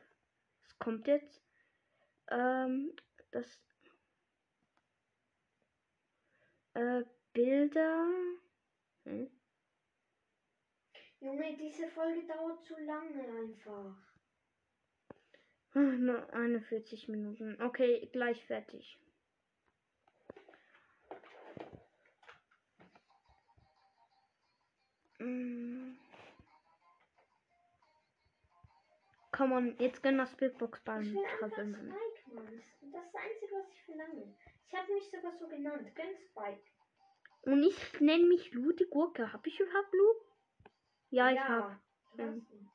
Was 0.62 0.78
kommt 0.80 1.06
jetzt? 1.06 1.40
Ähm, 2.30 2.92
das 3.30 3.46
äh, 6.74 7.04
Bilder. 7.32 8.08
Hm? 9.04 9.30
Junge, 11.20 11.56
diese 11.56 11.88
Folge 11.88 12.26
dauert 12.26 12.62
zu 12.64 12.74
lange 12.80 13.22
einfach. 13.22 13.96
Ah, 15.74 15.78
Nur 15.78 16.32
41 16.34 17.08
Minuten. 17.08 17.60
Okay, 17.62 18.08
gleich 18.12 18.44
fertig. 18.46 18.98
Mm. 25.24 25.96
Komm 29.32 29.52
on, 29.52 29.76
jetzt 29.78 30.02
gönn 30.02 30.18
das 30.18 30.36
Big 30.36 30.56
Box 30.58 30.78
Ich 30.78 30.84
Ballen 30.84 31.14
will 31.14 31.24
einfach 31.24 31.50
treffen. 31.50 31.72
Mann. 31.72 31.80
Spike, 31.80 32.34
Mann. 32.34 32.46
Das 32.46 32.54
ist 32.54 32.94
das 32.94 33.14
Einzige, 33.14 33.54
was 33.54 33.68
ich 33.72 33.82
verlange. 33.82 34.34
Ich 34.68 34.74
habe 34.74 34.92
mich 34.92 35.10
sogar 35.10 35.32
so 35.32 35.48
genannt. 35.48 35.94
Gönn 35.94 36.16
Spike. 36.16 36.62
Und 37.42 37.62
ich 37.62 38.00
nenne 38.00 38.24
mich 38.24 38.52
Lu 38.52 38.72
die 38.72 38.86
Gurke. 38.86 39.32
Hab 39.32 39.46
ich 39.46 39.58
überhaupt 39.58 39.92
Lu? 39.92 40.14
Ja, 41.10 41.30
ich 41.30 41.40
hab. 41.40 41.80
Ähm. 42.18 42.40
hast 42.40 42.52
ihn. 42.52 42.70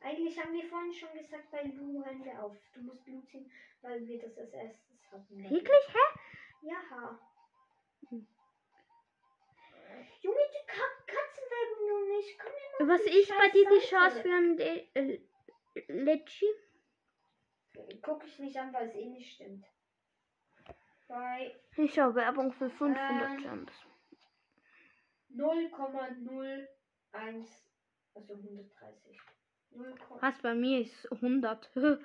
Eigentlich 0.00 0.38
haben 0.38 0.52
wir 0.52 0.64
vorhin 0.64 0.92
schon 0.92 1.12
gesagt, 1.14 1.50
bei 1.50 1.62
Lu 1.62 2.04
hören 2.04 2.24
wir 2.24 2.42
auf. 2.42 2.56
Du 2.74 2.80
musst 2.80 3.04
Blut 3.04 3.28
ziehen, 3.28 3.50
weil 3.82 4.06
wir 4.06 4.20
das 4.20 4.36
als 4.38 4.52
erstes 4.52 5.10
hatten. 5.10 5.38
Wirklich? 5.38 5.88
Hä? 5.92 6.18
Ja. 6.62 7.18
Hm. 8.08 8.26
Junge, 10.20 10.44
die 10.52 10.66
Ka 10.66 10.84
Katzenwerbung 11.06 11.88
nur 11.88 12.16
nicht. 12.16 12.38
Komm 12.38 12.52
mir 12.52 12.60
mal 12.60 12.65
Was 12.78 13.00
ist 13.02 13.28
bei 13.30 13.48
dir 13.48 13.68
die 13.68 13.84
Chance 13.86 14.22
für 14.22 14.28
ein 14.28 14.56
De 14.56 14.86
äh, 14.94 15.20
Letschi? 15.88 16.46
Guck 18.02 18.24
ich 18.24 18.38
nicht 18.38 18.56
an, 18.56 18.72
weil 18.72 18.88
es 18.88 18.94
eh 18.94 19.06
nicht 19.06 19.34
stimmt. 19.34 19.66
Bei 21.08 21.54
Ich 21.76 21.92
schau 21.94 22.14
Werbung 22.14 22.52
für 22.52 22.70
500 22.70 23.30
Ähm. 23.30 23.42
Gems. 23.42 23.72
0,01, 25.34 27.48
also 28.14 28.34
130. 28.34 29.20
0, 29.70 29.94
Was 30.20 30.40
bei 30.40 30.54
mir 30.54 30.80
ist 30.80 31.10
100. 31.12 31.70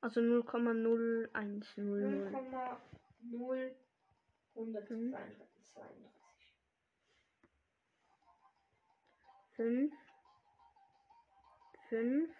Also 0.00 0.20
0,0100. 0.20 1.28
0,0 1.34 3.74
132. 4.54 5.36
5. 9.58 9.92
5. 11.88 12.30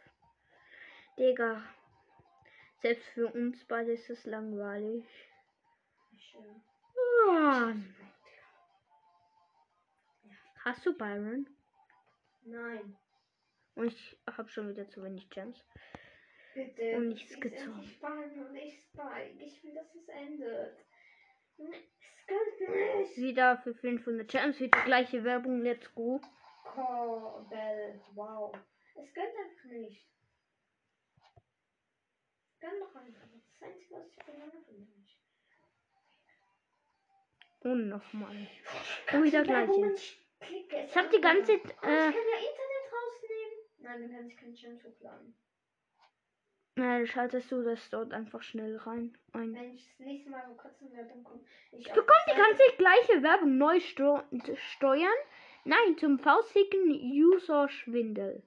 Digga. 1.18 1.62
Selbst 2.80 3.08
für 3.08 3.26
uns 3.26 3.64
beide 3.64 3.92
ist 3.92 4.08
es 4.08 4.24
langweilig. 4.24 5.04
Ah. 7.28 7.72
Hast 10.64 10.86
du 10.86 10.96
Byron? 10.96 11.48
Nein, 12.42 12.96
Und 13.74 13.88
ich 13.88 14.16
habe 14.28 14.48
schon 14.48 14.68
wieder 14.68 14.88
zu 14.88 15.02
wenig 15.02 15.28
Gems. 15.28 15.58
bitte. 16.54 16.96
Und 16.96 17.08
nichts 17.08 17.40
gezogen. 17.40 17.82
Spike 17.82 18.40
und 18.40 18.52
nicht 18.52 18.80
Spike. 18.80 19.34
Ich 19.44 19.62
will, 19.64 19.74
dass 19.74 19.92
es 19.96 20.08
endet. 20.08 20.78
Es 21.58 22.58
geht 22.58 22.70
nicht. 22.70 23.16
Wieder 23.16 23.58
für 23.58 23.74
500 23.74 24.28
Gems. 24.28 24.60
Wieder 24.60 24.84
gleiche 24.84 25.24
Werbung. 25.24 25.62
Let's 25.62 25.92
go. 25.96 26.20
Corbell, 26.78 28.00
wow. 28.14 28.54
Es 28.94 29.12
geht 29.12 29.24
einfach 29.24 29.64
nicht. 29.70 30.06
Gönn 32.60 32.80
doch 32.80 32.94
einfach. 32.94 33.22
Das 33.32 33.40
ist 33.40 33.50
das 33.60 33.68
Einzige, 33.68 33.94
was 33.94 34.06
ich 34.06 34.24
verlange 34.24 34.52
von 34.64 34.76
dir. 34.76 34.86
Und 37.70 37.88
nochmal. 37.88 38.48
Und 39.12 39.24
wieder 39.24 39.46
Werbung, 39.46 39.82
gleiche. 39.82 40.16
Ich, 40.40 40.96
habe 40.96 41.08
die 41.08 41.20
ganze. 41.20 41.52
Oh, 41.52 41.56
Äh, 41.56 41.60
ich 41.60 41.72
kann 41.80 41.82
ja 41.82 42.38
Internet 42.38 42.86
rausnehmen. 42.92 43.58
Nein, 43.78 44.00
dann 44.02 44.10
kann 44.12 44.26
ich 44.28 44.36
keinen 44.36 44.54
Gems 44.54 44.84
hochladen. 44.84 45.34
äh, 46.76 47.06
schaltest 47.06 47.50
du 47.50 47.62
das 47.62 47.90
dort 47.90 48.12
einfach 48.12 48.42
schnell 48.42 48.76
rein. 48.76 49.18
Ein. 49.32 49.52
Wenn 49.54 49.74
ich 49.74 49.88
das 49.88 50.06
nächste 50.06 50.30
Mal 50.30 50.44
wo 50.48 50.54
Katzenwerbung 50.54 51.24
komme. 51.24 51.44
Ich 51.72 51.88
bekomme 51.88 52.24
die 52.32 52.36
ganze 52.36 52.62
gleiche 52.76 53.22
Werbung 53.24 53.58
neu 53.58 53.80
steuern. 53.80 55.18
Nein, 55.68 55.98
zum 55.98 56.18
faustigen 56.18 56.88
User-Schwindel. 56.88 58.42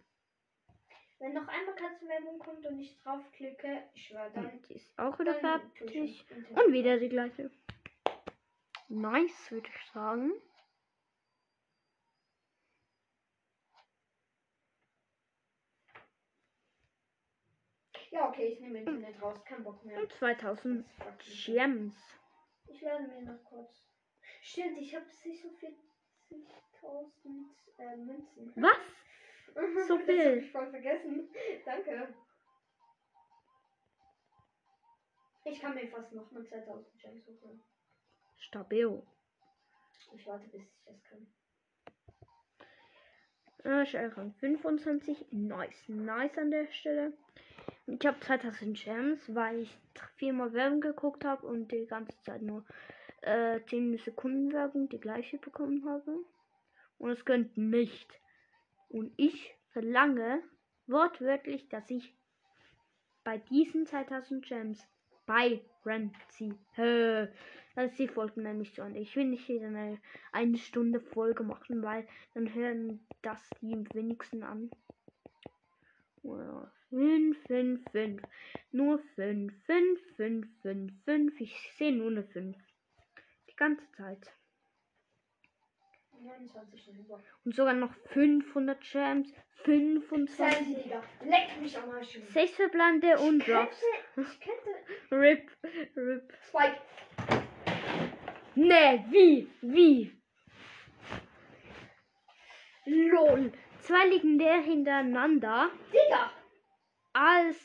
Wenn 1.20 1.34
noch 1.34 1.48
einmal 1.48 1.76
Katzenwerbung 1.76 2.40
kommt 2.40 2.66
und 2.66 2.80
ich 2.80 2.98
draufklicke, 2.98 3.84
ich 3.94 4.08
schwöre 4.08 4.32
dann. 4.34 4.50
Und 4.50 4.68
die 4.68 4.74
ist 4.74 4.98
auch 4.98 5.20
wieder 5.20 5.36
fertig. 5.36 6.26
Und 6.50 6.74
wieder 6.74 6.98
die 6.98 7.10
gleiche. 7.10 7.52
Nice, 8.90 9.52
würde 9.52 9.70
ich 9.70 9.92
sagen. 9.92 10.32
Ja, 18.10 18.30
okay, 18.30 18.48
ich 18.48 18.60
nehme 18.62 18.80
Internet 18.80 19.22
raus. 19.22 19.46
Kein 19.46 19.64
Bock 19.64 19.86
mehr. 19.86 20.00
Und 20.02 20.12
2000 20.14 20.88
Das 20.88 21.06
fuckt 21.06 21.28
mich. 21.28 21.46
Gems. 21.46 22.18
Ich 22.66 22.82
lade 22.82 23.08
mir 23.08 23.22
noch 23.22 23.44
kurz. 23.44 23.88
Stimmt, 24.42 24.80
ich 24.80 24.96
habe 24.96 25.06
sich 25.06 25.40
so 25.40 25.50
40.000 26.32 27.46
äh, 27.78 27.96
Münzen. 27.98 28.54
Was? 28.56 28.78
So 29.88 29.98
Das 29.98 30.06
viel? 30.06 30.26
hab 30.26 30.36
ich 30.38 30.52
voll 30.52 30.70
vergessen. 30.70 31.30
Danke. 31.66 32.14
Ich 35.44 35.60
kann 35.60 35.76
mir 35.76 35.88
fast 35.90 36.14
noch 36.14 36.32
mal 36.32 36.46
2000 36.46 36.88
Gems 37.02 37.26
holen. 37.42 37.62
Stabil. 38.38 39.04
Ich 40.16 40.26
warte, 40.26 40.48
bis 40.48 40.62
ich 40.62 40.84
das 40.86 41.04
kann. 41.04 41.28
Äh, 43.64 43.86
Schnellrang 43.86 44.34
25. 44.40 45.26
Nice. 45.32 45.90
Nice 45.90 46.38
an 46.38 46.52
der 46.52 46.68
Stelle. 46.72 47.14
Ich 47.88 48.06
habe 48.06 48.20
2000 48.22 48.78
Gems, 48.82 49.36
weil 49.36 49.64
ich 49.64 49.78
viermal 50.16 50.54
Werbung 50.54 50.80
geguckt 50.80 51.26
habe 51.26 51.46
und 51.46 51.72
die 51.72 51.86
ganze 51.88 52.18
Zeit 52.22 52.42
nur 52.42 52.66
äh, 53.22 53.60
10 53.68 53.98
Sekunden 53.98 54.52
Werbung 54.54 54.90
die 54.90 55.00
gleiche 55.00 55.38
bekommen 55.38 55.86
habe. 55.88 56.18
Und 56.98 57.10
es 57.12 57.26
gönnt 57.26 57.58
nicht. 57.58 58.08
Und 58.90 59.12
ich 59.18 59.56
verlange 59.72 60.44
wortwörtlich, 60.88 61.68
dass 61.70 61.90
ich 61.90 62.14
bei 63.24 63.38
diesen 63.38 63.86
2000 63.86 64.46
Gems 64.46 64.88
bei 65.26 65.62
Renzi. 65.86 66.54
Das 66.76 67.92
ist 67.92 68.00
die 68.00 68.08
Folge 68.08 68.42
nämlich 68.42 68.74
zu 68.74 68.82
Ende. 68.82 69.00
Ich 69.00 69.16
will 69.16 69.26
nicht 69.26 69.48
wieder 69.48 69.68
eine, 69.68 70.00
eine 70.32 70.58
Stunde 70.58 71.00
Folge 71.00 71.44
machen, 71.44 71.82
weil 71.84 72.08
dann 72.34 72.54
hören 72.54 73.00
das 73.22 73.50
die 73.62 73.86
wenigsten 73.94 74.44
an. 74.44 74.70
5, 76.90 77.38
5, 77.48 77.92
5. 77.92 78.22
Nur 78.72 79.00
5, 79.16 79.54
5, 79.66 80.00
5, 80.18 80.48
5, 80.62 80.94
5. 81.06 81.42
Ich 81.42 81.74
sehe 81.78 81.96
nur 81.96 82.12
eine 82.12 82.24
5. 82.24 82.56
Ganze 83.62 83.88
Zeit. 83.92 84.34
29 86.20 86.84
schon 86.84 86.96
über. 86.96 87.22
Und 87.46 87.56
sogar 87.56 87.76
noch 87.76 87.94
500 88.08 88.82
Gems. 88.82 89.32
25. 89.66 90.36
Sandy, 90.36 90.82
Digga. 90.82 91.04
Leck 91.24 91.62
mich 91.62 91.78
am 91.78 91.92
Arsch. 91.92 92.16
Junge. 92.16 92.26
6 92.32 92.56
Verblande 92.56 93.20
und 93.20 93.48
Drops. 93.48 93.84
ich 94.18 94.40
könnte. 94.40 94.72
RIP. 95.12 95.52
RIP. 95.96 96.34
Spike. 96.48 96.82
Nee, 98.56 99.06
wie? 99.12 99.48
Wie? 99.62 100.20
LOL. 102.86 103.54
Zwei 103.82 104.08
legendär 104.08 104.60
hintereinander. 104.62 105.70
Digga. 105.94 106.32
Als 107.14 107.58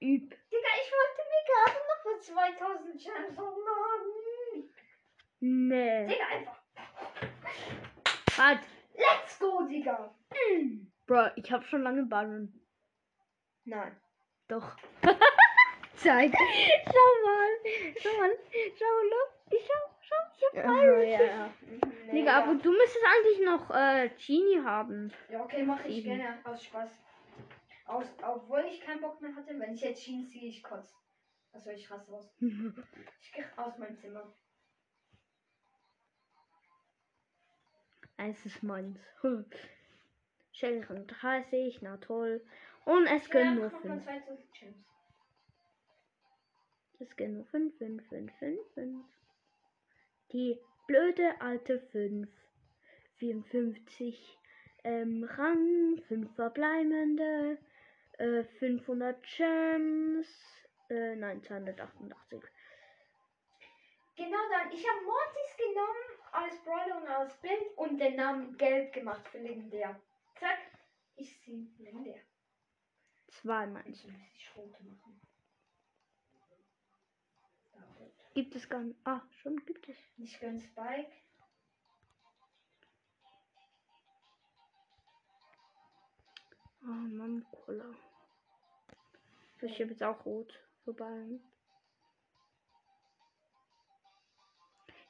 üb. 0.00 0.30
Digga, 0.30 0.70
ich 0.82 0.90
wollte 0.96 1.22
mir 1.28 1.44
gerade 1.52 1.78
noch 1.88 2.00
für 2.04 2.20
2000 2.20 2.92
Gems 2.94 3.38
hochladen. 3.38 4.19
Nee. 5.40 6.06
Digga, 6.06 6.26
einfach. 6.32 6.60
Halt. 8.38 8.60
Let's 8.96 9.38
go, 9.38 9.62
Digga. 9.66 10.14
Bro, 11.06 11.28
ich 11.36 11.50
hab 11.50 11.64
schon 11.64 11.82
lange 11.82 12.04
Baron. 12.04 12.52
Nein. 13.64 13.96
Doch. 14.48 14.76
Zeig. 15.96 16.32
Schau 16.32 17.26
mal. 17.26 17.48
Schau 18.00 18.18
mal. 18.18 18.30
Schau, 18.78 19.02
look. 19.02 19.30
Ich 19.52 19.66
schau, 19.66 19.90
schau. 20.00 20.16
Ich 20.36 20.58
hab 20.58 20.64
Baron. 20.66 21.02
ja, 21.08 21.22
ja. 21.22 21.50
Nee, 22.06 22.12
Digga, 22.12 22.42
aber 22.42 22.54
du 22.54 22.70
müsstest 22.70 23.04
eigentlich 23.04 23.46
noch 23.46 23.70
äh, 23.70 24.10
Genie 24.18 24.60
haben. 24.64 25.12
Ja, 25.30 25.42
okay, 25.42 25.62
mache 25.62 25.88
ich 25.88 26.02
Sieben. 26.02 26.16
gerne. 26.16 26.38
Aus 26.44 26.64
Spaß. 26.64 26.90
Aus, 27.86 28.06
obwohl 28.22 28.64
ich 28.70 28.80
keinen 28.80 29.00
Bock 29.00 29.20
mehr 29.20 29.34
hatte, 29.34 29.58
wenn 29.58 29.74
ich 29.74 29.80
jetzt 29.80 30.02
schien, 30.02 30.26
ziehe 30.26 30.48
ich 30.48 30.62
kotz. 30.62 30.94
Also 31.52 31.70
ich 31.70 31.90
raste 31.90 32.12
aus. 32.12 32.32
Ich 32.40 33.32
gehe 33.32 33.44
aus 33.56 33.78
meinem 33.78 33.96
Zimmer. 33.98 34.32
Es 38.28 38.44
ist 38.44 38.62
meins. 38.62 38.98
Schellenrang 40.52 41.06
30, 41.06 41.80
na 41.82 41.96
toll. 41.96 42.44
Und 42.84 43.06
es 43.06 43.28
können 43.30 43.56
nur 43.56 43.70
noch 43.70 43.84
mal 43.84 44.00
5. 44.00 44.04
2000 44.04 44.52
Gems. 44.52 44.86
Es 46.98 47.16
können 47.16 47.34
nur 47.34 47.46
5, 47.46 47.78
5, 47.78 48.08
5, 48.08 48.32
5, 48.38 48.60
5. 48.74 49.04
Die 50.32 50.58
blöde 50.86 51.40
alte 51.40 51.80
5. 51.80 52.28
54 53.20 54.38
ähm, 54.84 55.24
Rang, 55.24 56.02
5 56.08 56.34
verbleibende, 56.34 57.58
äh, 58.18 58.44
500 58.58 59.22
Gems, 59.22 60.26
äh, 60.88 61.16
nein, 61.16 61.42
288. 61.42 62.40
Genau 64.16 64.38
dann. 64.50 64.72
Ich 64.72 64.88
habe 64.88 65.04
Mortis 65.04 65.56
genommen 65.58 66.19
als 66.32 66.62
Brawler 66.62 67.00
und 67.00 67.08
als 67.08 67.34
Bild 67.40 67.76
und 67.76 67.98
den 67.98 68.16
Namen 68.16 68.56
gelb 68.56 68.92
gemacht 68.92 69.26
für 69.28 69.38
legendär. 69.38 70.00
Zack. 70.38 70.58
Ich 71.16 71.38
sehe 71.40 71.66
legendär. 71.78 72.20
Zwei 73.28 73.66
meinst 73.66 74.04
Ich 74.04 74.10
muss 74.10 74.20
ich 74.34 74.56
rote 74.56 74.82
machen. 74.84 75.20
Gibt 78.34 78.54
es 78.54 78.68
gar 78.68 78.80
nicht. 78.80 78.98
Ah, 79.04 79.22
schon 79.42 79.56
gibt 79.66 79.88
es. 79.88 79.96
Ich 80.16 80.38
gönn 80.40 80.60
Spike. 80.60 81.12
Oh 86.82 86.86
Mann, 86.86 87.44
Cola. 87.50 87.92
Ich 89.60 89.80
habe 89.80 89.90
jetzt 89.90 90.02
auch 90.02 90.24
rot. 90.24 90.58
Vorbei. 90.84 91.40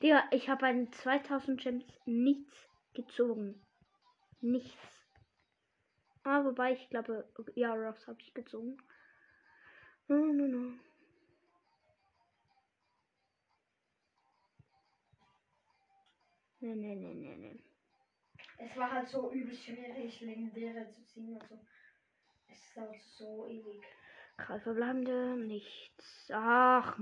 Digga, 0.03 0.25
ich 0.31 0.49
habe 0.49 0.63
bei 0.63 0.73
den 0.73 0.91
2000 0.93 1.61
Gems 1.61 1.85
nichts 2.07 2.69
gezogen. 2.95 3.61
Nichts. 4.41 5.07
Ah, 6.23 6.45
wobei 6.45 6.73
ich 6.73 6.89
glaube, 6.89 7.29
ja, 7.55 7.75
Ross 7.75 8.07
habe 8.07 8.21
ich 8.21 8.33
gezogen. 8.33 8.79
No, 10.09 10.17
no, 10.17 10.47
no. 10.47 10.73
Nee, 16.61 16.75
nee, 16.75 16.95
nee, 16.95 17.15
nee, 17.15 17.37
nee. 17.37 17.65
Es 18.59 18.77
war 18.77 18.93
halt 18.93 19.09
so 19.09 19.33
übel 19.33 19.55
schwierig, 19.55 20.21
legendäre 20.21 20.91
zu 20.91 21.05
ziehen. 21.05 21.41
Also, 21.41 21.59
es 22.49 22.75
dauert 22.75 23.03
so 23.03 23.47
ewig. 23.49 23.83
Drei 24.37 24.61
verbleibende, 24.61 25.37
nichts. 25.37 26.31
Ach, 26.33 26.99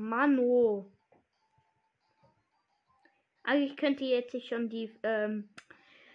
Mano. 3.49 3.59
Eigentlich 3.59 3.77
könnte 3.77 4.05
jetzt 4.05 4.35
ich 4.35 4.49
schon 4.49 4.69
die 4.69 4.91
ähm, 5.03 5.49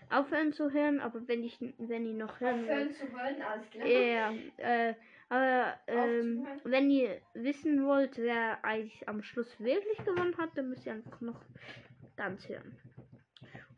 aufhören 0.09 0.53
zu 0.53 0.71
hören, 0.71 0.99
aber 0.99 1.27
wenn 1.27 1.43
ich 1.43 1.59
wenn 1.77 2.05
ihr 2.05 2.13
noch 2.13 2.39
hören 2.39 2.67
wollt. 2.67 2.71
Aufhören 2.71 2.93
zu 2.93 3.11
hören, 3.11 3.41
alles 3.41 3.69
klar. 3.69 3.88
Ja, 3.88 4.34
äh, 4.57 4.95
aber 5.29 5.79
ähm, 5.88 6.47
wenn 6.63 6.89
ihr 6.89 7.19
wissen 7.34 7.86
wollt, 7.86 8.17
wer 8.17 8.63
eigentlich 8.63 9.07
am 9.07 9.23
Schluss 9.23 9.59
wirklich 9.59 9.97
gewonnen 10.05 10.38
hat, 10.38 10.51
dann 10.55 10.69
müsst 10.69 10.86
ihr 10.86 10.93
einfach 10.93 11.21
noch 11.21 11.41
ganz 12.15 12.47
hören. 12.47 12.77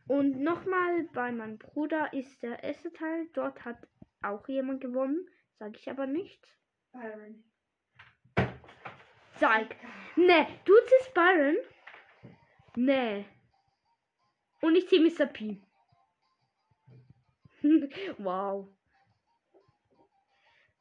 Und 0.08 0.42
nochmal 0.42 1.04
bei 1.14 1.32
meinem 1.32 1.58
Bruder 1.58 2.12
ist 2.14 2.44
der 2.44 2.64
erste 2.64 2.92
Teil. 2.92 3.28
Dort 3.34 3.64
hat 3.66 3.78
auch 4.22 4.48
jemand 4.48 4.82
gewonnen. 4.82 5.28
Sage 5.58 5.78
ich 5.80 5.90
aber 5.90 6.06
nicht. 6.06 6.46
Byron. 6.92 7.44
Sag. 9.38 9.76
Ne, 10.16 10.48
du 10.66 10.74
ziehst 10.86 11.14
Byron? 11.14 11.56
Ne. 12.76 13.26
Und 14.66 14.76
ich 14.76 14.90
ziehe 14.90 15.00
Mr. 15.00 15.28
P. 15.28 15.62
wow. 18.18 18.68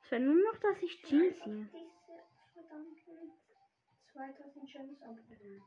Es 0.03 0.11
wäre 0.11 0.23
nur 0.23 0.37
noch, 0.37 0.59
dass 0.59 0.83
ich 0.83 1.03
Jean 1.03 1.35
ziehe. 1.35 1.69
Diese 1.71 2.23
verdammten 2.55 3.33
2000 4.11 4.73
Gems 4.73 5.03
abgeholt. 5.03 5.63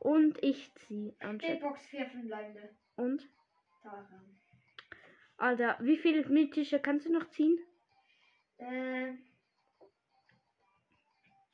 Und 0.00 0.42
ich 0.42 0.74
ziehe 0.74 1.12
Big 1.12 1.24
anstatt. 1.24 1.60
Box 1.60 1.86
4 1.86 2.06
verbleibende. 2.06 2.68
Und? 2.96 3.28
Tara. 3.80 4.20
Alter, 5.36 5.76
wie 5.80 5.98
viele 5.98 6.28
mythische 6.28 6.80
kannst 6.80 7.06
du 7.06 7.12
noch 7.12 7.28
ziehen? 7.30 7.60
Äh, 8.56 9.12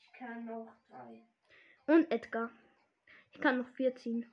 ich 0.01 0.13
kann 0.19 0.47
noch 0.47 0.73
drei. 0.89 1.23
Und 1.87 2.11
Edgar. 2.11 2.51
Ich 3.31 3.43
kann 3.43 3.59
noch 3.59 3.69
vier 3.69 3.95
ziehen. 3.95 4.25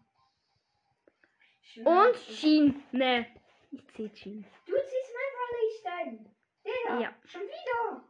Und. 1.86 2.16
Jean. 2.28 2.84
Ne. 2.92 3.26
Ich 3.72 3.88
ziehe 3.94 4.12
Jean. 4.14 4.46
Du 4.66 4.74
ziehst 4.74 5.14
mein 5.16 6.00
Rollenstein. 6.02 6.36
Der. 6.66 7.00
Ja. 7.02 7.16
Schon 7.26 7.42
wieder. 7.42 8.04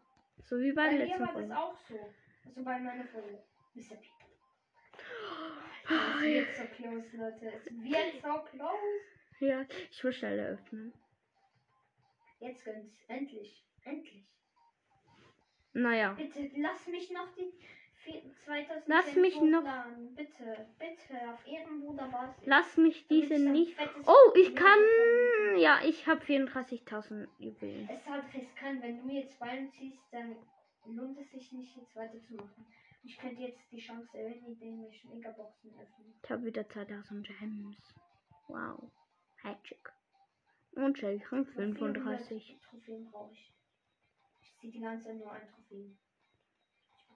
So 0.44 0.60
wie 0.60 0.72
Bei 0.74 0.88
beim 0.88 0.98
mir 0.98 1.06
letzten 1.06 1.22
war 1.22 1.34
das 1.42 1.52
auch 1.52 1.78
so. 1.88 2.00
Also 2.46 2.64
bei 2.64 2.80
meiner 2.80 3.06
Folge. 3.06 3.44
Mr. 3.76 3.96
P. 3.96 4.08
Ah, 5.88 6.20
Es 6.20 6.24
wird 6.24 6.56
so 6.56 6.64
close, 6.76 7.18
Leute. 7.18 7.48
Es 7.54 7.66
wird 7.66 8.22
so 8.22 8.42
close. 8.50 9.00
Ja, 9.40 9.66
ich 9.90 10.04
will 10.04 10.14
schnell 10.14 10.40
öffnen. 10.40 10.94
Jetzt 12.40 12.64
gönnt's. 12.66 12.96
Endlich. 13.08 13.66
Endlich. 13.84 14.26
Naja. 15.74 16.14
Bitte 16.14 16.50
lass 16.58 16.86
mich 16.88 17.12
noch 17.12 17.32
die 17.36 17.52
vier- 17.52 17.70
2000 17.70 17.81
Lass 18.88 19.16
mich 19.16 19.40
noch-. 19.42 19.64
Bitte. 20.16 20.68
Bitte. 20.80 21.32
Auf 21.32 21.48
Ehrenbruder 21.48 22.08
Basis. 22.08 22.44
Lass 22.46 22.78
mich 22.78 23.08
diese 23.08 23.40
nicht. 23.40 23.78
Oh, 24.06 24.34
ich 24.36 24.56
kann. 24.56 24.80
Ja, 25.58 25.80
ich 25.84 26.08
habe 26.08 26.22
34.000 26.22 27.28
Juwelen. 27.40 27.90
Es 27.90 28.02
ist 28.02 28.10
halt 28.10 28.24
riskant, 28.34 28.82
wenn 28.82 28.98
du 28.98 29.06
mir 29.06 29.22
jetzt 29.22 29.40
Beine 29.40 29.70
ziehst, 29.72 30.02
dann 30.12 30.36
lohnt 30.86 31.18
es 31.20 31.32
sich 31.32 31.52
nicht, 31.52 31.76
jetzt 31.78 31.96
weiterzumachen. 31.96 32.66
Ich 33.04 33.18
könnte 33.18 33.42
jetzt 33.42 33.72
die 33.72 33.80
Chance 33.80 34.18
erhöhen, 34.18 34.46
indem 34.46 34.86
ich 34.86 35.04
Megaboxen 35.06 35.72
öffne. 35.72 36.06
Ich 36.24 36.30
habe 36.30 36.46
wieder 36.46 36.68
2000 36.68 37.28
Gems. 37.28 37.96
Wow. 38.48 38.92
Magic. 39.44 39.92
Und 40.74 40.98
Schächen 40.98 41.46
35. 41.46 42.46
400 42.46 42.64
Trophäen 42.64 43.12
brauche 43.12 43.34
ich. 43.34 43.54
Ich 44.42 44.56
ziehe 44.60 44.72
die 44.72 44.80
ganze 44.80 45.06
Zeit 45.06 45.18
nur 45.18 45.32
ein 45.32 45.48
Trophäen. 45.50 45.98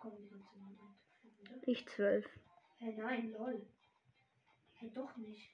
Ich 0.05 0.11
bekomme 0.11 0.17
die 0.17 0.27
Zeit 0.27 0.55
nur 0.55 0.69
ein 0.69 0.77
Trophäen, 0.77 1.57
oder? 1.57 1.67
Ich 1.67 1.87
12. 1.87 2.29
Hä, 2.77 2.93
nein, 2.97 3.31
lol. 3.31 3.67
Hä, 4.75 4.91
doch 4.93 5.15
nicht. 5.17 5.51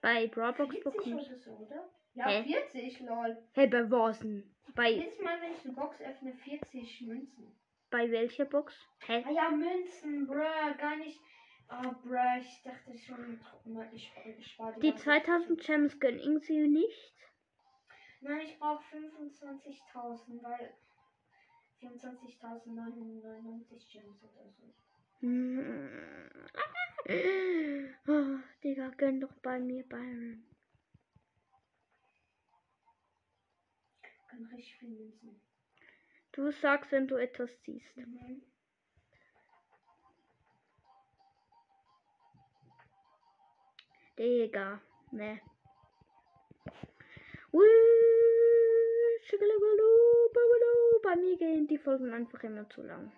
Bei 0.00 0.26
Brawlbox 0.26 0.74
40 0.74 0.84
bekommst 0.84 1.28
oder 1.28 1.38
so, 1.38 1.50
oder? 1.52 1.88
Ja, 2.14 2.28
Hä? 2.28 2.42
40, 2.44 3.00
lol. 3.00 3.36
Hey, 3.52 3.66
bei 3.68 3.90
was 3.90 4.18
denn? 4.20 4.54
Bei, 4.74 4.90
Jedes 4.90 5.20
Mal, 5.20 5.40
wenn 5.40 5.52
ich 5.52 5.64
eine 5.64 5.74
Box 5.74 6.00
öffne, 6.00 6.34
40 6.34 7.00
Münzen. 7.02 7.56
bei 7.90 8.10
welcher 8.10 8.44
Box? 8.46 8.74
Hä? 9.06 9.24
Ah 9.26 9.30
ja, 9.30 9.50
Münzen, 9.50 10.26
bruh, 10.26 10.76
gar 10.78 10.96
nicht. 10.96 11.20
Ah, 11.68 11.90
bruh, 12.02 12.40
ich 12.40 12.62
dachte 12.62 12.96
schon, 12.98 13.40
ich, 13.92 14.12
ich 14.34 14.56
Die 14.80 14.88
ganze 14.90 15.04
2000 15.04 15.62
Zeit. 15.62 15.66
Gems 15.66 16.00
gönnen 16.00 16.40
sie 16.40 16.66
nicht. 16.68 17.14
Nein, 18.20 18.40
ich 18.40 18.58
brauche 18.58 18.82
25.000, 18.84 20.42
weil 20.42 20.74
24.999 21.80 23.92
Gems 23.92 24.22
oder 24.24 24.50
so. 24.52 24.74
Hm. 25.20 25.90
Oh, 28.08 28.38
Digga, 28.62 28.90
gönn 28.96 29.20
doch 29.20 29.32
bei 29.42 29.58
mir 29.58 29.82
Byron. 29.84 30.44
Ich 34.02 34.26
kann 34.28 34.44
richtig 34.46 34.76
viel 34.78 34.90
Münzen. 34.90 35.40
Du 36.32 36.50
sagst, 36.52 36.92
wenn 36.92 37.08
du 37.08 37.16
etwas 37.16 37.50
siehst. 37.64 37.96
Mhm. 37.96 38.42
Digga, 44.16 44.80
ne. 45.12 45.40
Babelu. 47.52 48.35
Bei 51.02 51.16
mir 51.16 51.36
gehen 51.36 51.66
die 51.66 51.78
Folgen 51.78 52.12
einfach 52.12 52.42
immer 52.44 52.68
zu 52.68 52.82
lang. 52.82 53.12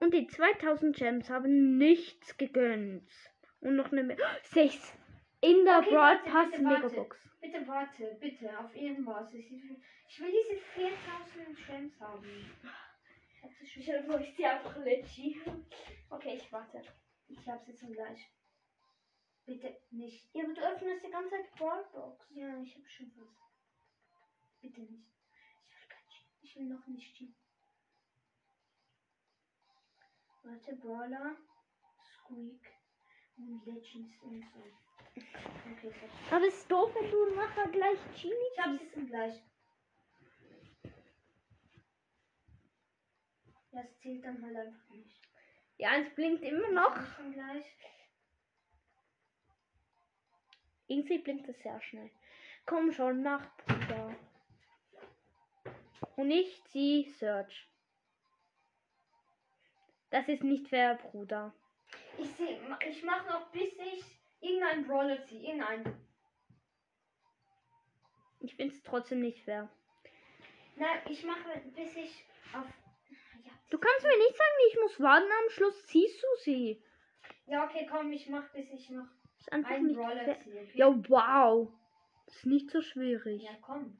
Und 0.00 0.14
die 0.14 0.26
2000 0.26 0.96
Gems 0.96 1.28
haben 1.28 1.76
nichts 1.76 2.36
gegönnt. 2.36 3.10
Und 3.60 3.76
noch 3.76 3.92
eine. 3.92 4.02
Me 4.02 4.16
Sechs! 4.42 4.94
In 5.40 5.64
der 5.64 5.78
Okay, 5.78 5.94
warte, 5.94 6.30
Pass 6.30 6.50
bitte, 6.50 6.64
warte. 6.64 6.86
Megabox. 6.86 7.18
Bitte 7.40 7.66
warte, 7.66 8.16
bitte, 8.20 8.58
auf 8.58 8.74
Ehrenbasis. 8.74 9.44
Ich 9.46 9.50
will, 9.50 9.80
ich 10.06 10.20
will 10.20 10.32
diese 10.32 10.60
4000 10.60 11.66
Gems 11.66 12.00
haben. 12.00 12.50
Ich 13.76 13.88
habe 13.90 14.22
ich 14.22 14.34
die 14.34 14.44
einfach 14.44 14.76
legit. 14.84 15.36
Okay, 16.10 16.34
ich 16.36 16.52
warte. 16.52 16.82
Ich 17.28 17.48
hab's 17.48 17.66
jetzt 17.68 17.80
schon 17.80 17.92
gleich. 17.92 18.30
Bitte 19.46 19.76
nicht. 19.90 20.34
Ja, 20.34 20.44
aber 20.44 20.54
du 20.54 20.60
öffnest 20.60 21.06
die 21.06 21.10
ganze 21.10 21.30
Zeit 21.30 21.50
Brawlbox. 21.56 22.30
Ja, 22.34 22.60
ich 22.60 22.76
hab 22.76 22.88
schon 22.88 23.12
was. 23.16 23.49
Bitte 24.60 24.80
nicht. 24.82 25.08
Ich 25.68 25.76
will 25.76 25.88
kein 25.88 26.08
Cheat. 26.08 26.26
Ich 26.42 26.56
will 26.56 26.64
noch 26.66 26.86
nicht 26.86 27.14
cheaten. 27.16 27.34
Warte, 30.42 30.74
Brawler, 30.76 31.36
Squeak 32.02 32.72
und 33.36 33.64
Legends 33.66 34.16
und 34.22 34.44
so. 34.52 34.60
Okay, 35.16 35.92
hab's. 35.92 36.32
Aber 36.34 36.46
es 36.46 36.54
ist 36.54 36.70
doof, 36.70 36.90
wenn 36.94 37.10
du 37.10 37.34
nachher 37.34 37.68
gleich 37.68 37.98
Genie 38.20 38.34
Ich 38.52 38.58
hab's 38.58 38.80
jetzt 38.80 39.08
gleich. 39.08 39.42
Ja, 43.72 43.82
es 43.82 43.98
zählt 44.00 44.24
dann 44.24 44.42
halt 44.42 44.56
einfach 44.56 44.90
nicht. 44.90 45.20
Ja, 45.78 45.96
es 45.96 46.14
blinkt 46.14 46.42
immer 46.42 46.70
noch. 46.70 46.96
Irgendwie 50.88 51.18
blinkt 51.18 51.48
es 51.48 51.58
sehr 51.62 51.80
schnell. 51.82 52.10
Komm 52.66 52.92
schon 52.92 53.22
nach, 53.22 53.48
Bruder. 53.58 54.16
Und 56.16 56.30
ich 56.30 56.62
zieh 56.64 57.04
Search. 57.18 57.68
Das 60.10 60.28
ist 60.28 60.42
nicht 60.42 60.68
fair, 60.68 60.96
Bruder. 60.96 61.54
Ich, 62.18 62.30
seh, 62.32 62.58
ich 62.88 63.02
mach 63.04 63.24
noch 63.28 63.50
bis 63.52 63.72
ich 63.78 64.04
irgendeinen 64.40 64.86
Brawler 64.86 65.24
ziehe. 65.24 65.42
Irgendeinen. 65.42 66.06
Ich 68.40 68.56
find's 68.56 68.82
trotzdem 68.82 69.20
nicht 69.20 69.44
fair. 69.44 69.68
Nein, 70.76 71.00
ich 71.08 71.22
mache 71.24 71.60
bis 71.74 71.94
ich 71.96 72.24
auf. 72.54 72.64
Ja, 73.44 73.52
Du 73.70 73.78
kannst 73.78 74.02
mir 74.02 74.16
nicht 74.18 74.36
sagen, 74.36 74.56
ich 74.70 74.78
muss 74.80 75.00
warten, 75.00 75.26
am 75.44 75.50
Schluss 75.50 75.86
ziehst 75.86 76.22
du 76.22 76.26
sie. 76.42 76.82
ja 77.46 77.64
okay, 77.64 77.86
komm, 77.90 78.10
ich 78.12 78.28
mach 78.28 78.48
bis 78.52 78.68
ich 78.72 78.90
noch 78.90 79.06
Ist 79.38 79.52
einfach 79.52 79.70
einen 79.72 79.86
nicht 79.88 79.96
Brawler 79.96 80.24
fair. 80.24 80.40
ziehe. 80.40 80.62
Okay? 80.62 80.72
Ja, 80.78 80.88
wow. 81.08 81.70
Das 82.26 82.36
ist 82.36 82.46
nicht 82.46 82.70
so 82.70 82.80
schwierig. 82.80 83.42
Ja, 83.42 83.52
komm. 83.60 83.99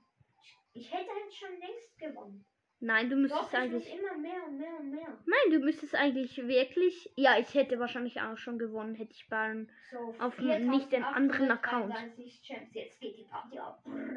Ich 0.73 0.93
hätte 0.93 1.11
halt 1.11 1.35
schon 1.35 1.59
längst 1.59 1.99
gewonnen. 1.99 2.45
Nein, 2.83 3.11
du 3.11 3.17
müsstest 3.17 3.53
Doch, 3.53 3.59
eigentlich. 3.59 3.93
immer 3.93 4.17
mehr 4.17 4.43
und 4.47 4.57
mehr 4.57 4.79
und 4.79 4.91
mehr. 4.91 5.19
Nein, 5.27 5.51
du 5.51 5.59
müsstest 5.59 5.95
eigentlich 5.95 6.37
wirklich. 6.39 7.13
Ja, 7.15 7.39
ich 7.39 7.53
hätte 7.55 7.79
wahrscheinlich 7.79 8.23
auch 8.23 8.39
schon 8.39 8.59
gewonnen, 8.59 8.95
hätte 8.95 9.13
ich 9.13 9.29
bei 9.29 9.67
So, 9.91 10.15
Auf 10.19 10.39
nicht 10.39 10.91
den 10.91 11.05
anderen 11.05 11.51
Account. 11.51 11.93
4833 11.93 12.43
Champs. 12.43 12.75
Jetzt 12.75 13.01
geht 13.01 13.19
die 13.19 13.25
Party 13.25 13.59
ab. 13.59 13.83
Und 13.85 14.17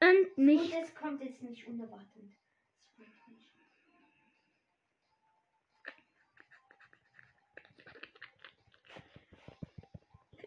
Und 0.00 0.38
nicht. 0.38 0.72
es 0.74 0.94
kommt 0.94 1.20
jetzt 1.22 1.42
nicht 1.42 1.66
unerwartet. 1.66 2.30
Das 2.96 3.06
bringt 3.06 3.28
nicht. 3.38 3.50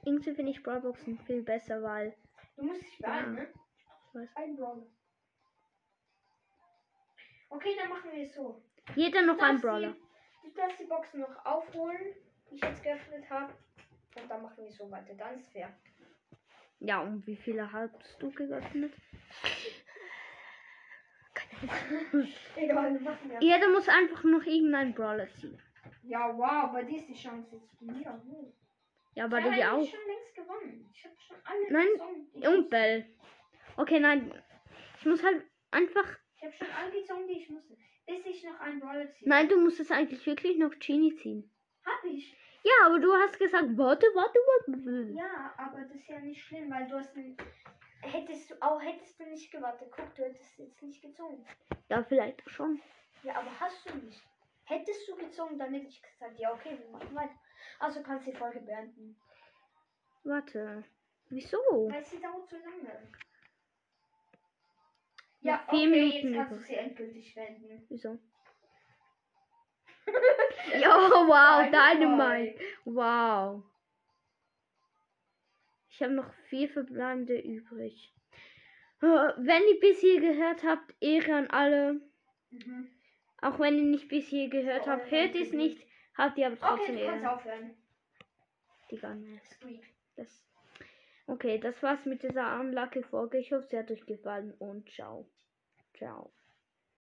Irgendwie 0.08 0.34
finde 0.34 0.52
ich 0.52 0.64
Brawlboxen 0.64 1.20
viel 1.26 1.42
besser, 1.44 1.84
weil. 1.84 2.16
Du 2.56 2.64
musst 2.64 2.82
dich 2.82 2.98
beeilen, 3.00 3.36
Ja. 3.36 3.44
ne? 3.44 3.50
Was? 4.14 4.30
Ein 4.38 4.56
Brawler. 4.56 4.86
Okay, 7.50 7.76
dann 7.78 7.90
machen 7.90 8.10
wir 8.14 8.24
es 8.24 8.34
so. 8.34 8.64
Jeder 8.96 9.22
noch 9.24 9.38
ein 9.40 9.60
Brawler. 9.60 9.92
Die, 9.92 10.50
du 10.50 10.56
darfst 10.56 10.80
die 10.80 10.86
Boxen 10.86 11.20
noch 11.20 11.46
aufholen, 11.46 12.16
die 12.50 12.56
ich 12.56 12.62
jetzt 12.62 12.82
geöffnet 12.82 13.30
habe. 13.30 13.54
Und 14.16 14.32
dann 14.32 14.42
machen 14.44 14.58
wir 14.60 14.68
es 14.68 14.78
so 14.78 14.90
weiter. 14.90 15.14
Dann 15.14 15.36
ist 15.36 15.52
fair. 15.52 15.74
Ja, 16.80 17.02
und 17.02 17.28
wie 17.28 17.36
viele 17.36 17.70
hast 17.70 18.16
du 18.20 18.32
geöffnet? 18.32 18.94
Egal, 22.56 22.94
wir 22.94 23.02
machen 23.02 23.30
wir. 23.30 23.42
Jeder 23.42 23.68
muss 23.70 23.90
einfach 23.90 24.24
noch 24.24 24.44
irgendeinen 24.46 24.94
Brawler 24.94 25.28
ziehen. 25.34 25.62
Ja, 26.04 26.34
wow, 26.38 26.72
bei 26.72 26.84
dir 26.84 26.96
ist 26.98 27.10
die 27.10 27.14
Chance 27.14 27.58
jetzt 27.58 27.82
mega 27.82 28.18
hoch. 28.26 28.54
Ja, 29.18 29.26
Ich 29.26 29.32
bei 29.32 29.42
habe 29.42 29.56
dir 29.56 29.72
auch. 29.74 29.78
eigentlich 29.78 29.90
schon 29.92 30.08
längst 30.08 30.36
gewonnen. 30.36 30.90
Ich 30.94 31.04
habe 31.06 31.16
schon 31.20 31.38
alle 31.44 31.72
Nein, 31.72 31.88
gezogen. 31.94 32.32
die 32.34 32.40
ich 32.40 32.48
Und. 32.48 32.70
Bell. 32.70 33.06
Okay, 33.78 34.00
nein. 34.00 34.44
Ich 35.00 35.06
muss 35.08 35.24
halt 35.24 35.44
einfach. 35.72 36.18
Ich 36.38 36.44
habe 36.44 36.54
schon 36.54 36.68
alle 36.70 36.92
gezogen, 36.92 37.28
die 37.28 37.34
ich 37.40 37.50
musste. 37.50 37.76
Bis 38.06 38.26
ich 38.28 38.44
noch 38.44 38.60
einen 38.60 38.80
Brawler 38.80 39.12
ziehe. 39.12 39.28
Nein, 39.28 39.50
du 39.50 39.60
musst 39.60 39.80
es 39.80 39.90
eigentlich 39.92 40.24
wirklich 40.26 40.58
noch 40.58 40.72
Genie 40.80 41.16
ziehen. 41.16 41.52
Hab 41.84 42.04
ich. 42.06 42.36
Ja, 42.64 42.74
aber 42.86 43.00
du 43.00 43.12
hast 43.14 43.40
gesagt, 43.40 43.66
warte, 43.76 44.06
warte, 44.14 44.40
warte. 44.48 45.14
Ja, 45.14 45.54
aber 45.58 45.82
das 45.82 45.92
ist 45.96 46.08
ja 46.08 46.20
nicht 46.20 46.44
schlimm, 46.44 46.70
weil 46.72 46.88
du 46.88 46.96
hast 46.96 47.16
einen. 47.16 47.36
Hättest 48.02 48.52
du 48.52 48.56
auch 48.62 48.80
hättest 48.80 49.20
du 49.20 49.26
nicht 49.26 49.52
gewartet. 49.52 49.92
Guck, 49.96 50.14
du 50.16 50.24
hättest 50.26 50.60
jetzt 50.60 50.84
nicht 50.84 51.02
gezogen. 51.02 51.44
Ja, 51.90 52.04
vielleicht 52.04 52.48
schon. 52.50 52.80
Ja, 53.24 53.40
aber 53.40 53.50
hast 53.60 53.90
du 53.90 53.96
nicht. 53.98 54.22
Hättest 54.66 55.08
du 55.10 55.16
gezogen, 55.16 55.58
dann 55.58 55.74
hätte 55.74 55.88
ich 55.88 56.02
gesagt, 56.04 56.40
ja, 56.40 56.54
okay, 56.54 56.78
wir 56.80 56.90
machen 56.92 57.16
weiter. 57.16 57.34
Also 57.80 58.02
kannst 58.04 58.28
du 58.28 58.32
die 58.32 58.38
Folge 58.38 58.60
beenden. 58.62 59.20
Warte. 60.24 60.84
Wieso? 61.30 61.58
Weil 61.90 62.04
sie 62.06 62.20
dauert 62.20 62.48
zu 62.48 62.58
lange. 62.58 63.12
Ja, 65.42 65.64
vier 65.70 65.80
okay, 65.80 65.88
Minuten 65.88 66.34
jetzt 66.34 66.50
kannst 66.50 66.52
du 66.52 66.60
sie 66.60 66.76
endgültig 66.76 67.36
beenden. 67.36 67.86
Wieso? 67.90 68.18
Jo, 70.74 70.90
wow, 70.90 71.66
Dynamite. 71.70 72.60
Wow. 72.86 73.64
Ich 75.90 76.02
habe 76.04 76.14
noch 76.14 76.32
vier 76.50 76.70
verbleibende 76.70 77.40
übrig. 77.40 78.14
Äh, 79.02 79.06
Wenn 79.06 79.64
ihr 79.68 79.80
bis 79.80 80.00
hier 80.00 80.20
gehört 80.20 80.64
habt, 80.64 80.94
Ehre 81.00 81.36
an 81.36 81.48
alle. 81.50 82.02
Mhm. 82.52 82.90
Auch 83.42 83.60
wenn 83.60 83.78
ihr 83.78 83.84
nicht 83.84 84.10
bis 84.10 84.28
hier 84.28 84.50
gehört 84.50 84.84
Oh, 84.86 84.92
habt, 84.92 85.12
hört 85.12 85.36
ihr 85.36 85.44
es 85.44 85.54
nicht, 85.54 85.87
habt 86.18 86.38
ihr 86.38 86.48
aber 86.48 86.60
trotzdem 86.60 86.96
Okay, 86.96 87.06
du 87.06 87.12
kannst 87.12 87.26
aufhören. 87.26 87.78
Ne. 88.92 89.42
Squeak. 89.44 89.94
Das. 90.16 90.44
Okay, 91.28 91.60
das 91.60 91.82
war's 91.84 92.06
mit 92.06 92.24
dieser 92.24 92.60
unlucky 92.60 93.04
Folge. 93.04 93.38
Ich 93.38 93.52
hoffe, 93.52 93.68
sie 93.68 93.78
hat 93.78 93.92
euch 93.92 94.06
gefallen 94.06 94.54
und 94.60 94.90
ciao. 94.90 95.30
Ciao. 95.98 96.32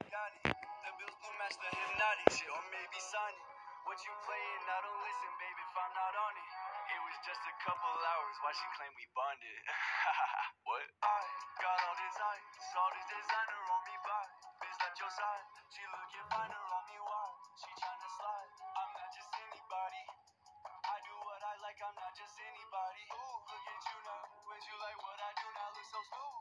Yanni. 0.04 0.42
The 0.44 0.92
Bills 0.98 1.16
blue 1.22 1.36
match 1.40 1.56
the 1.56 1.70
hypnotic 1.72 2.28
shit, 2.36 2.50
or 2.52 2.62
maybe 2.68 2.98
sign 3.00 3.32
it. 3.32 3.46
What 3.88 3.96
you 4.04 4.12
playing? 4.28 4.62
I 4.70 4.78
don't 4.84 5.00
listen, 5.02 5.32
baby, 5.40 5.62
if 5.66 5.74
I'm 5.74 5.94
not 5.96 6.14
on 6.14 6.34
it. 6.36 6.52
It 6.90 7.00
was 7.06 7.16
just 7.22 7.42
a 7.46 7.54
couple 7.62 7.90
hours, 7.90 8.36
why 8.42 8.50
she 8.50 8.66
claim 8.76 8.92
we 8.98 9.06
bonded? 9.14 9.62
what? 10.68 10.86
I 11.06 11.20
got 11.62 11.78
all 11.86 11.96
this 12.02 12.18
ice, 12.18 12.70
all 12.74 12.90
this 12.92 13.06
designer 13.06 13.60
on 13.70 13.82
me 13.86 13.96
by. 14.02 14.24
Bitch 14.58 14.80
at 14.84 14.94
your 14.98 15.12
side, 15.14 15.46
she 15.70 15.82
looking 15.86 16.26
finer 16.34 16.58
on 16.58 16.82
me, 16.90 16.98
why? 16.98 17.26
She 17.62 17.70
tryna 17.78 18.10
slide, 18.10 18.49
Would 26.00 26.06
you 26.16 26.39